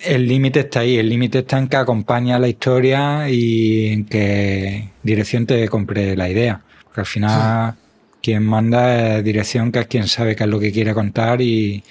[0.00, 4.90] el límite está ahí, el límite está en que acompaña la historia y en qué
[5.02, 6.60] dirección te compre la idea.
[6.84, 7.74] Porque al final
[8.22, 11.84] quien manda es dirección, que es quien sabe qué es lo que quiere contar y,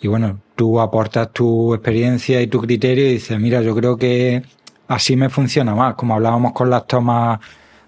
[0.00, 4.42] y bueno, tú aportas tu experiencia y tu criterio y dices, mira, yo creo que
[4.88, 7.38] así me funciona más, como hablábamos con las tomas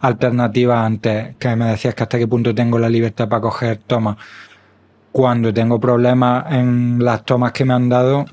[0.01, 4.17] alternativas antes, que me decías que hasta qué punto tengo la libertad para coger tomas.
[5.13, 8.27] Cuando tengo problemas en las tomas que me han dado,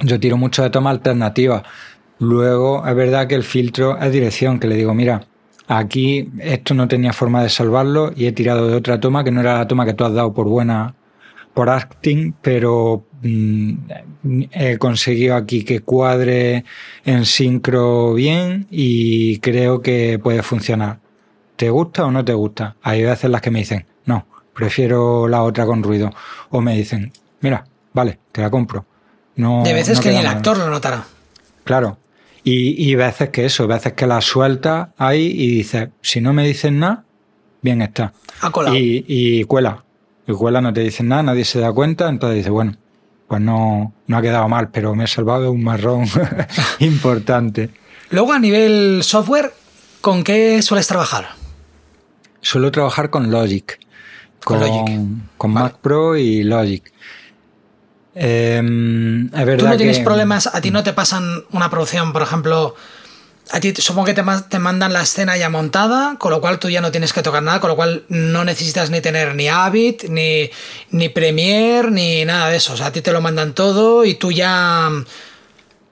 [0.00, 1.62] yo tiro mucho de tomas alternativas.
[2.18, 5.22] Luego es verdad que el filtro es dirección, que le digo, mira,
[5.68, 9.40] aquí esto no tenía forma de salvarlo y he tirado de otra toma que no
[9.40, 10.94] era la toma que tú has dado por buena,
[11.54, 13.72] por acting, pero mm,
[14.52, 16.64] he conseguido aquí que cuadre
[17.04, 20.98] en sincro bien y creo que puede funcionar.
[21.56, 22.76] ¿Te gusta o no te gusta?
[22.82, 26.10] Hay veces las que me dicen, no, prefiero la otra con ruido.
[26.50, 28.86] O me dicen, mira, vale, te la compro.
[29.36, 31.04] No, de veces que ni el actor lo notará.
[31.64, 31.98] Claro.
[32.50, 36.46] Y, y veces que eso, veces que la suelta ahí y dices, si no me
[36.46, 37.04] dicen nada,
[37.60, 38.14] bien está.
[38.74, 39.84] Y, y cuela.
[40.26, 42.74] Igual no te dicen nada, nadie se da cuenta, entonces dice, bueno,
[43.26, 46.06] pues no, no ha quedado mal, pero me he salvado un marrón
[46.78, 47.68] importante.
[48.08, 49.52] Luego, a nivel software,
[50.00, 51.28] ¿con qué sueles trabajar?
[52.40, 53.78] Suelo trabajar con Logic.
[54.42, 54.98] Con, Logic.
[55.36, 56.90] Con Mac Pro y Logic.
[58.20, 60.48] Em, es verdad ¿Tú no tienes problemas?
[60.52, 62.74] ¿A ti no te pasan una producción, por ejemplo,
[63.52, 66.68] a ti supongo que te, te, mandan la escena ya montada, con lo cual tú
[66.68, 70.02] ya no tienes que tocar nada, con lo cual no necesitas ni tener ni Avid,
[70.08, 70.50] ni,
[70.90, 72.72] ni Premiere, ni nada de eso.
[72.72, 74.90] O sea, a ti te lo mandan todo y tú ya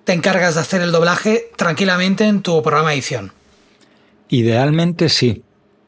[0.02, 3.32] te encargas de hacer el doblaje tranquilamente en tu programa de edición.
[4.30, 5.44] Idealmente sí,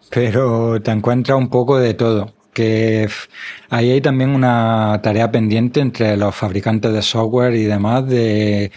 [0.09, 2.38] pero te encuentras un poco de todo.
[2.59, 3.09] Que
[3.71, 8.73] ahí hay también una tarea pendiente entre los fabricantes de software y demás de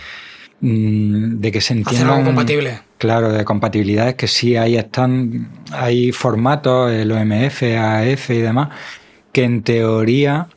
[0.62, 2.04] Mm, de que se entiendan.
[2.04, 2.80] Hacer algo compatible.
[3.00, 8.70] Claro, de compatibilidades que sí, ahí están, hay formatos, el OMF, AF y demás,
[9.32, 10.48] que en teoría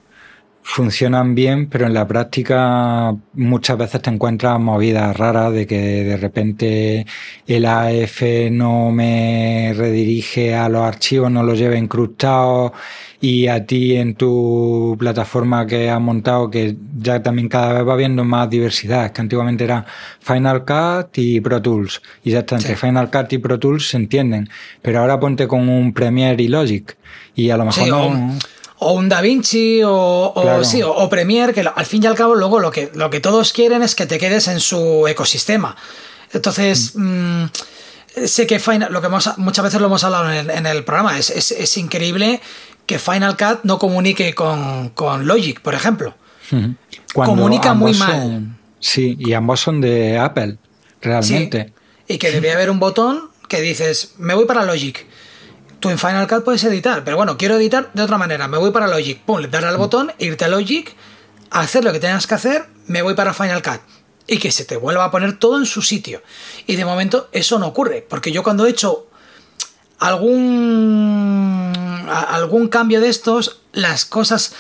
[0.66, 6.16] funcionan bien, pero en la práctica muchas veces te encuentras movidas raras de que de
[6.16, 7.06] repente
[7.46, 12.72] el AF no me redirige a los archivos, no los lleva incrustados
[13.20, 17.92] y a ti en tu plataforma que has montado, que ya también cada vez va
[17.92, 19.84] habiendo más diversidad, que antiguamente era
[20.20, 23.98] Final Cut y Pro Tools, y ya está, entre Final Cut y Pro Tools se
[23.98, 24.48] entienden,
[24.80, 26.96] pero ahora ponte con un Premiere y Logic,
[27.34, 28.06] y a lo mejor no...
[28.06, 28.38] O,
[28.92, 32.70] un DaVinci o, o, sí, o, Premiere, que al fin y al cabo luego lo
[32.70, 35.76] que, lo que todos quieren es que te quedes en su ecosistema.
[36.32, 36.92] Entonces...
[36.94, 37.44] Mm.
[37.44, 41.30] Mm, sé que Final, lo que muchas veces lo hemos hablado en el, programa, es,
[41.30, 42.40] es, es, increíble
[42.86, 44.92] que Final Cut no comunique con,
[45.26, 46.14] Logic, por ejemplo.
[47.12, 48.56] Comunica muy mal.
[48.78, 50.58] sí, y ambos son de Apple,
[51.00, 51.72] realmente.
[52.06, 55.06] y que debería haber un botón que dices, me voy para Logic.
[55.84, 58.70] Tú en Final Cut puedes editar, pero bueno, quiero editar de otra manera, me voy
[58.70, 59.20] para Logic.
[59.20, 60.96] Pum, darle al botón, irte a Logic,
[61.50, 63.82] hacer lo que tengas que hacer, me voy para Final Cut.
[64.26, 66.22] Y que se te vuelva a poner todo en su sitio.
[66.66, 69.08] Y de momento eso no ocurre, porque yo cuando he hecho
[69.98, 71.70] algún,
[72.08, 74.54] algún cambio de estos, las cosas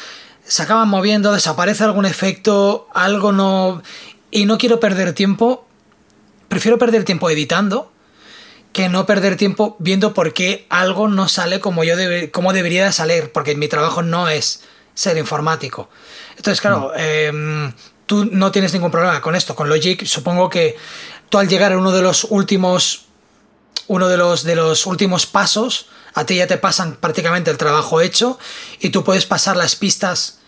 [0.44, 3.82] se acaban moviendo, desaparece algún efecto, algo no...
[4.30, 5.66] Y no quiero perder tiempo,
[6.48, 7.93] prefiero perder tiempo editando
[8.74, 11.94] que no perder tiempo viendo por qué algo no sale como yo
[12.32, 14.62] como debería de salir, porque mi trabajo no es
[14.94, 15.88] ser informático.
[16.36, 16.98] Entonces, claro, mm.
[16.98, 17.72] em,
[18.06, 20.04] tú no tienes ningún problema con esto, con Logic.
[20.04, 20.76] Supongo que
[21.30, 23.06] tú al llegar a uno de los últimos
[23.86, 28.00] uno de los, de los últimos pasos, a ti ya te pasan prácticamente el trabajo
[28.00, 28.38] hecho
[28.80, 30.40] y tú puedes pasar las pistas,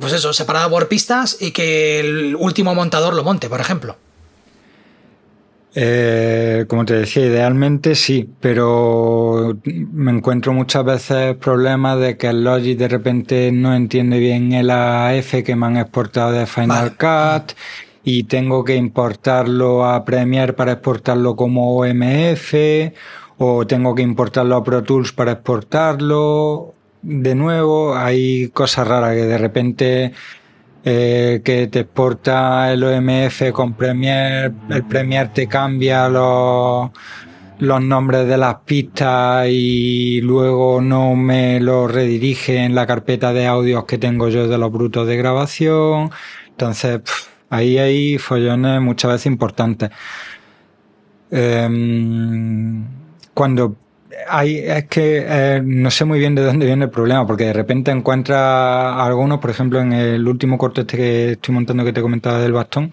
[0.00, 3.96] pues eso, separada por pistas y que el último montador lo monte, por ejemplo.
[5.74, 12.42] Eh, como te decía, idealmente sí, pero me encuentro muchas veces problemas de que el
[12.42, 17.52] Logic de repente no entiende bien el AF que me han exportado de Final Cut
[18.02, 22.54] y tengo que importarlo a Premiere para exportarlo como OMF
[23.36, 26.74] o tengo que importarlo a Pro Tools para exportarlo.
[27.02, 30.12] De nuevo, hay cosas raras que de repente
[30.84, 36.90] eh, que te exporta el OMF con Premiere, el Premiere te cambia los,
[37.58, 43.46] los nombres de las pistas y luego no me lo redirige en la carpeta de
[43.46, 46.10] audios que tengo yo de los brutos de grabación.
[46.48, 47.00] Entonces,
[47.50, 49.90] ahí hay follones muchas veces importantes.
[51.30, 52.84] Em,
[53.34, 53.76] cuando
[54.46, 57.90] es que eh, no sé muy bien de dónde viene el problema, porque de repente
[57.90, 62.38] encuentra algunos, por ejemplo, en el último corte este que estoy montando que te comentaba
[62.38, 62.92] del bastón,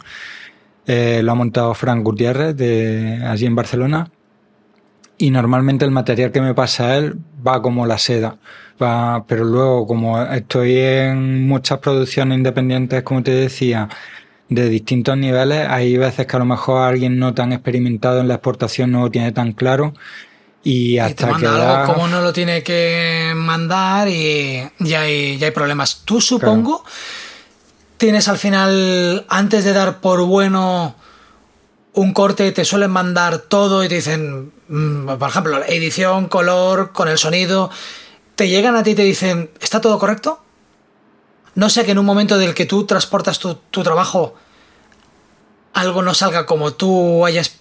[0.88, 4.12] eh, lo ha montado Frank Gutiérrez de allí en Barcelona.
[5.18, 8.38] Y normalmente el material que me pasa a él va como la seda.
[8.82, 13.88] Va, pero luego, como estoy en muchas producciones independientes, como te decía,
[14.50, 18.36] de distintos niveles, hay veces que a lo mejor alguien no tan experimentado en la
[18.36, 19.94] exportación no lo tiene tan claro
[20.66, 25.52] y hasta que algo como no lo tiene que mandar y ya hay, ya hay
[25.52, 26.02] problemas.
[26.04, 26.84] Tú supongo
[27.98, 30.96] tienes al final, antes de dar por bueno
[31.94, 37.08] un corte, te suelen mandar todo y te dicen, mm, por ejemplo, edición, color, con
[37.08, 37.70] el sonido.
[38.36, 40.42] Te llegan a ti y te dicen, ¿está todo correcto?
[41.54, 44.36] No sé que en un momento del que tú transportas tu, tu trabajo
[45.74, 47.58] algo no salga como tú hayas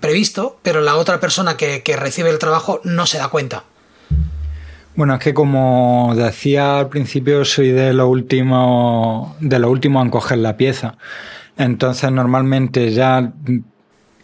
[0.00, 3.64] previsto, pero la otra persona que, recibe el trabajo no se da cuenta.
[4.96, 10.10] Bueno, es que como decía al principio, soy de lo último, de lo último en
[10.10, 10.96] coger la pieza.
[11.56, 13.32] Entonces, normalmente ya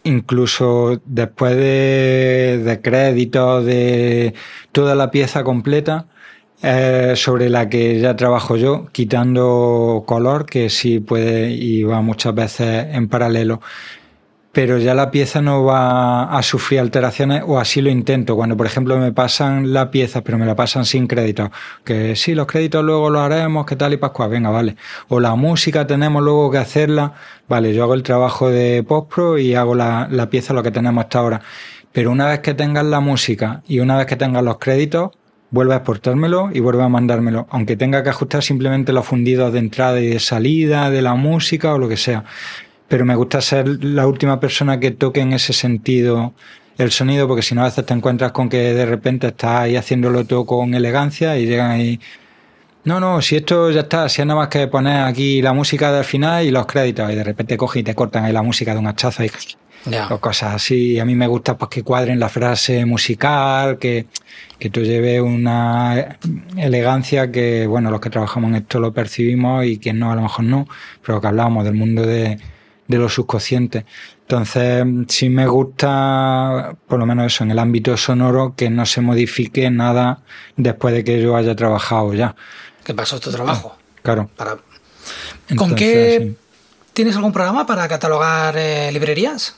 [0.02, 4.34] incluso después de, de créditos de
[4.72, 6.06] toda la pieza completa,
[7.14, 12.86] sobre la que ya trabajo yo, quitando color, que sí puede y va muchas veces
[12.92, 13.60] en paralelo
[14.56, 18.36] pero ya la pieza no va a sufrir alteraciones o así lo intento.
[18.36, 21.50] Cuando, por ejemplo, me pasan la pieza, pero me la pasan sin créditos,
[21.84, 24.76] que sí, los créditos luego lo haremos, qué tal y pascua, venga, vale.
[25.08, 27.12] O la música tenemos luego que hacerla,
[27.46, 31.04] vale, yo hago el trabajo de postpro y hago la, la pieza lo que tenemos
[31.04, 31.42] hasta ahora.
[31.92, 35.10] Pero una vez que tengas la música y una vez que tengas los créditos,
[35.50, 39.58] vuelve a exportármelo y vuelve a mandármelo, aunque tenga que ajustar simplemente los fundidos de
[39.58, 42.24] entrada y de salida de la música o lo que sea
[42.88, 46.34] pero me gusta ser la última persona que toque en ese sentido
[46.78, 49.76] el sonido, porque si no a veces te encuentras con que de repente estás ahí
[49.76, 52.00] haciéndolo todo con elegancia y llegan ahí.
[52.84, 55.90] No, no, si esto ya está, si es nada más que poner aquí la música
[55.90, 58.72] del final y los créditos, y de repente cogen y te cortan ahí la música
[58.74, 59.30] de un hachazo y
[60.10, 60.98] o cosas así.
[60.98, 64.06] A mí me gusta pues que cuadren la frase musical, que,
[64.58, 66.18] que tú lleves una
[66.56, 70.22] elegancia que, bueno, los que trabajamos en esto lo percibimos y quien no, a lo
[70.22, 70.68] mejor no,
[71.04, 72.38] pero que hablábamos del mundo de,
[72.88, 73.84] de los subconscientes.
[74.22, 79.00] Entonces, sí me gusta, por lo menos eso, en el ámbito sonoro, que no se
[79.00, 80.20] modifique nada
[80.56, 82.34] después de que yo haya trabajado ya.
[82.84, 83.76] ¿Qué pasó tu trabajo?
[84.02, 84.30] Claro.
[84.36, 84.58] Para...
[85.56, 86.34] ¿Con qué
[86.92, 89.56] tienes algún programa para catalogar eh, librerías?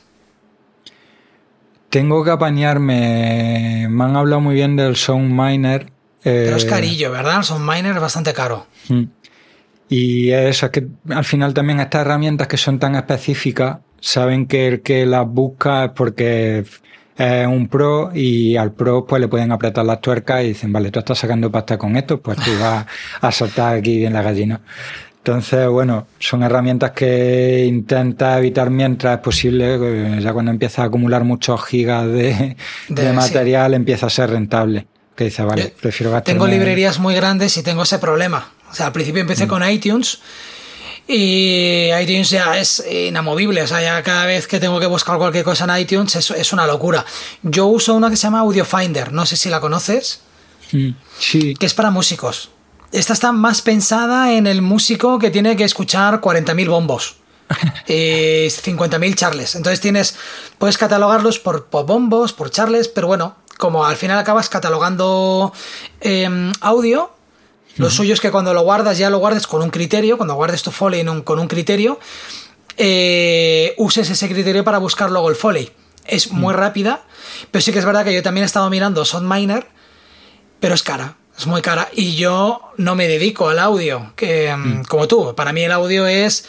[1.90, 3.86] Tengo que apañarme.
[3.88, 5.90] Me han hablado muy bien del Soundminer.
[6.22, 7.38] Pero es eh, carillo, ¿verdad?
[7.38, 8.66] El Soundminer es bastante caro.
[8.88, 9.04] Mm.
[9.88, 14.68] Y eso es que al final también estas herramientas que son tan específicas saben que
[14.68, 16.64] el que las busca es porque
[17.16, 20.90] es un pro y al pro pues le pueden apretar las tuercas y dicen, vale,
[20.90, 22.86] tú estás sacando pasta con esto, pues tú vas
[23.20, 24.60] a soltar aquí bien la gallina.
[25.18, 30.86] Entonces, bueno, son herramientas que intenta evitar mientras es posible, eh, ya cuando empieza a
[30.86, 32.56] acumular muchos gigas de,
[33.14, 34.86] material empieza a ser rentable.
[35.14, 36.32] Que dice, vale, prefiero gastar.
[36.32, 38.52] Tengo librerías muy grandes y tengo ese problema.
[38.70, 39.48] O sea, al principio empecé mm.
[39.48, 40.18] con iTunes
[41.06, 43.62] y iTunes ya es inamovible.
[43.62, 46.52] O sea, ya cada vez que tengo que buscar cualquier cosa en iTunes es, es
[46.52, 47.04] una locura.
[47.42, 50.20] Yo uso una que se llama Audio Finder, no sé si la conoces.
[50.72, 51.54] Mm, sí.
[51.54, 52.50] Que es para músicos.
[52.92, 57.16] Esta está más pensada en el músico que tiene que escuchar 40.000 bombos.
[57.88, 59.54] y 50.000 charles.
[59.54, 60.16] Entonces tienes,
[60.58, 65.52] puedes catalogarlos por, por, bombos, por charles, pero bueno, como al final acabas catalogando
[66.00, 67.10] em, audio,
[67.78, 70.62] lo suyo es que cuando lo guardas ya lo guardes con un criterio, cuando guardes
[70.62, 71.98] tu foley con un criterio,
[72.76, 75.70] eh, uses ese criterio para buscar luego el foley.
[76.04, 77.02] Es muy rápida,
[77.50, 79.66] pero sí que es verdad que yo también he estado mirando Soundminer,
[80.60, 81.88] pero es cara, es muy cara.
[81.92, 86.06] Y yo no me dedico al audio, que mm, como tú, para mí el audio
[86.06, 86.46] es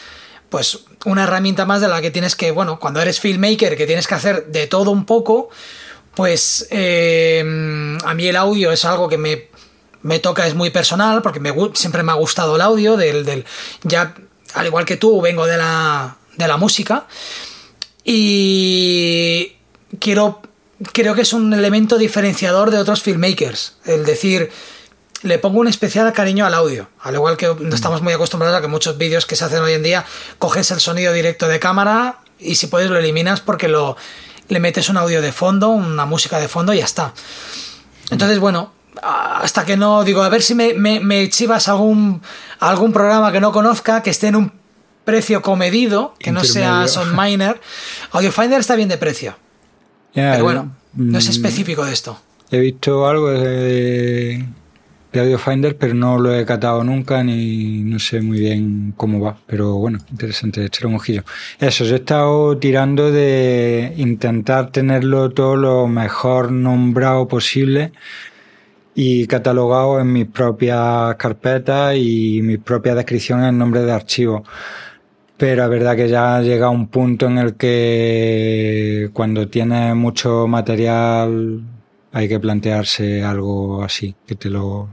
[0.48, 4.06] pues una herramienta más de la que tienes que, bueno, cuando eres filmmaker, que tienes
[4.06, 5.48] que hacer de todo un poco,
[6.14, 7.40] pues eh,
[8.04, 9.48] a mí el audio es algo que me,
[10.02, 13.44] me toca, es muy personal, porque me, siempre me ha gustado el audio, del, del,
[13.82, 14.14] ya,
[14.54, 17.06] al igual que tú, vengo de la, de la música,
[18.04, 19.56] y
[19.98, 20.40] quiero,
[20.92, 24.50] creo que es un elemento diferenciador de otros filmmakers, el decir,
[25.22, 26.88] le pongo un especial cariño al audio.
[27.00, 29.74] Al igual que no estamos muy acostumbrados a que muchos vídeos que se hacen hoy
[29.74, 30.06] en día
[30.38, 33.96] coges el sonido directo de cámara y si puedes lo eliminas porque lo,
[34.48, 37.12] le metes un audio de fondo, una música de fondo y ya está.
[38.10, 38.72] Entonces, bueno,
[39.02, 42.22] hasta que no digo, a ver si me, me, chivas algún,
[42.58, 44.52] algún programa que no conozca, que esté en un
[45.04, 47.60] precio comedido, que no sea Soundminer.
[48.12, 49.36] Audiofinder está bien de precio.
[50.12, 52.20] pero bueno, no es mm, específico de esto.
[52.50, 54.44] He visto algo de
[55.12, 59.36] de Audiofinder, pero no lo he catado nunca ni no sé muy bien cómo va.
[59.46, 61.24] Pero bueno, interesante, echar un ojillo.
[61.58, 67.92] Eso, yo he estado tirando de intentar tenerlo todo lo mejor nombrado posible
[69.02, 74.44] y catalogado en mis propias carpetas y mis propias descripciones en nombre de archivo.
[75.38, 81.62] Pero es verdad que ya llega un punto en el que cuando tienes mucho material
[82.12, 84.90] hay que plantearse algo así, que te lo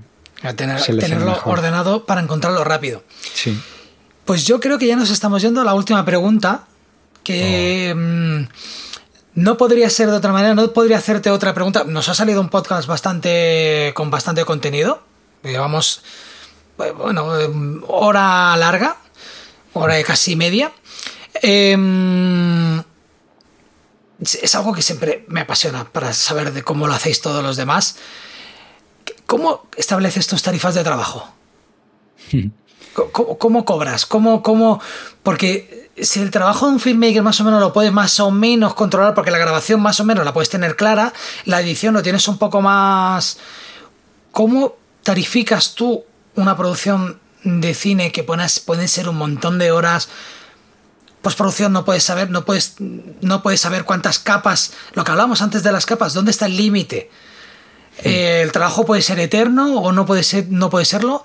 [0.55, 3.03] tenerlo ordenado para encontrarlo rápido.
[3.34, 3.59] Sí.
[4.23, 6.63] Pues yo creo que ya nos estamos yendo a la última pregunta,
[7.25, 7.99] que oh.
[7.99, 8.47] mm,
[9.38, 11.84] no podría ser de otra manera, no podría hacerte otra pregunta.
[11.84, 15.03] Nos ha salido un podcast bastante con bastante contenido.
[15.43, 16.01] Llevamos,
[16.76, 17.27] bueno,
[17.88, 18.97] hora larga,
[19.73, 20.72] hora casi media.
[21.35, 22.81] Em,
[24.19, 27.97] es algo que siempre me apasiona para saber de cómo lo hacéis todos los demás.
[29.27, 31.31] ¿Cómo estableces tus tarifas de trabajo?
[33.11, 34.07] ¿Cómo, cobras?
[34.07, 34.81] ¿Cómo, ¿Cómo?
[35.22, 38.74] Porque si el trabajo de un filmmaker más o menos lo puedes más o menos
[38.74, 41.14] controlar, porque la grabación más o menos la puedes tener clara,
[41.45, 43.40] la edición lo tienes un poco más.
[44.32, 46.03] ¿Cómo tarificas tú
[46.36, 50.10] una producción de cine que pones, pueden ser un montón de horas?
[51.22, 55.64] Postproducción no puedes saber, no puedes, no puedes saber cuántas capas, lo que hablamos antes
[55.64, 57.10] de las capas, ¿dónde está el límite?
[58.03, 61.24] Eh, el trabajo puede ser eterno o no puede, ser, no puede serlo.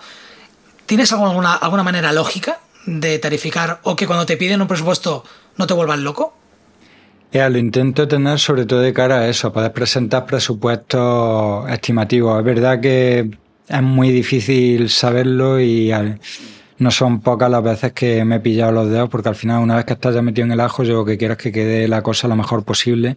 [0.87, 5.25] ¿Tienes alguna, alguna manera lógica de tarificar o que cuando te piden un presupuesto
[5.57, 6.35] no te vuelvan loco?
[7.33, 12.39] Ya, lo intento tener sobre todo de cara a eso, poder presentar presupuestos estimativos.
[12.39, 13.31] Es verdad que
[13.69, 15.91] es muy difícil saberlo y
[16.79, 19.77] no son pocas las veces que me he pillado los dedos porque al final una
[19.77, 21.89] vez que estás ya metido en el ajo yo lo que quiero es que quede
[21.89, 23.17] la cosa lo mejor posible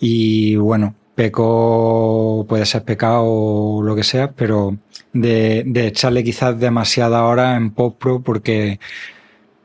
[0.00, 4.76] y bueno, peco puede ser pecado o lo que sea, pero
[5.12, 8.78] de, echarle quizás demasiada hora en postpro porque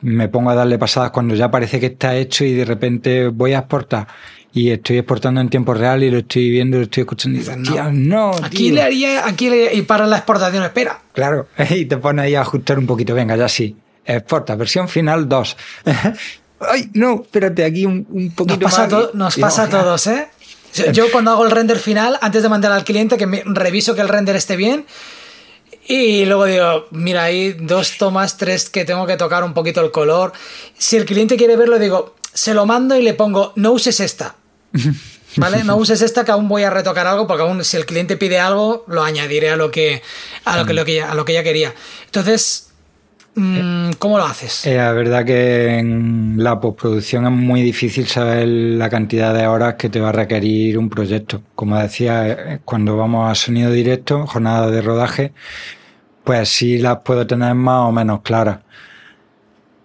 [0.00, 3.52] me pongo a darle pasadas cuando ya parece que está hecho y de repente voy
[3.52, 4.08] a exportar
[4.52, 7.56] y estoy exportando en tiempo real y lo estoy viendo, lo estoy escuchando y dices,
[7.56, 11.02] no, no aquí le haría, aquí le, y para la exportación, espera.
[11.12, 15.28] Claro, y te pones ahí a ajustar un poquito, venga, ya sí, exporta, versión final
[15.28, 15.56] 2.
[16.68, 19.14] Ay, no, espérate, aquí un, un poquito nos pasa más.
[19.14, 20.28] nos pasa a todos, ¿eh?
[20.92, 24.00] Yo cuando hago el render final, antes de mandar al cliente, que me reviso que
[24.00, 24.86] el render esté bien.
[25.86, 29.90] Y luego digo, mira, hay dos tomas, tres que tengo que tocar un poquito el
[29.90, 30.32] color.
[30.78, 34.36] Si el cliente quiere verlo, digo, se lo mando y le pongo, no uses esta.
[35.36, 35.64] ¿Vale?
[35.64, 38.38] No uses esta que aún voy a retocar algo, porque aún si el cliente pide
[38.38, 40.00] algo, lo añadiré a lo que,
[40.44, 41.74] a lo que, lo que, a lo que ella quería.
[42.06, 42.68] Entonces,
[43.36, 44.64] Mm, ¿Cómo lo haces?
[44.66, 49.74] Eh, la verdad que en la postproducción es muy difícil saber la cantidad de horas
[49.74, 51.42] que te va a requerir un proyecto.
[51.54, 55.32] Como decía, eh, cuando vamos a sonido directo, jornada de rodaje,
[56.24, 58.60] pues sí las puedo tener más o menos claras.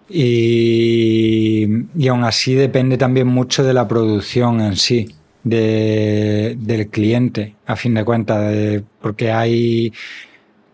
[0.08, 1.66] Y,
[2.08, 5.14] aún así depende también mucho de la producción en sí,
[5.44, 9.92] de, del cliente, a fin de cuentas, porque hay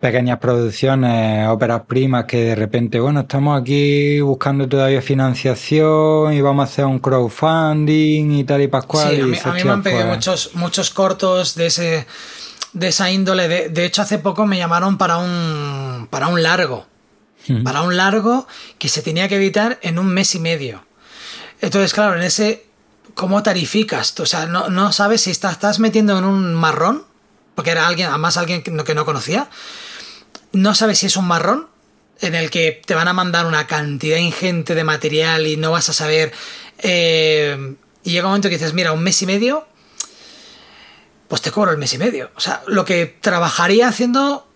[0.01, 6.69] pequeñas producciones, óperas primas que de repente, bueno, estamos aquí buscando todavía financiación y vamos
[6.69, 9.15] a hacer un crowdfunding y tal y pascual.
[9.15, 12.07] Sí, a mí, me han pedido pues muchos, muchos cortos de ese
[12.73, 13.49] de esa índole.
[13.49, 16.87] De, de, hecho, hace poco me llamaron para un para un largo.
[17.63, 20.85] Para un largo que se tenía que editar en un mes y medio.
[21.61, 22.67] Entonces, claro, en ese,
[23.15, 24.19] ¿cómo tarificas?
[24.19, 27.05] O sea, no, no sabes si estás, estás metiendo en un marrón,
[27.55, 29.49] porque era alguien, además alguien que no, que no conocía,
[30.57, 31.69] no sabes si es un marrón
[32.21, 35.89] en el que te van a mandar una cantidad ingente de material y no vas
[35.89, 36.33] a saber.
[36.79, 39.67] Eh, y llega un momento que dices, mira, un mes y medio,
[41.29, 42.31] pues te cobro el mes y medio.
[42.37, 44.47] O sea, lo que trabajaría haciendo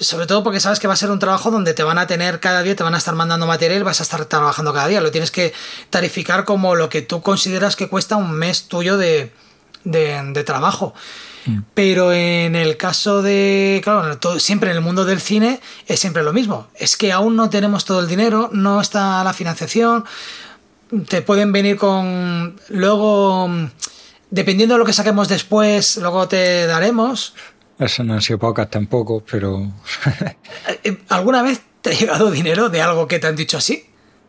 [0.00, 2.40] sobre todo porque sabes que va a ser un trabajo donde te van a tener
[2.40, 5.02] cada día, te van a estar mandando material, vas a estar trabajando cada día.
[5.02, 5.52] Lo tienes que
[5.90, 9.30] tarificar como lo que tú consideras que cuesta un mes tuyo de,
[9.84, 10.94] de, trabajo.
[11.46, 11.58] Mm.
[11.74, 16.32] Pero en el caso de, claro, siempre en el mundo del cine es siempre lo
[16.32, 16.68] mismo.
[16.74, 20.04] Es que aún no tenemos todo el dinero, no está la financiación,
[21.08, 22.60] te pueden venir con...
[22.68, 23.48] Luego,
[24.30, 27.34] dependiendo de lo que saquemos después, luego te daremos.
[27.78, 29.72] Eso no han sido pocas tampoco, pero...
[30.84, 33.86] Eh, ¿Alguna vez te ha llegado dinero de algo que te han dicho así?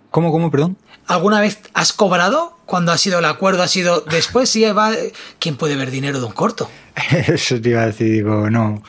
[0.09, 0.77] ¿Cómo, cómo, perdón?
[1.07, 3.63] ¿Alguna vez has cobrado cuando ha sido el acuerdo?
[3.63, 4.49] ¿Ha sido después?
[4.49, 4.91] Sí, va...
[5.39, 6.69] ¿Quién puede ver dinero de un corto?
[7.27, 8.81] Eso te iba a decir, digo, no.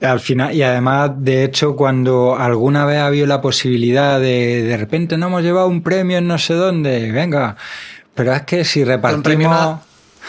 [0.00, 4.76] Al final, y además, de hecho, cuando alguna vez ha habido la posibilidad de de
[4.76, 7.56] repente no hemos llevado un premio en no sé dónde, venga,
[8.14, 9.78] pero es que si repartimos.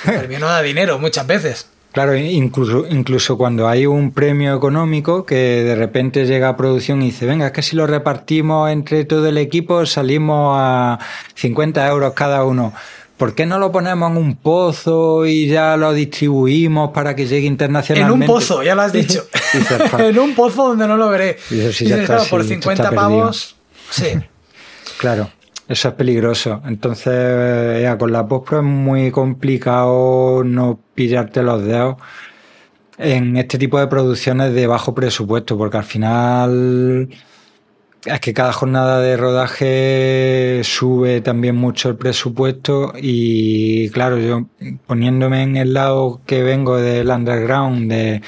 [0.06, 1.68] Un premio no da dinero muchas veces.
[1.96, 7.06] Claro, incluso, incluso cuando hay un premio económico que de repente llega a producción y
[7.06, 11.00] dice, venga, es que si lo repartimos entre todo el equipo salimos a
[11.36, 12.74] 50 euros cada uno.
[13.16, 17.48] ¿Por qué no lo ponemos en un pozo y ya lo distribuimos para que llegue
[17.48, 18.26] internacionalmente?
[18.26, 19.26] En un pozo, ya lo has dicho.
[19.98, 21.38] en un pozo donde no lo veré.
[21.50, 23.56] Y claro, por 50 pavos,
[23.90, 24.08] sí.
[24.98, 25.30] Claro.
[25.68, 26.62] Eso es peligroso.
[26.66, 31.96] Entonces, ya, con la postpro es muy complicado no pillarte los dedos
[32.98, 37.10] en este tipo de producciones de bajo presupuesto, porque al final
[38.06, 44.46] es que cada jornada de rodaje sube también mucho el presupuesto y claro, yo
[44.86, 48.22] poniéndome en el lado que vengo del underground, de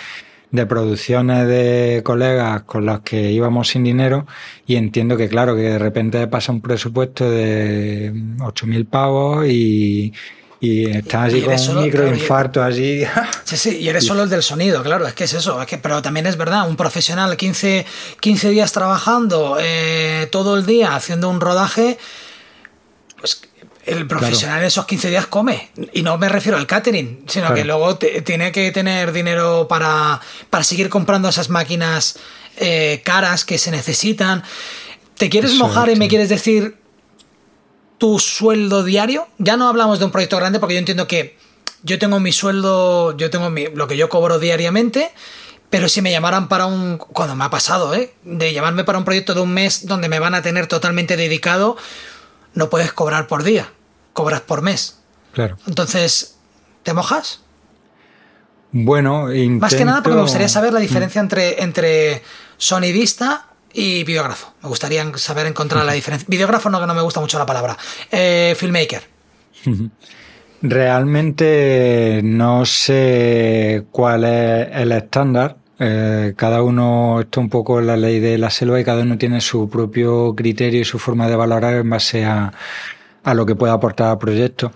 [0.51, 4.25] de producciones de colegas con los que íbamos sin dinero
[4.65, 10.13] y entiendo que claro, que de repente pasa un presupuesto de 8.000 pavos y,
[10.59, 13.03] y estás allí con un microinfarto allí.
[13.43, 15.77] Sí, sí, y eres solo el del sonido, claro, es que es eso, es que,
[15.77, 17.85] pero también es verdad, un profesional 15,
[18.19, 21.97] 15 días trabajando eh, todo el día haciendo un rodaje,
[23.19, 23.41] pues
[23.87, 25.69] el profesional en esos 15 días come.
[25.93, 30.63] Y no me refiero al catering, sino que luego tiene que tener dinero para, para
[30.63, 32.19] seguir comprando esas máquinas
[32.57, 34.43] eh, caras que se necesitan.
[35.17, 36.77] ¿Te quieres mojar y me quieres decir
[37.97, 39.27] tu sueldo diario?
[39.37, 41.37] Ya no hablamos de un proyecto grande porque yo entiendo que
[41.83, 45.11] yo tengo mi sueldo, yo tengo lo que yo cobro diariamente.
[45.69, 46.97] Pero si me llamaran para un.
[46.97, 48.13] Cuando me ha pasado, ¿eh?
[48.23, 51.75] De llamarme para un proyecto de un mes donde me van a tener totalmente dedicado,
[52.53, 53.69] no puedes cobrar por día
[54.17, 54.97] cobras por mes.
[55.31, 55.57] Claro.
[55.67, 56.37] Entonces,
[56.81, 57.41] ¿te mojas?
[58.71, 59.61] Bueno, intento...
[59.61, 62.23] Más que nada porque me gustaría saber la diferencia entre, entre
[62.57, 64.55] sonidista y videógrafo.
[64.63, 66.25] Me gustaría saber encontrar la diferencia.
[66.27, 67.77] Videógrafo no, que no me gusta mucho la palabra.
[68.11, 69.03] Eh, filmmaker.
[70.63, 75.57] Realmente no sé cuál es el estándar.
[75.77, 79.41] Eh, cada uno, esto un poco la ley de la selva y cada uno tiene
[79.41, 82.51] su propio criterio y su forma de valorar en base a,
[83.27, 84.71] a lo que pueda aportar al proyecto.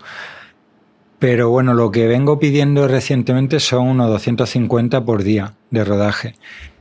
[1.18, 6.34] Pero bueno, lo que vengo pidiendo recientemente son unos 250 por día de rodaje.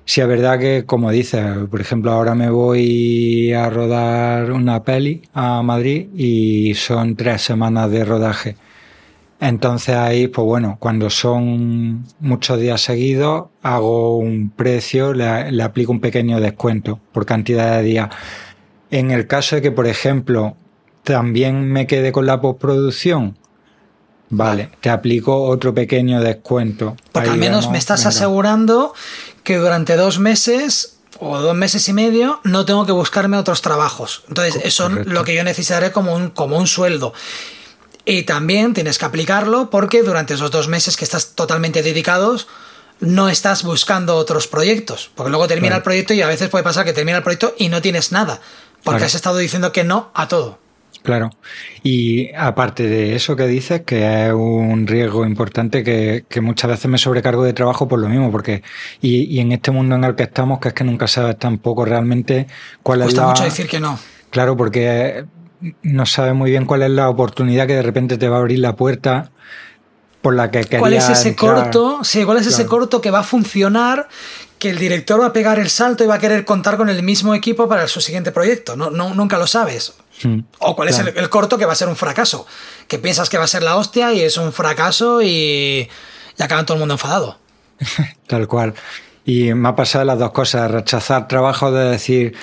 [0.03, 5.21] Si es verdad que, como dices, por ejemplo, ahora me voy a rodar una peli
[5.33, 8.57] a Madrid y son tres semanas de rodaje.
[9.39, 16.01] Entonces ahí, pues bueno, cuando son muchos días seguidos, hago un precio, le, aplico un
[16.01, 18.09] pequeño descuento por cantidad de días.
[18.89, 20.57] En el caso de que, por ejemplo,
[21.03, 23.37] también me quede con la postproducción.
[24.29, 26.95] Vale, te aplico otro pequeño descuento.
[27.11, 28.93] Porque al menos me estás asegurando
[29.43, 34.23] que durante dos meses o dos meses y medio no tengo que buscarme otros trabajos.
[34.29, 37.13] Entonces, eso es lo que yo necesitaré como un, como un sueldo.
[38.05, 42.47] Y también tienes que aplicarlo porque durante esos dos meses que estás totalmente dedicados,
[43.01, 45.11] no estás buscando otros proyectos.
[45.13, 47.67] Porque luego termina el proyecto y a veces puede pasar que termina el proyecto y
[47.67, 48.39] no tienes nada.
[48.83, 50.57] Porque has estado diciendo que no a todo.
[51.03, 51.31] Claro.
[51.83, 56.97] Y aparte de eso que dices, que es un riesgo importante que, muchas veces me
[56.97, 58.61] sobrecargo de trabajo por lo mismo, porque
[59.01, 61.85] y, y, en este mundo en el que estamos, que es que nunca sabes tampoco
[61.85, 62.47] realmente
[62.83, 63.27] cuál es la...
[63.27, 63.97] mucho decir que no.
[64.29, 65.25] Claro, porque
[65.83, 68.59] no sabes muy bien cuál es la oportunidad que de repente te va a abrir
[68.59, 69.31] la puerta
[70.21, 72.03] por la que ¿Cuál es ese corto?
[72.03, 74.07] Sí, ¿cuál es ese corto que va a funcionar?
[74.59, 77.01] Que el director va a pegar el salto y va a querer contar con el
[77.01, 78.75] mismo equipo para su siguiente proyecto.
[78.75, 79.93] No, no, nunca lo sabes.
[80.23, 80.41] Hmm.
[80.59, 82.45] o cuál es el, corto que va a ser un fracaso.
[82.87, 85.89] Que piensas que va a ser la hostia y es un fracaso y,
[86.37, 87.37] y acaban todo el mundo enfadado.
[88.27, 88.73] Tal cual.
[89.25, 92.35] Y me ha pasado las dos cosas, rechazar trabajo de decir,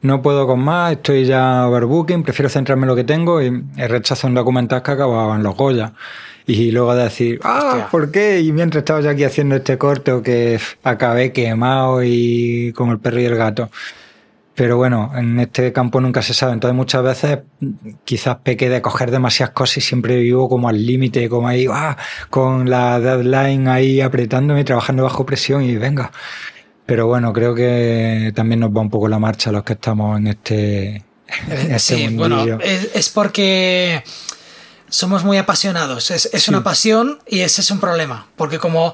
[0.00, 4.28] no puedo con más, estoy ya overbooking, prefiero centrarme en lo que tengo y rechazo
[4.28, 5.92] un documental que acababa en los Goya.
[6.46, 8.40] Y luego decir, ah, ¿por qué?
[8.40, 13.20] Y mientras estaba yo aquí haciendo este corto que acabé quemado y con el perro
[13.20, 13.70] y el gato.
[14.58, 16.52] Pero bueno, en este campo nunca se sabe.
[16.52, 17.38] Entonces muchas veces
[18.04, 21.96] quizás peque de coger demasiadas cosas y siempre vivo como al límite, como ahí, ah,
[22.28, 26.10] con la deadline ahí apretándome, trabajando bajo presión y venga.
[26.86, 30.26] Pero bueno, creo que también nos va un poco la marcha los que estamos en
[30.26, 31.04] este...
[31.48, 34.02] este sí, bueno, es, porque
[34.88, 36.10] somos muy apasionados.
[36.10, 38.26] Es, es una pasión y ese es un problema.
[38.34, 38.92] Porque como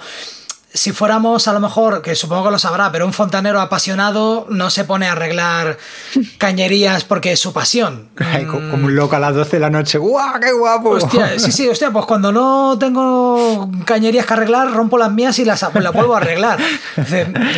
[0.74, 4.70] si fuéramos a lo mejor, que supongo que lo sabrá, pero un fontanero apasionado no
[4.70, 5.78] se pone a arreglar
[6.38, 8.08] cañerías porque es su pasión.
[8.50, 9.98] como un loco a las 12 de la noche.
[9.98, 10.90] ¡Guau, qué guapo!
[10.90, 15.44] Hostia, sí, sí, hostia, pues cuando no tengo cañerías que arreglar, rompo las mías y
[15.44, 16.58] las, las vuelvo a arreglar.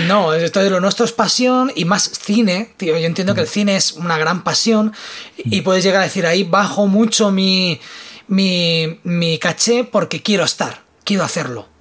[0.07, 2.99] no, esto de lo nuestro es pasión y más cine, tío.
[2.99, 4.93] Yo entiendo que el cine es una gran pasión
[5.39, 7.81] y puedes llegar a decir ahí bajo mucho mi,
[8.29, 11.76] mi, mi caché porque quiero estar, quiero hacerlo.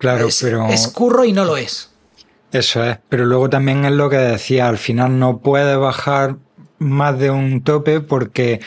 [0.00, 0.66] Claro, es, pero.
[0.68, 1.90] Es curro y no lo es.
[2.52, 2.98] Eso es.
[3.10, 6.36] Pero luego también es lo que decía, al final no puedes bajar
[6.78, 8.60] más de un tope porque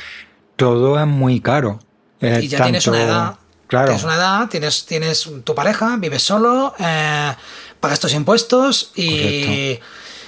[0.56, 1.80] todo es muy caro.
[2.22, 3.36] y ya tienes una edad.
[3.66, 3.88] Claro.
[3.88, 7.34] Tienes una edad, tienes, tienes tu pareja, vives solo, eh,
[7.80, 9.80] pagas tus impuestos y.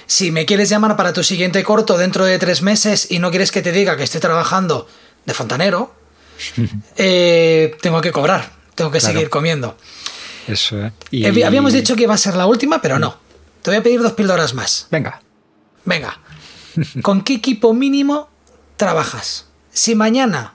[0.08, 3.50] Si me quieres llamar para tu siguiente corto dentro de tres meses y no quieres
[3.50, 4.86] que te diga que estoy trabajando
[5.24, 5.92] de fontanero,
[6.96, 9.76] eh, tengo que cobrar, tengo que seguir comiendo.
[10.46, 10.92] Eso es.
[11.12, 13.18] Eh, habíamos dicho que iba a ser la última, pero no.
[13.62, 14.86] Te voy a pedir dos píldoras más.
[14.90, 15.20] Venga.
[15.84, 16.20] Venga.
[17.02, 18.28] ¿Con qué equipo mínimo
[18.76, 19.46] trabajas?
[19.72, 20.54] Si mañana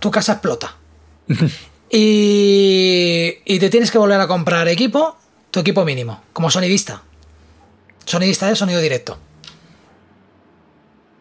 [0.00, 0.76] tu casa explota
[1.90, 5.16] y, y te tienes que volver a comprar equipo,
[5.50, 7.02] tu equipo mínimo, como sonidista.
[8.04, 9.18] Sonidista de sonido directo.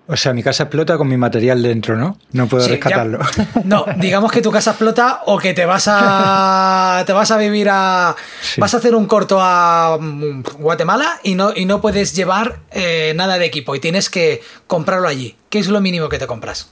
[0.06, 2.18] O sea, mi casa explota con mi material dentro, ¿no?
[2.34, 3.20] No puedo rescatarlo.
[3.64, 7.70] no, digamos que tu casa explota o que te vas a te vas a vivir
[7.72, 8.14] a
[8.58, 13.14] vas a hacer un corto a mm, Guatemala y no y no puedes llevar eh,
[13.16, 15.38] nada de equipo y tienes que comprarlo allí.
[15.50, 16.72] ¿Qué es lo mínimo que te compras?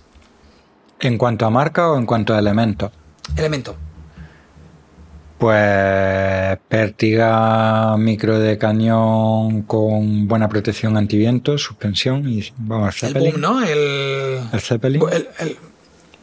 [0.99, 2.91] ¿En cuanto a marca o en cuanto a elemento?
[3.37, 3.77] Elemento.
[5.41, 13.25] Pues pértiga micro de cañón con buena protección antiviento, suspensión y vamos al Zeppelin.
[13.25, 13.63] El boom, ¿no?
[13.63, 15.01] El, el Zeppelin.
[15.39, 15.57] El,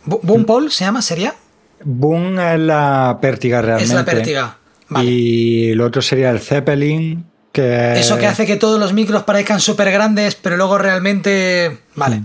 [0.04, 1.02] ¿Boom Paul se llama?
[1.02, 1.34] ¿Sería?
[1.82, 3.92] Boom es la pértiga realmente.
[3.92, 4.56] Es la pértiga.
[4.88, 5.10] Vale.
[5.10, 7.26] Y el otro sería el Zeppelin.
[7.58, 7.98] Que...
[7.98, 11.78] Eso que hace que todos los micros parezcan súper grandes, pero luego realmente.
[11.96, 12.22] Vale.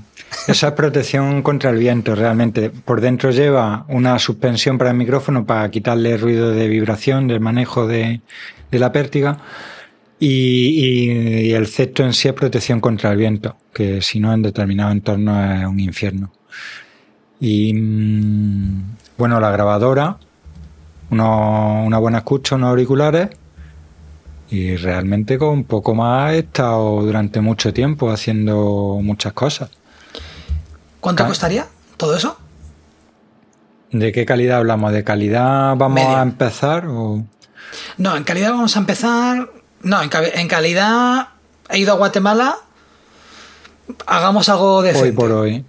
[0.47, 2.69] Esa es protección contra el viento, realmente.
[2.69, 7.87] Por dentro lleva una suspensión para el micrófono para quitarle ruido de vibración del manejo
[7.87, 8.21] de,
[8.69, 9.39] la pértiga.
[10.19, 14.91] Y, el cesto en sí es protección contra el viento, que si no en determinado
[14.91, 16.31] entorno es un infierno.
[17.39, 18.83] Y mm,
[19.17, 20.17] bueno, la grabadora,
[21.09, 23.29] una buena escucha, unos auriculares.
[24.49, 29.69] Y realmente con poco más he estado durante mucho tiempo haciendo muchas cosas.
[30.99, 31.67] ¿Cuánto costaría
[31.97, 32.37] todo eso?
[33.91, 34.91] ¿De qué calidad hablamos?
[34.91, 36.87] ¿De calidad vamos a empezar?
[36.87, 37.23] O...
[37.97, 39.49] No, en calidad vamos a empezar.
[39.81, 41.29] No, en, calidad
[41.69, 42.57] he ido a Guatemala.
[44.05, 45.09] Hagamos algo decente.
[45.09, 45.65] Hoy por hoy.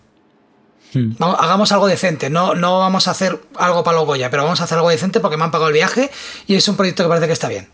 [0.94, 1.16] Hmm.
[1.20, 2.30] hagamos algo decente.
[2.30, 5.20] No, no vamos a hacer algo para los Goya, pero vamos a hacer algo decente
[5.20, 6.10] porque me han pagado el viaje
[6.46, 7.68] y es un proyecto que parece que está bien.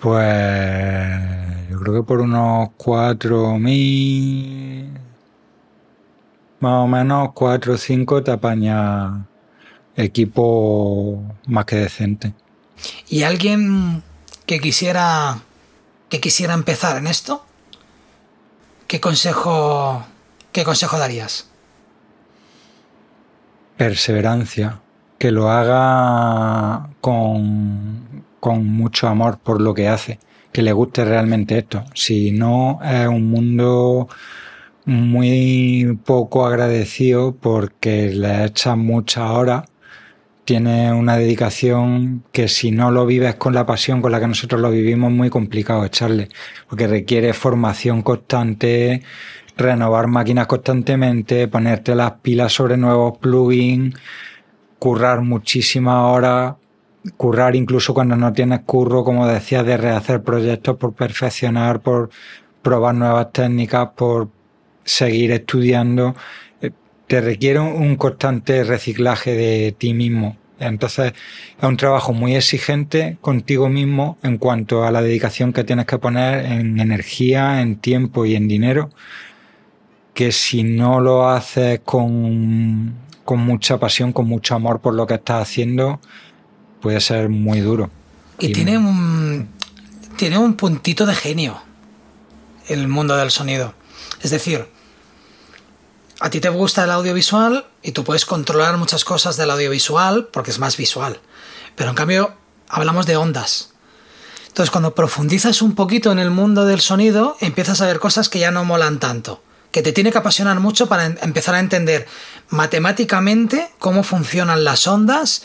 [0.00, 4.98] Pues yo creo que por unos 4.000
[6.60, 9.26] más o menos cuatro o cinco te apaña
[9.96, 12.34] equipo más que decente.
[13.08, 14.02] ¿Y alguien
[14.46, 15.38] que quisiera
[16.08, 17.44] que quisiera empezar en esto?
[18.86, 20.04] ¿Qué consejo
[20.52, 21.48] qué consejo darías?
[23.76, 24.80] Perseverancia,
[25.18, 28.07] que lo haga con,
[28.40, 30.18] con mucho amor por lo que hace,
[30.52, 31.84] que le guste realmente esto.
[31.94, 34.08] Si no, es un mundo
[34.88, 39.64] muy poco agradecido porque le echas muchas horas.
[40.44, 44.62] Tiene una dedicación que si no lo vives con la pasión con la que nosotros
[44.62, 46.30] lo vivimos, muy complicado echarle,
[46.68, 49.02] porque requiere formación constante,
[49.58, 53.94] renovar máquinas constantemente, ponerte las pilas sobre nuevos plugins,
[54.78, 56.54] currar muchísimas horas,
[57.16, 62.10] currar incluso cuando no tienes curro, como decías, de rehacer proyectos por perfeccionar, por
[62.62, 64.28] probar nuevas técnicas, por
[64.84, 66.14] seguir estudiando,
[66.60, 66.70] eh,
[67.06, 70.36] te requiere un constante reciclaje de ti mismo.
[70.60, 71.12] Entonces
[71.56, 75.98] es un trabajo muy exigente contigo mismo en cuanto a la dedicación que tienes que
[75.98, 78.90] poner en energía, en tiempo y en dinero,
[80.14, 82.94] que si no lo haces con,
[83.24, 86.00] con mucha pasión, con mucho amor por lo que estás haciendo,
[86.80, 87.90] puede ser muy duro.
[88.38, 89.48] Y, tiene un,
[90.16, 91.60] tiene un puntito de genio
[92.68, 93.74] el mundo del sonido.
[94.22, 94.68] Es decir,
[96.20, 100.50] a ti te gusta el audiovisual y tú puedes controlar muchas cosas del audiovisual porque
[100.50, 101.20] es más visual.
[101.74, 102.34] Pero en cambio,
[102.68, 103.70] hablamos de ondas.
[104.48, 108.40] Entonces, cuando profundizas un poquito en el mundo del sonido, empiezas a ver cosas que
[108.40, 109.42] ya no molan tanto.
[109.70, 112.08] Que te tiene que apasionar mucho para empezar a entender
[112.48, 115.42] matemáticamente cómo funcionan las ondas,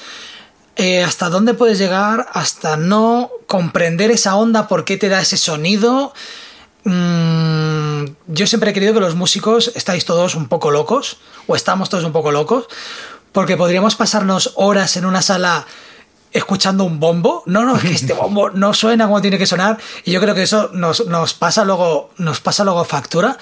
[0.75, 5.37] eh, hasta dónde puedes llegar, hasta no comprender esa onda, por qué te da ese
[5.37, 6.13] sonido.
[6.83, 11.17] Mm, yo siempre he querido que los músicos estáis todos un poco locos,
[11.47, 12.67] o estamos todos un poco locos,
[13.31, 15.65] porque podríamos pasarnos horas en una sala
[16.31, 17.43] escuchando un bombo.
[17.45, 19.77] No, no, es que este bombo no suena como tiene que sonar.
[20.03, 23.37] Y yo creo que eso nos, pasa, luego, nos pasa luego factura.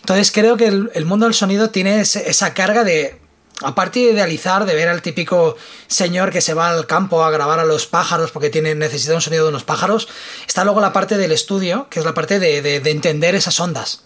[0.00, 3.23] Entonces creo que el, mundo del sonido tiene esa carga de
[3.62, 5.56] aparte de idealizar, de ver al típico
[5.86, 9.20] señor que se va al campo a grabar a los pájaros porque tiene necesidad un
[9.20, 10.08] sonido de unos pájaros,
[10.46, 14.04] está luego la parte del estudio, que es la parte de, entender esas ondas.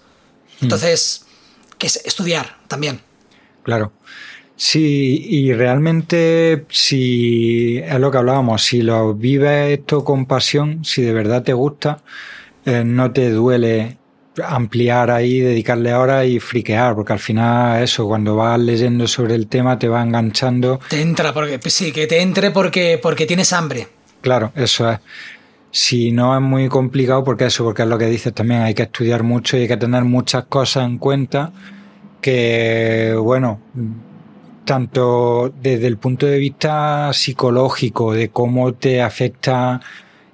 [0.60, 0.64] Hmm.
[0.64, 1.24] Entonces,
[1.78, 3.00] que es estudiar también.
[3.62, 3.92] Claro.
[4.56, 11.02] Sí, y realmente si es lo que hablábamos, si lo vives esto con pasión, si
[11.02, 12.02] de verdad te gusta,
[12.64, 13.98] eh, no te duele
[14.44, 19.46] ampliar ahí, dedicarle horas y friquear, porque al final eso, cuando vas leyendo sobre el
[19.46, 20.80] tema te va enganchando.
[20.88, 23.88] Te entra, porque sí, que te entre porque, porque tienes hambre.
[24.20, 24.98] Claro, eso es.
[25.70, 28.84] Si no es muy complicado, porque eso, porque es lo que dices también, hay que
[28.84, 31.52] estudiar mucho y hay que tener muchas cosas en cuenta
[32.20, 33.60] que, bueno,
[34.64, 39.80] tanto desde el punto de vista psicológico, de cómo te afecta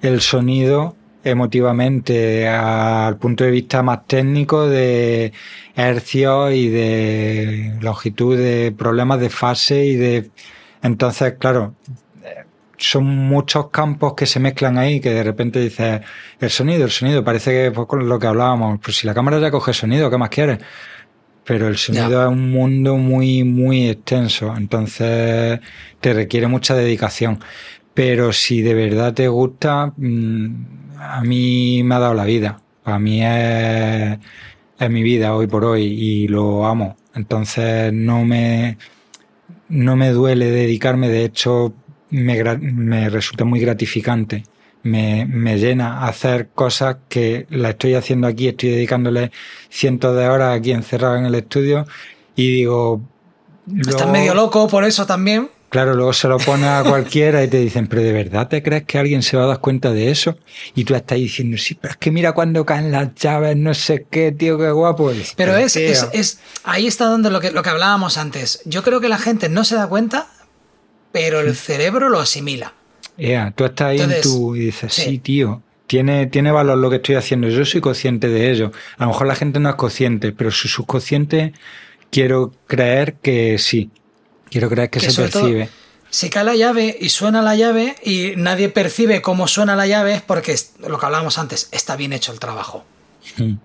[0.01, 0.95] el sonido,
[1.25, 5.33] emotivamente al punto de vista más técnico de
[5.75, 10.29] hercios y de longitud de problemas de fase y de
[10.81, 11.75] entonces claro
[12.77, 16.01] son muchos campos que se mezclan ahí que de repente dices
[16.39, 19.39] el sonido el sonido parece que pues, con lo que hablábamos pues si la cámara
[19.39, 20.59] ya coge sonido qué más quieres
[21.43, 25.59] pero el sonido es un mundo muy muy extenso entonces
[26.05, 27.39] te requiere mucha dedicación.
[27.95, 32.59] Pero si de verdad te gusta mm, a mí me ha dado la vida.
[32.83, 34.17] Para mí es,
[34.79, 36.97] es mi vida hoy por hoy y lo amo.
[37.13, 38.77] Entonces no me,
[39.69, 41.73] no me duele dedicarme, de hecho
[42.09, 44.43] me, me resulta muy gratificante.
[44.83, 49.31] Me, me, llena hacer cosas que la estoy haciendo aquí, estoy dedicándole
[49.67, 51.87] cientos de horas aquí encerrado en el estudio
[52.35, 53.01] y digo...
[53.79, 55.49] Estás medio loco por eso también.
[55.75, 58.83] Claro, luego se lo pone a cualquiera y te dicen, pero ¿de verdad te crees
[58.83, 60.37] que alguien se va a dar cuenta de eso?
[60.73, 64.07] Y tú estás diciendo, sí, pero es que mira cuando caen las llaves, no sé
[64.09, 65.33] qué, tío, qué guapo es.
[65.35, 68.61] Pero es, es, ahí está donde lo que, lo que hablábamos antes.
[68.63, 70.27] Yo creo que la gente no se da cuenta,
[71.11, 72.73] pero el cerebro lo asimila.
[73.17, 76.95] Yeah, tú estás ahí en tu y dices, sí, tío, tiene, tiene valor lo que
[76.95, 78.71] estoy haciendo, yo soy consciente de ello.
[78.97, 81.51] A lo mejor la gente no es consciente, pero su subconsciente
[82.11, 83.91] quiero creer que sí,
[84.55, 85.67] Quiero creer que, se percibe.
[86.09, 90.13] si cae la llave y suena la llave y nadie percibe cómo suena la llave
[90.13, 90.55] es porque
[90.87, 92.85] lo que hablábamos antes, está bien hecho el trabajo.
[93.35, 93.55] Hmm.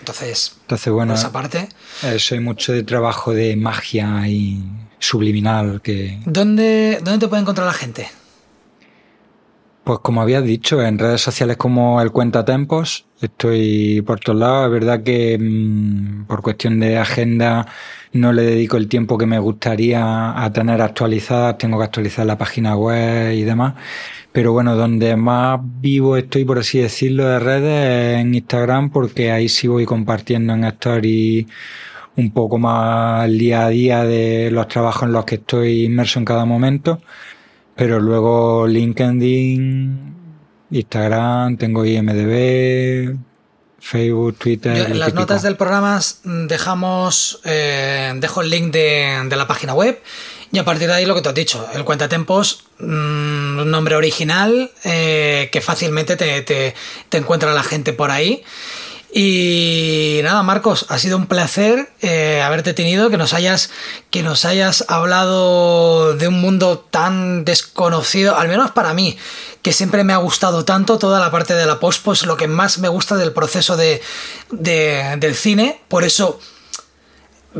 [0.00, 1.68] Entonces, Entonces bueno, esa parte.
[2.02, 4.64] Eh, soy mucho de trabajo de magia y
[4.98, 6.18] subliminal que.
[6.26, 8.08] ¿Dónde, dónde te puede encontrar la gente?
[9.84, 14.66] Pues como habías dicho, en redes sociales como el Cuentatempos, estoy por todos lados.
[14.66, 17.68] Es verdad que mm, por cuestión de agenda
[18.16, 22.38] no le dedico el tiempo que me gustaría a tener actualizadas, tengo que actualizar la
[22.38, 23.74] página web y demás.
[24.32, 29.30] Pero bueno, donde más vivo estoy, por así decirlo, de redes es en Instagram, porque
[29.32, 31.46] ahí sí voy compartiendo en stories
[32.16, 36.24] un poco más día a día de los trabajos en los que estoy inmerso en
[36.24, 37.00] cada momento.
[37.76, 40.14] Pero luego LinkedIn,
[40.70, 43.16] Instagram, tengo IMDB,
[43.78, 44.76] Facebook, Twitter.
[44.76, 50.00] en las notas del programa dejamos, eh, dejo el link de, la página web
[50.50, 53.94] y a partir de ahí lo que te has dicho, el cuentatempos, mm, un nombre
[53.96, 56.74] original eh, que fácilmente te, te,
[57.08, 58.42] te, encuentra la gente por ahí.
[59.12, 63.70] Y nada, Marcos, ha sido un placer eh, haberte tenido, que nos hayas,
[64.10, 69.16] que nos hayas hablado de un mundo tan desconocido, al menos para mí,
[69.62, 72.48] que siempre me ha gustado tanto toda la parte de la post, pues lo que
[72.48, 74.02] más me gusta del proceso de,
[74.50, 76.38] del cine, por eso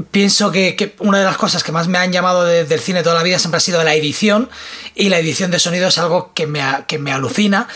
[0.02, 3.22] pienso que, una de las cosas que más me han llamado del cine toda la
[3.22, 4.50] vida siempre ha sido la edición
[4.94, 7.68] y la edición de sonido es algo que me, que me alucina.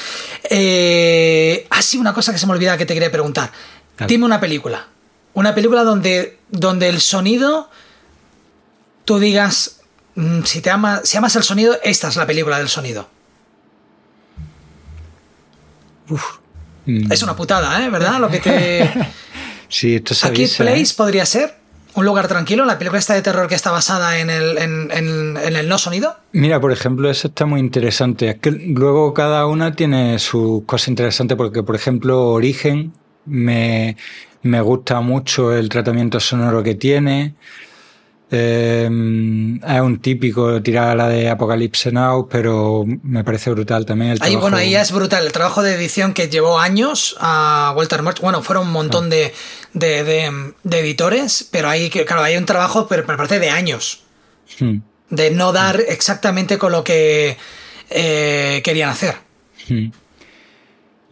[0.44, 3.52] Eh, ah, sí, una cosa que se me olvida que te quería preguntar.
[4.06, 4.86] Dime una película.
[5.32, 7.70] Una película donde, donde el sonido,
[9.04, 9.80] tú digas,
[10.14, 13.08] mm, si, te ama, si amas el sonido, esta es la película del sonido.
[16.86, 17.90] Es una putada, ¿eh?
[17.90, 18.18] ¿Verdad?
[18.18, 19.12] Lo que te...
[19.68, 21.59] sí, esto Aquí Place podría ser
[21.94, 25.68] un lugar tranquilo, la película esta de terror que está basada en el, en, el
[25.68, 26.16] no sonido.
[26.32, 28.30] Mira, por ejemplo, eso está muy interesante.
[28.30, 32.92] Es que luego cada una tiene su cosa interesante porque, por ejemplo, Origen
[33.26, 33.96] me,
[34.42, 37.34] me gusta mucho el tratamiento sonoro que tiene.
[38.32, 44.12] Em, es un típico tirar a la de Apocalypse Now, pero me parece brutal también.
[44.12, 45.26] El ahí, bueno, ahí es brutal.
[45.26, 48.20] El trabajo de edición que llevó años a Walter Murch.
[48.20, 49.08] Bueno, fueron un montón ah.
[49.08, 49.32] de,
[49.72, 54.04] de, de, editores, pero ahí, claro, hay un trabajo, pero me parece de años.
[54.60, 54.78] Hmm.
[55.08, 57.36] De no dar exactamente con lo que
[57.90, 59.16] eh, querían hacer.
[59.68, 59.88] Hmm.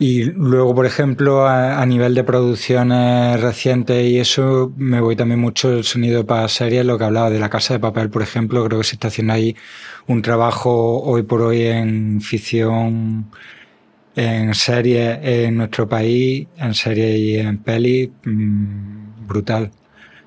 [0.00, 5.72] Y luego, por ejemplo, a, nivel de producciones recientes y eso, me voy también mucho
[5.72, 8.78] el sonido para series, lo que hablaba de La Casa de Papel, por ejemplo, creo
[8.78, 9.56] que se está haciendo ahí
[10.06, 13.28] un trabajo hoy por hoy en ficción,
[14.14, 19.72] en series en nuestro país, en series y en peli, mm, brutal.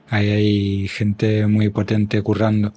[0.10, 2.74] Ahí hay gente muy potente currando.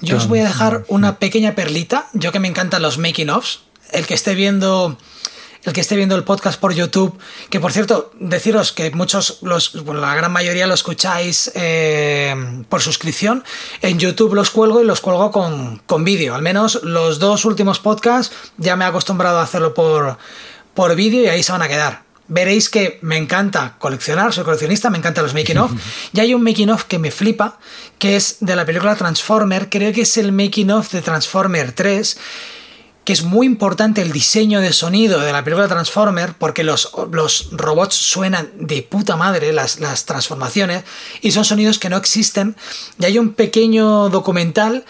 [0.00, 3.60] Yo os voy a dejar una pequeña perlita, yo que me encantan los making ofs
[3.94, 4.98] el que esté viendo
[5.64, 7.18] el que esté viendo el podcast por YouTube,
[7.48, 12.34] que por cierto, deciros que muchos, los, la gran mayoría lo escucháis eh,
[12.68, 13.44] por suscripción,
[13.80, 16.34] en YouTube los cuelgo y los cuelgo con, con vídeo.
[16.34, 20.18] Al menos los dos últimos podcasts ya me he acostumbrado a hacerlo por,
[20.74, 22.04] por vídeo y ahí se van a quedar.
[22.26, 25.72] Veréis que me encanta coleccionar, soy coleccionista, me encantan los making of.
[26.12, 27.58] y hay un making of que me flipa,
[27.98, 32.18] que es de la película Transformer, creo que es el making of de Transformer 3
[33.04, 37.48] que es muy importante el diseño de sonido de la película Transformer, porque los, los
[37.52, 40.84] robots suenan de puta madre, las, las, transformaciones,
[41.20, 42.56] y son sonidos que no existen.
[42.98, 44.84] Y hay un pequeño documental,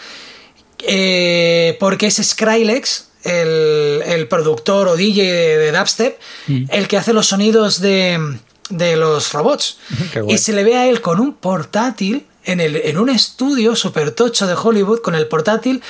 [0.79, 6.65] eh, porque es Skrillex, el, productor o DJ de, dubstep, mm.
[6.69, 8.37] el que hace los sonidos de,
[8.69, 9.77] de los robots.
[10.27, 14.11] y se le ve a él con un portátil en, el, en un estudio super
[14.11, 15.81] tocho de Hollywood, con el portátil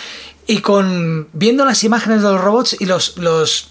[0.47, 3.69] y con viendo las imágenes de los robots y los, los,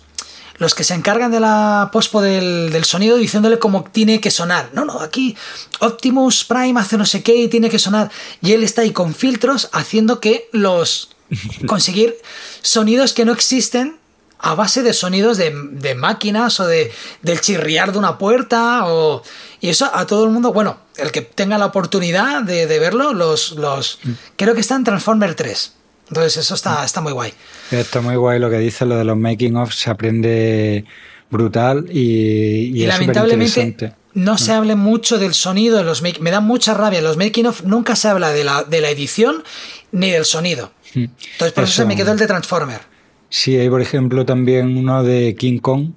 [0.59, 4.71] los que se encargan de la pospo del, del, sonido diciéndole cómo tiene que sonar.
[4.73, 5.37] No, no, aquí
[5.81, 8.11] Optimus Prime hace no sé qué y tiene que sonar.
[8.41, 11.11] Y él está ahí con filtros haciendo que los...
[11.67, 12.15] conseguir
[12.61, 13.99] sonidos que no existen
[14.39, 16.93] a base de sonidos de, de máquinas o de,
[17.23, 19.23] del chirriar de una puerta o...
[19.61, 23.15] Y eso a todo el mundo, bueno, el que tenga la oportunidad de, de verlo,
[23.15, 24.01] los, los...
[24.03, 24.11] Mm.
[24.37, 25.73] Creo que está en Transformer 3.
[26.09, 27.33] Entonces eso está, está muy guay.
[27.71, 30.85] Está muy guay lo que dice, lo de los making of, se aprende
[31.31, 34.55] brutal y, y, lamentablemente no se mm.
[34.55, 37.97] hable mucho del sonido de los make me da mucha rabia los making of nunca
[37.97, 39.43] se habla de la, de la edición
[39.91, 40.99] ni del sonido mm.
[41.33, 42.81] entonces por eso, se me quedó el de Transformer
[43.29, 45.91] sí hay por ejemplo también uno de King Kong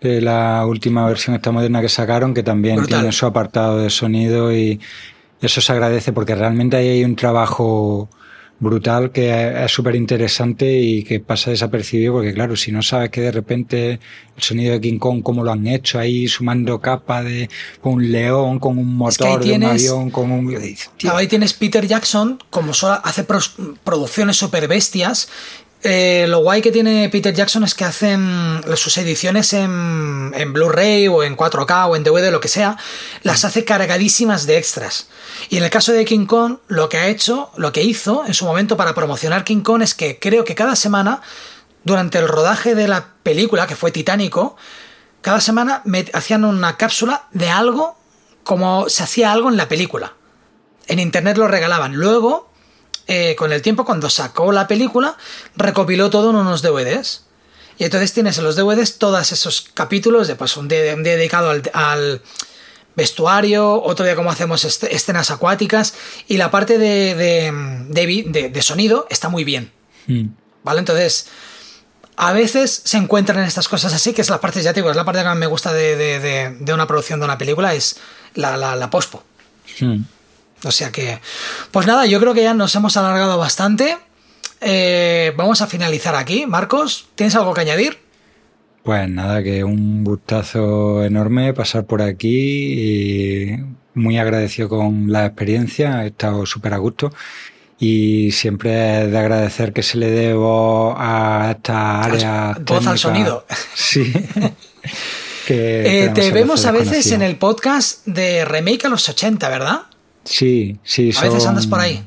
[0.00, 4.54] de la última versión esta moderna que sacaron que también tiene su apartado de sonido
[4.54, 4.80] y
[5.40, 8.10] eso se agradece porque realmente ahí hay un trabajo
[8.62, 13.20] brutal que es súper interesante y que pasa desapercibido porque claro, si no sabes que
[13.20, 13.98] de repente
[14.36, 18.12] el sonido de King Kong, cómo lo han hecho ahí sumando capa de con un
[18.12, 20.56] león, con un motor de un avión, con un...
[21.12, 22.72] ahí tienes Peter Jackson, como
[23.02, 23.26] hace
[23.82, 25.28] producciones súper bestias
[25.84, 31.08] eh, lo guay que tiene Peter Jackson es que hacen sus ediciones en, en Blu-ray
[31.08, 32.76] o en 4K o en DVD, lo que sea,
[33.22, 35.08] las hace cargadísimas de extras.
[35.48, 38.34] Y en el caso de King Kong, lo que ha hecho, lo que hizo en
[38.34, 41.20] su momento para promocionar King Kong es que creo que cada semana,
[41.82, 44.56] durante el rodaje de la película, que fue titánico,
[45.20, 47.96] cada semana me hacían una cápsula de algo
[48.44, 50.14] como se hacía algo en la película.
[50.86, 51.94] En internet lo regalaban.
[51.94, 52.51] Luego
[53.14, 55.18] eh, con el tiempo, cuando sacó la película,
[55.54, 57.24] recopiló todo en unos DVDs.
[57.76, 62.22] Y entonces tienes en los DVDs todos esos capítulos de pues un día, dedicado al,
[62.96, 65.92] vestuario, otro día como hacemos escenas acuáticas
[66.26, 69.70] y la parte de, de, de, sonido está muy bien.
[70.06, 70.28] Hmm.
[70.64, 70.78] ¿Vale?
[70.78, 71.26] Entonces,
[72.16, 74.96] a veces se encuentran estas cosas así, que es la parte, ya te digo, es
[74.96, 77.96] la parte que más me gusta de, una producción de una película, es
[78.36, 79.22] la, la, pospo.
[79.78, 80.02] Hmm.
[80.64, 81.20] O sea que,
[81.70, 83.98] pues nada, yo creo que ya nos hemos alargado bastante.
[84.60, 86.46] Eh, vamos a finalizar aquí.
[86.46, 87.98] Marcos, ¿tienes algo que añadir?
[88.82, 93.56] Pues nada, que un gustazo enorme pasar por aquí y
[93.94, 97.12] muy agradecido con la experiencia, he estado súper a gusto
[97.78, 102.56] y siempre de agradecer que se le debo a esta área.
[102.60, 103.44] Voz al sonido.
[103.74, 104.12] Sí.
[105.46, 109.82] que eh, te vemos a veces en el podcast de Remake a los 80, ¿verdad?
[110.24, 111.10] Sí, sí.
[111.16, 112.04] A veces andas por ahí.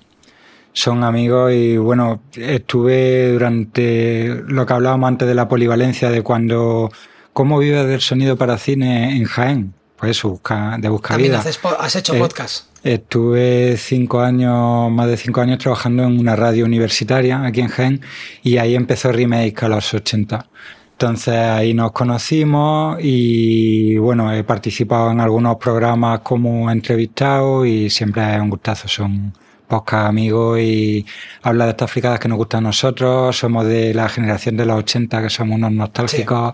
[0.74, 6.92] Son amigos y bueno, estuve durante lo que hablábamos antes de la polivalencia, de cuando.
[7.34, 9.74] ¿Cómo vives del sonido para cine en Jaén?
[9.98, 12.68] Pues busca, de buscar También has hecho eh, podcast.
[12.84, 18.02] Estuve cinco años, más de cinco años trabajando en una radio universitaria aquí en Gen
[18.44, 20.46] y ahí empezó Remake a los 80.
[20.96, 28.34] Entonces ahí nos conocimos y bueno, he participado en algunos programas como entrevistado y siempre
[28.34, 29.34] es un gustazo, son
[29.68, 31.06] podcast amigos y
[31.44, 34.78] habla de estas fricadas que nos gustan a nosotros, somos de la generación de los
[34.80, 36.54] 80 que somos unos nostálgicos.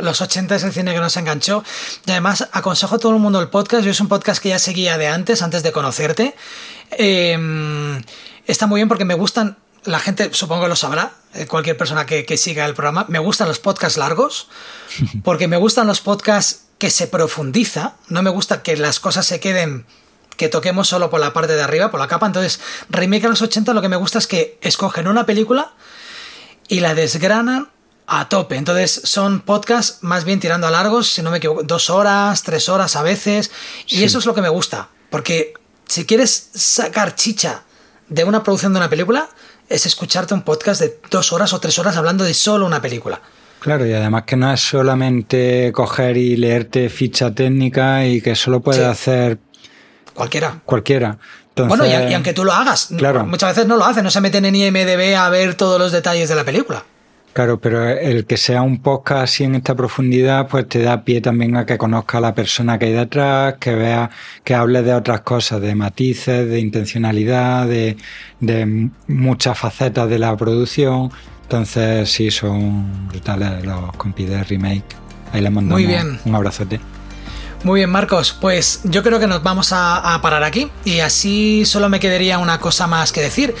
[0.00, 1.64] los 80 es el cine que nos enganchó.
[2.06, 3.84] Y además, aconsejo a todo el mundo el podcast.
[3.84, 6.36] Yo es un podcast que ya seguía de antes, antes de conocerte.
[6.92, 8.00] Em,
[8.46, 9.58] está muy bien porque me gustan.
[9.84, 13.06] La gente supongo que lo sabrá, eh, cualquier persona que, que siga el programa.
[13.08, 14.48] Me gustan los podcasts largos,
[15.24, 17.94] porque me gustan los podcasts que se profundiza.
[18.08, 19.86] No me gusta que las cosas se queden
[20.36, 22.26] que toquemos solo por la parte de arriba, por la capa.
[22.26, 25.72] Entonces, Remake a los 80 lo que me gusta es que escogen una película
[26.68, 27.68] y la desgranan
[28.06, 28.56] a tope.
[28.56, 32.68] Entonces son podcasts más bien tirando a largos, si no me equivoco, dos horas, tres
[32.68, 33.50] horas a veces.
[33.86, 34.88] Y eso es lo que me gusta.
[35.10, 35.54] Porque
[35.86, 37.62] si quieres sacar chicha
[38.08, 39.28] de una producción de una película,
[39.72, 43.20] es escucharte un podcast de dos horas o tres horas hablando de solo una película.
[43.60, 48.60] Claro, y además que no es solamente coger y leerte ficha técnica y que solo
[48.60, 49.38] puede hacer
[50.14, 50.60] cualquiera.
[50.64, 51.16] Cualquiera.
[51.56, 53.24] bueno, y, aunque tú lo hagas, claro.
[53.24, 56.28] muchas veces no lo hacen, no se meten en IMDB a ver todos los detalles
[56.28, 56.84] de la película.
[57.32, 61.22] Claro, pero el que sea un podcast así en esta profundidad, pues te da pie
[61.22, 64.10] también a que conozca a la persona que hay detrás, que vea,
[64.44, 67.96] que hable de otras cosas, de matices, de intencionalidad, de,
[68.40, 71.10] de muchas facetas de la producción.
[71.44, 74.84] Entonces, sí, son brutales los compis de Remake.
[75.32, 76.18] Ahí les mandamos Muy bien.
[76.26, 76.80] un abrazote.
[77.64, 78.36] Muy bien, Marcos.
[78.38, 82.60] Pues yo creo que nos vamos a, parar aquí y así solo me quedaría una
[82.60, 83.54] cosa más que decir,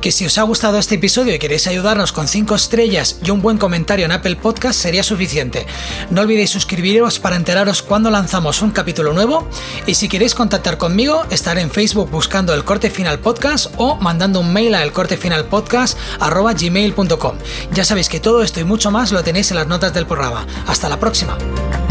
[0.00, 3.42] que si os ha gustado este episodio y queréis ayudarnos con 5 estrellas y un
[3.42, 5.66] buen comentario en Apple Podcast sería suficiente.
[6.10, 9.46] No olvidéis suscribiros para enteraros cuando lanzamos un capítulo nuevo
[9.86, 14.40] y si queréis contactar conmigo estaré en Facebook buscando el corte final podcast o mandando
[14.40, 17.36] un mail a elcortefinalpodcast.gmail.com.
[17.72, 20.46] Ya sabéis que todo esto y mucho más lo tenéis en las notas del programa.
[20.66, 21.36] Hasta la próxima.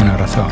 [0.00, 0.44] Un abrazo.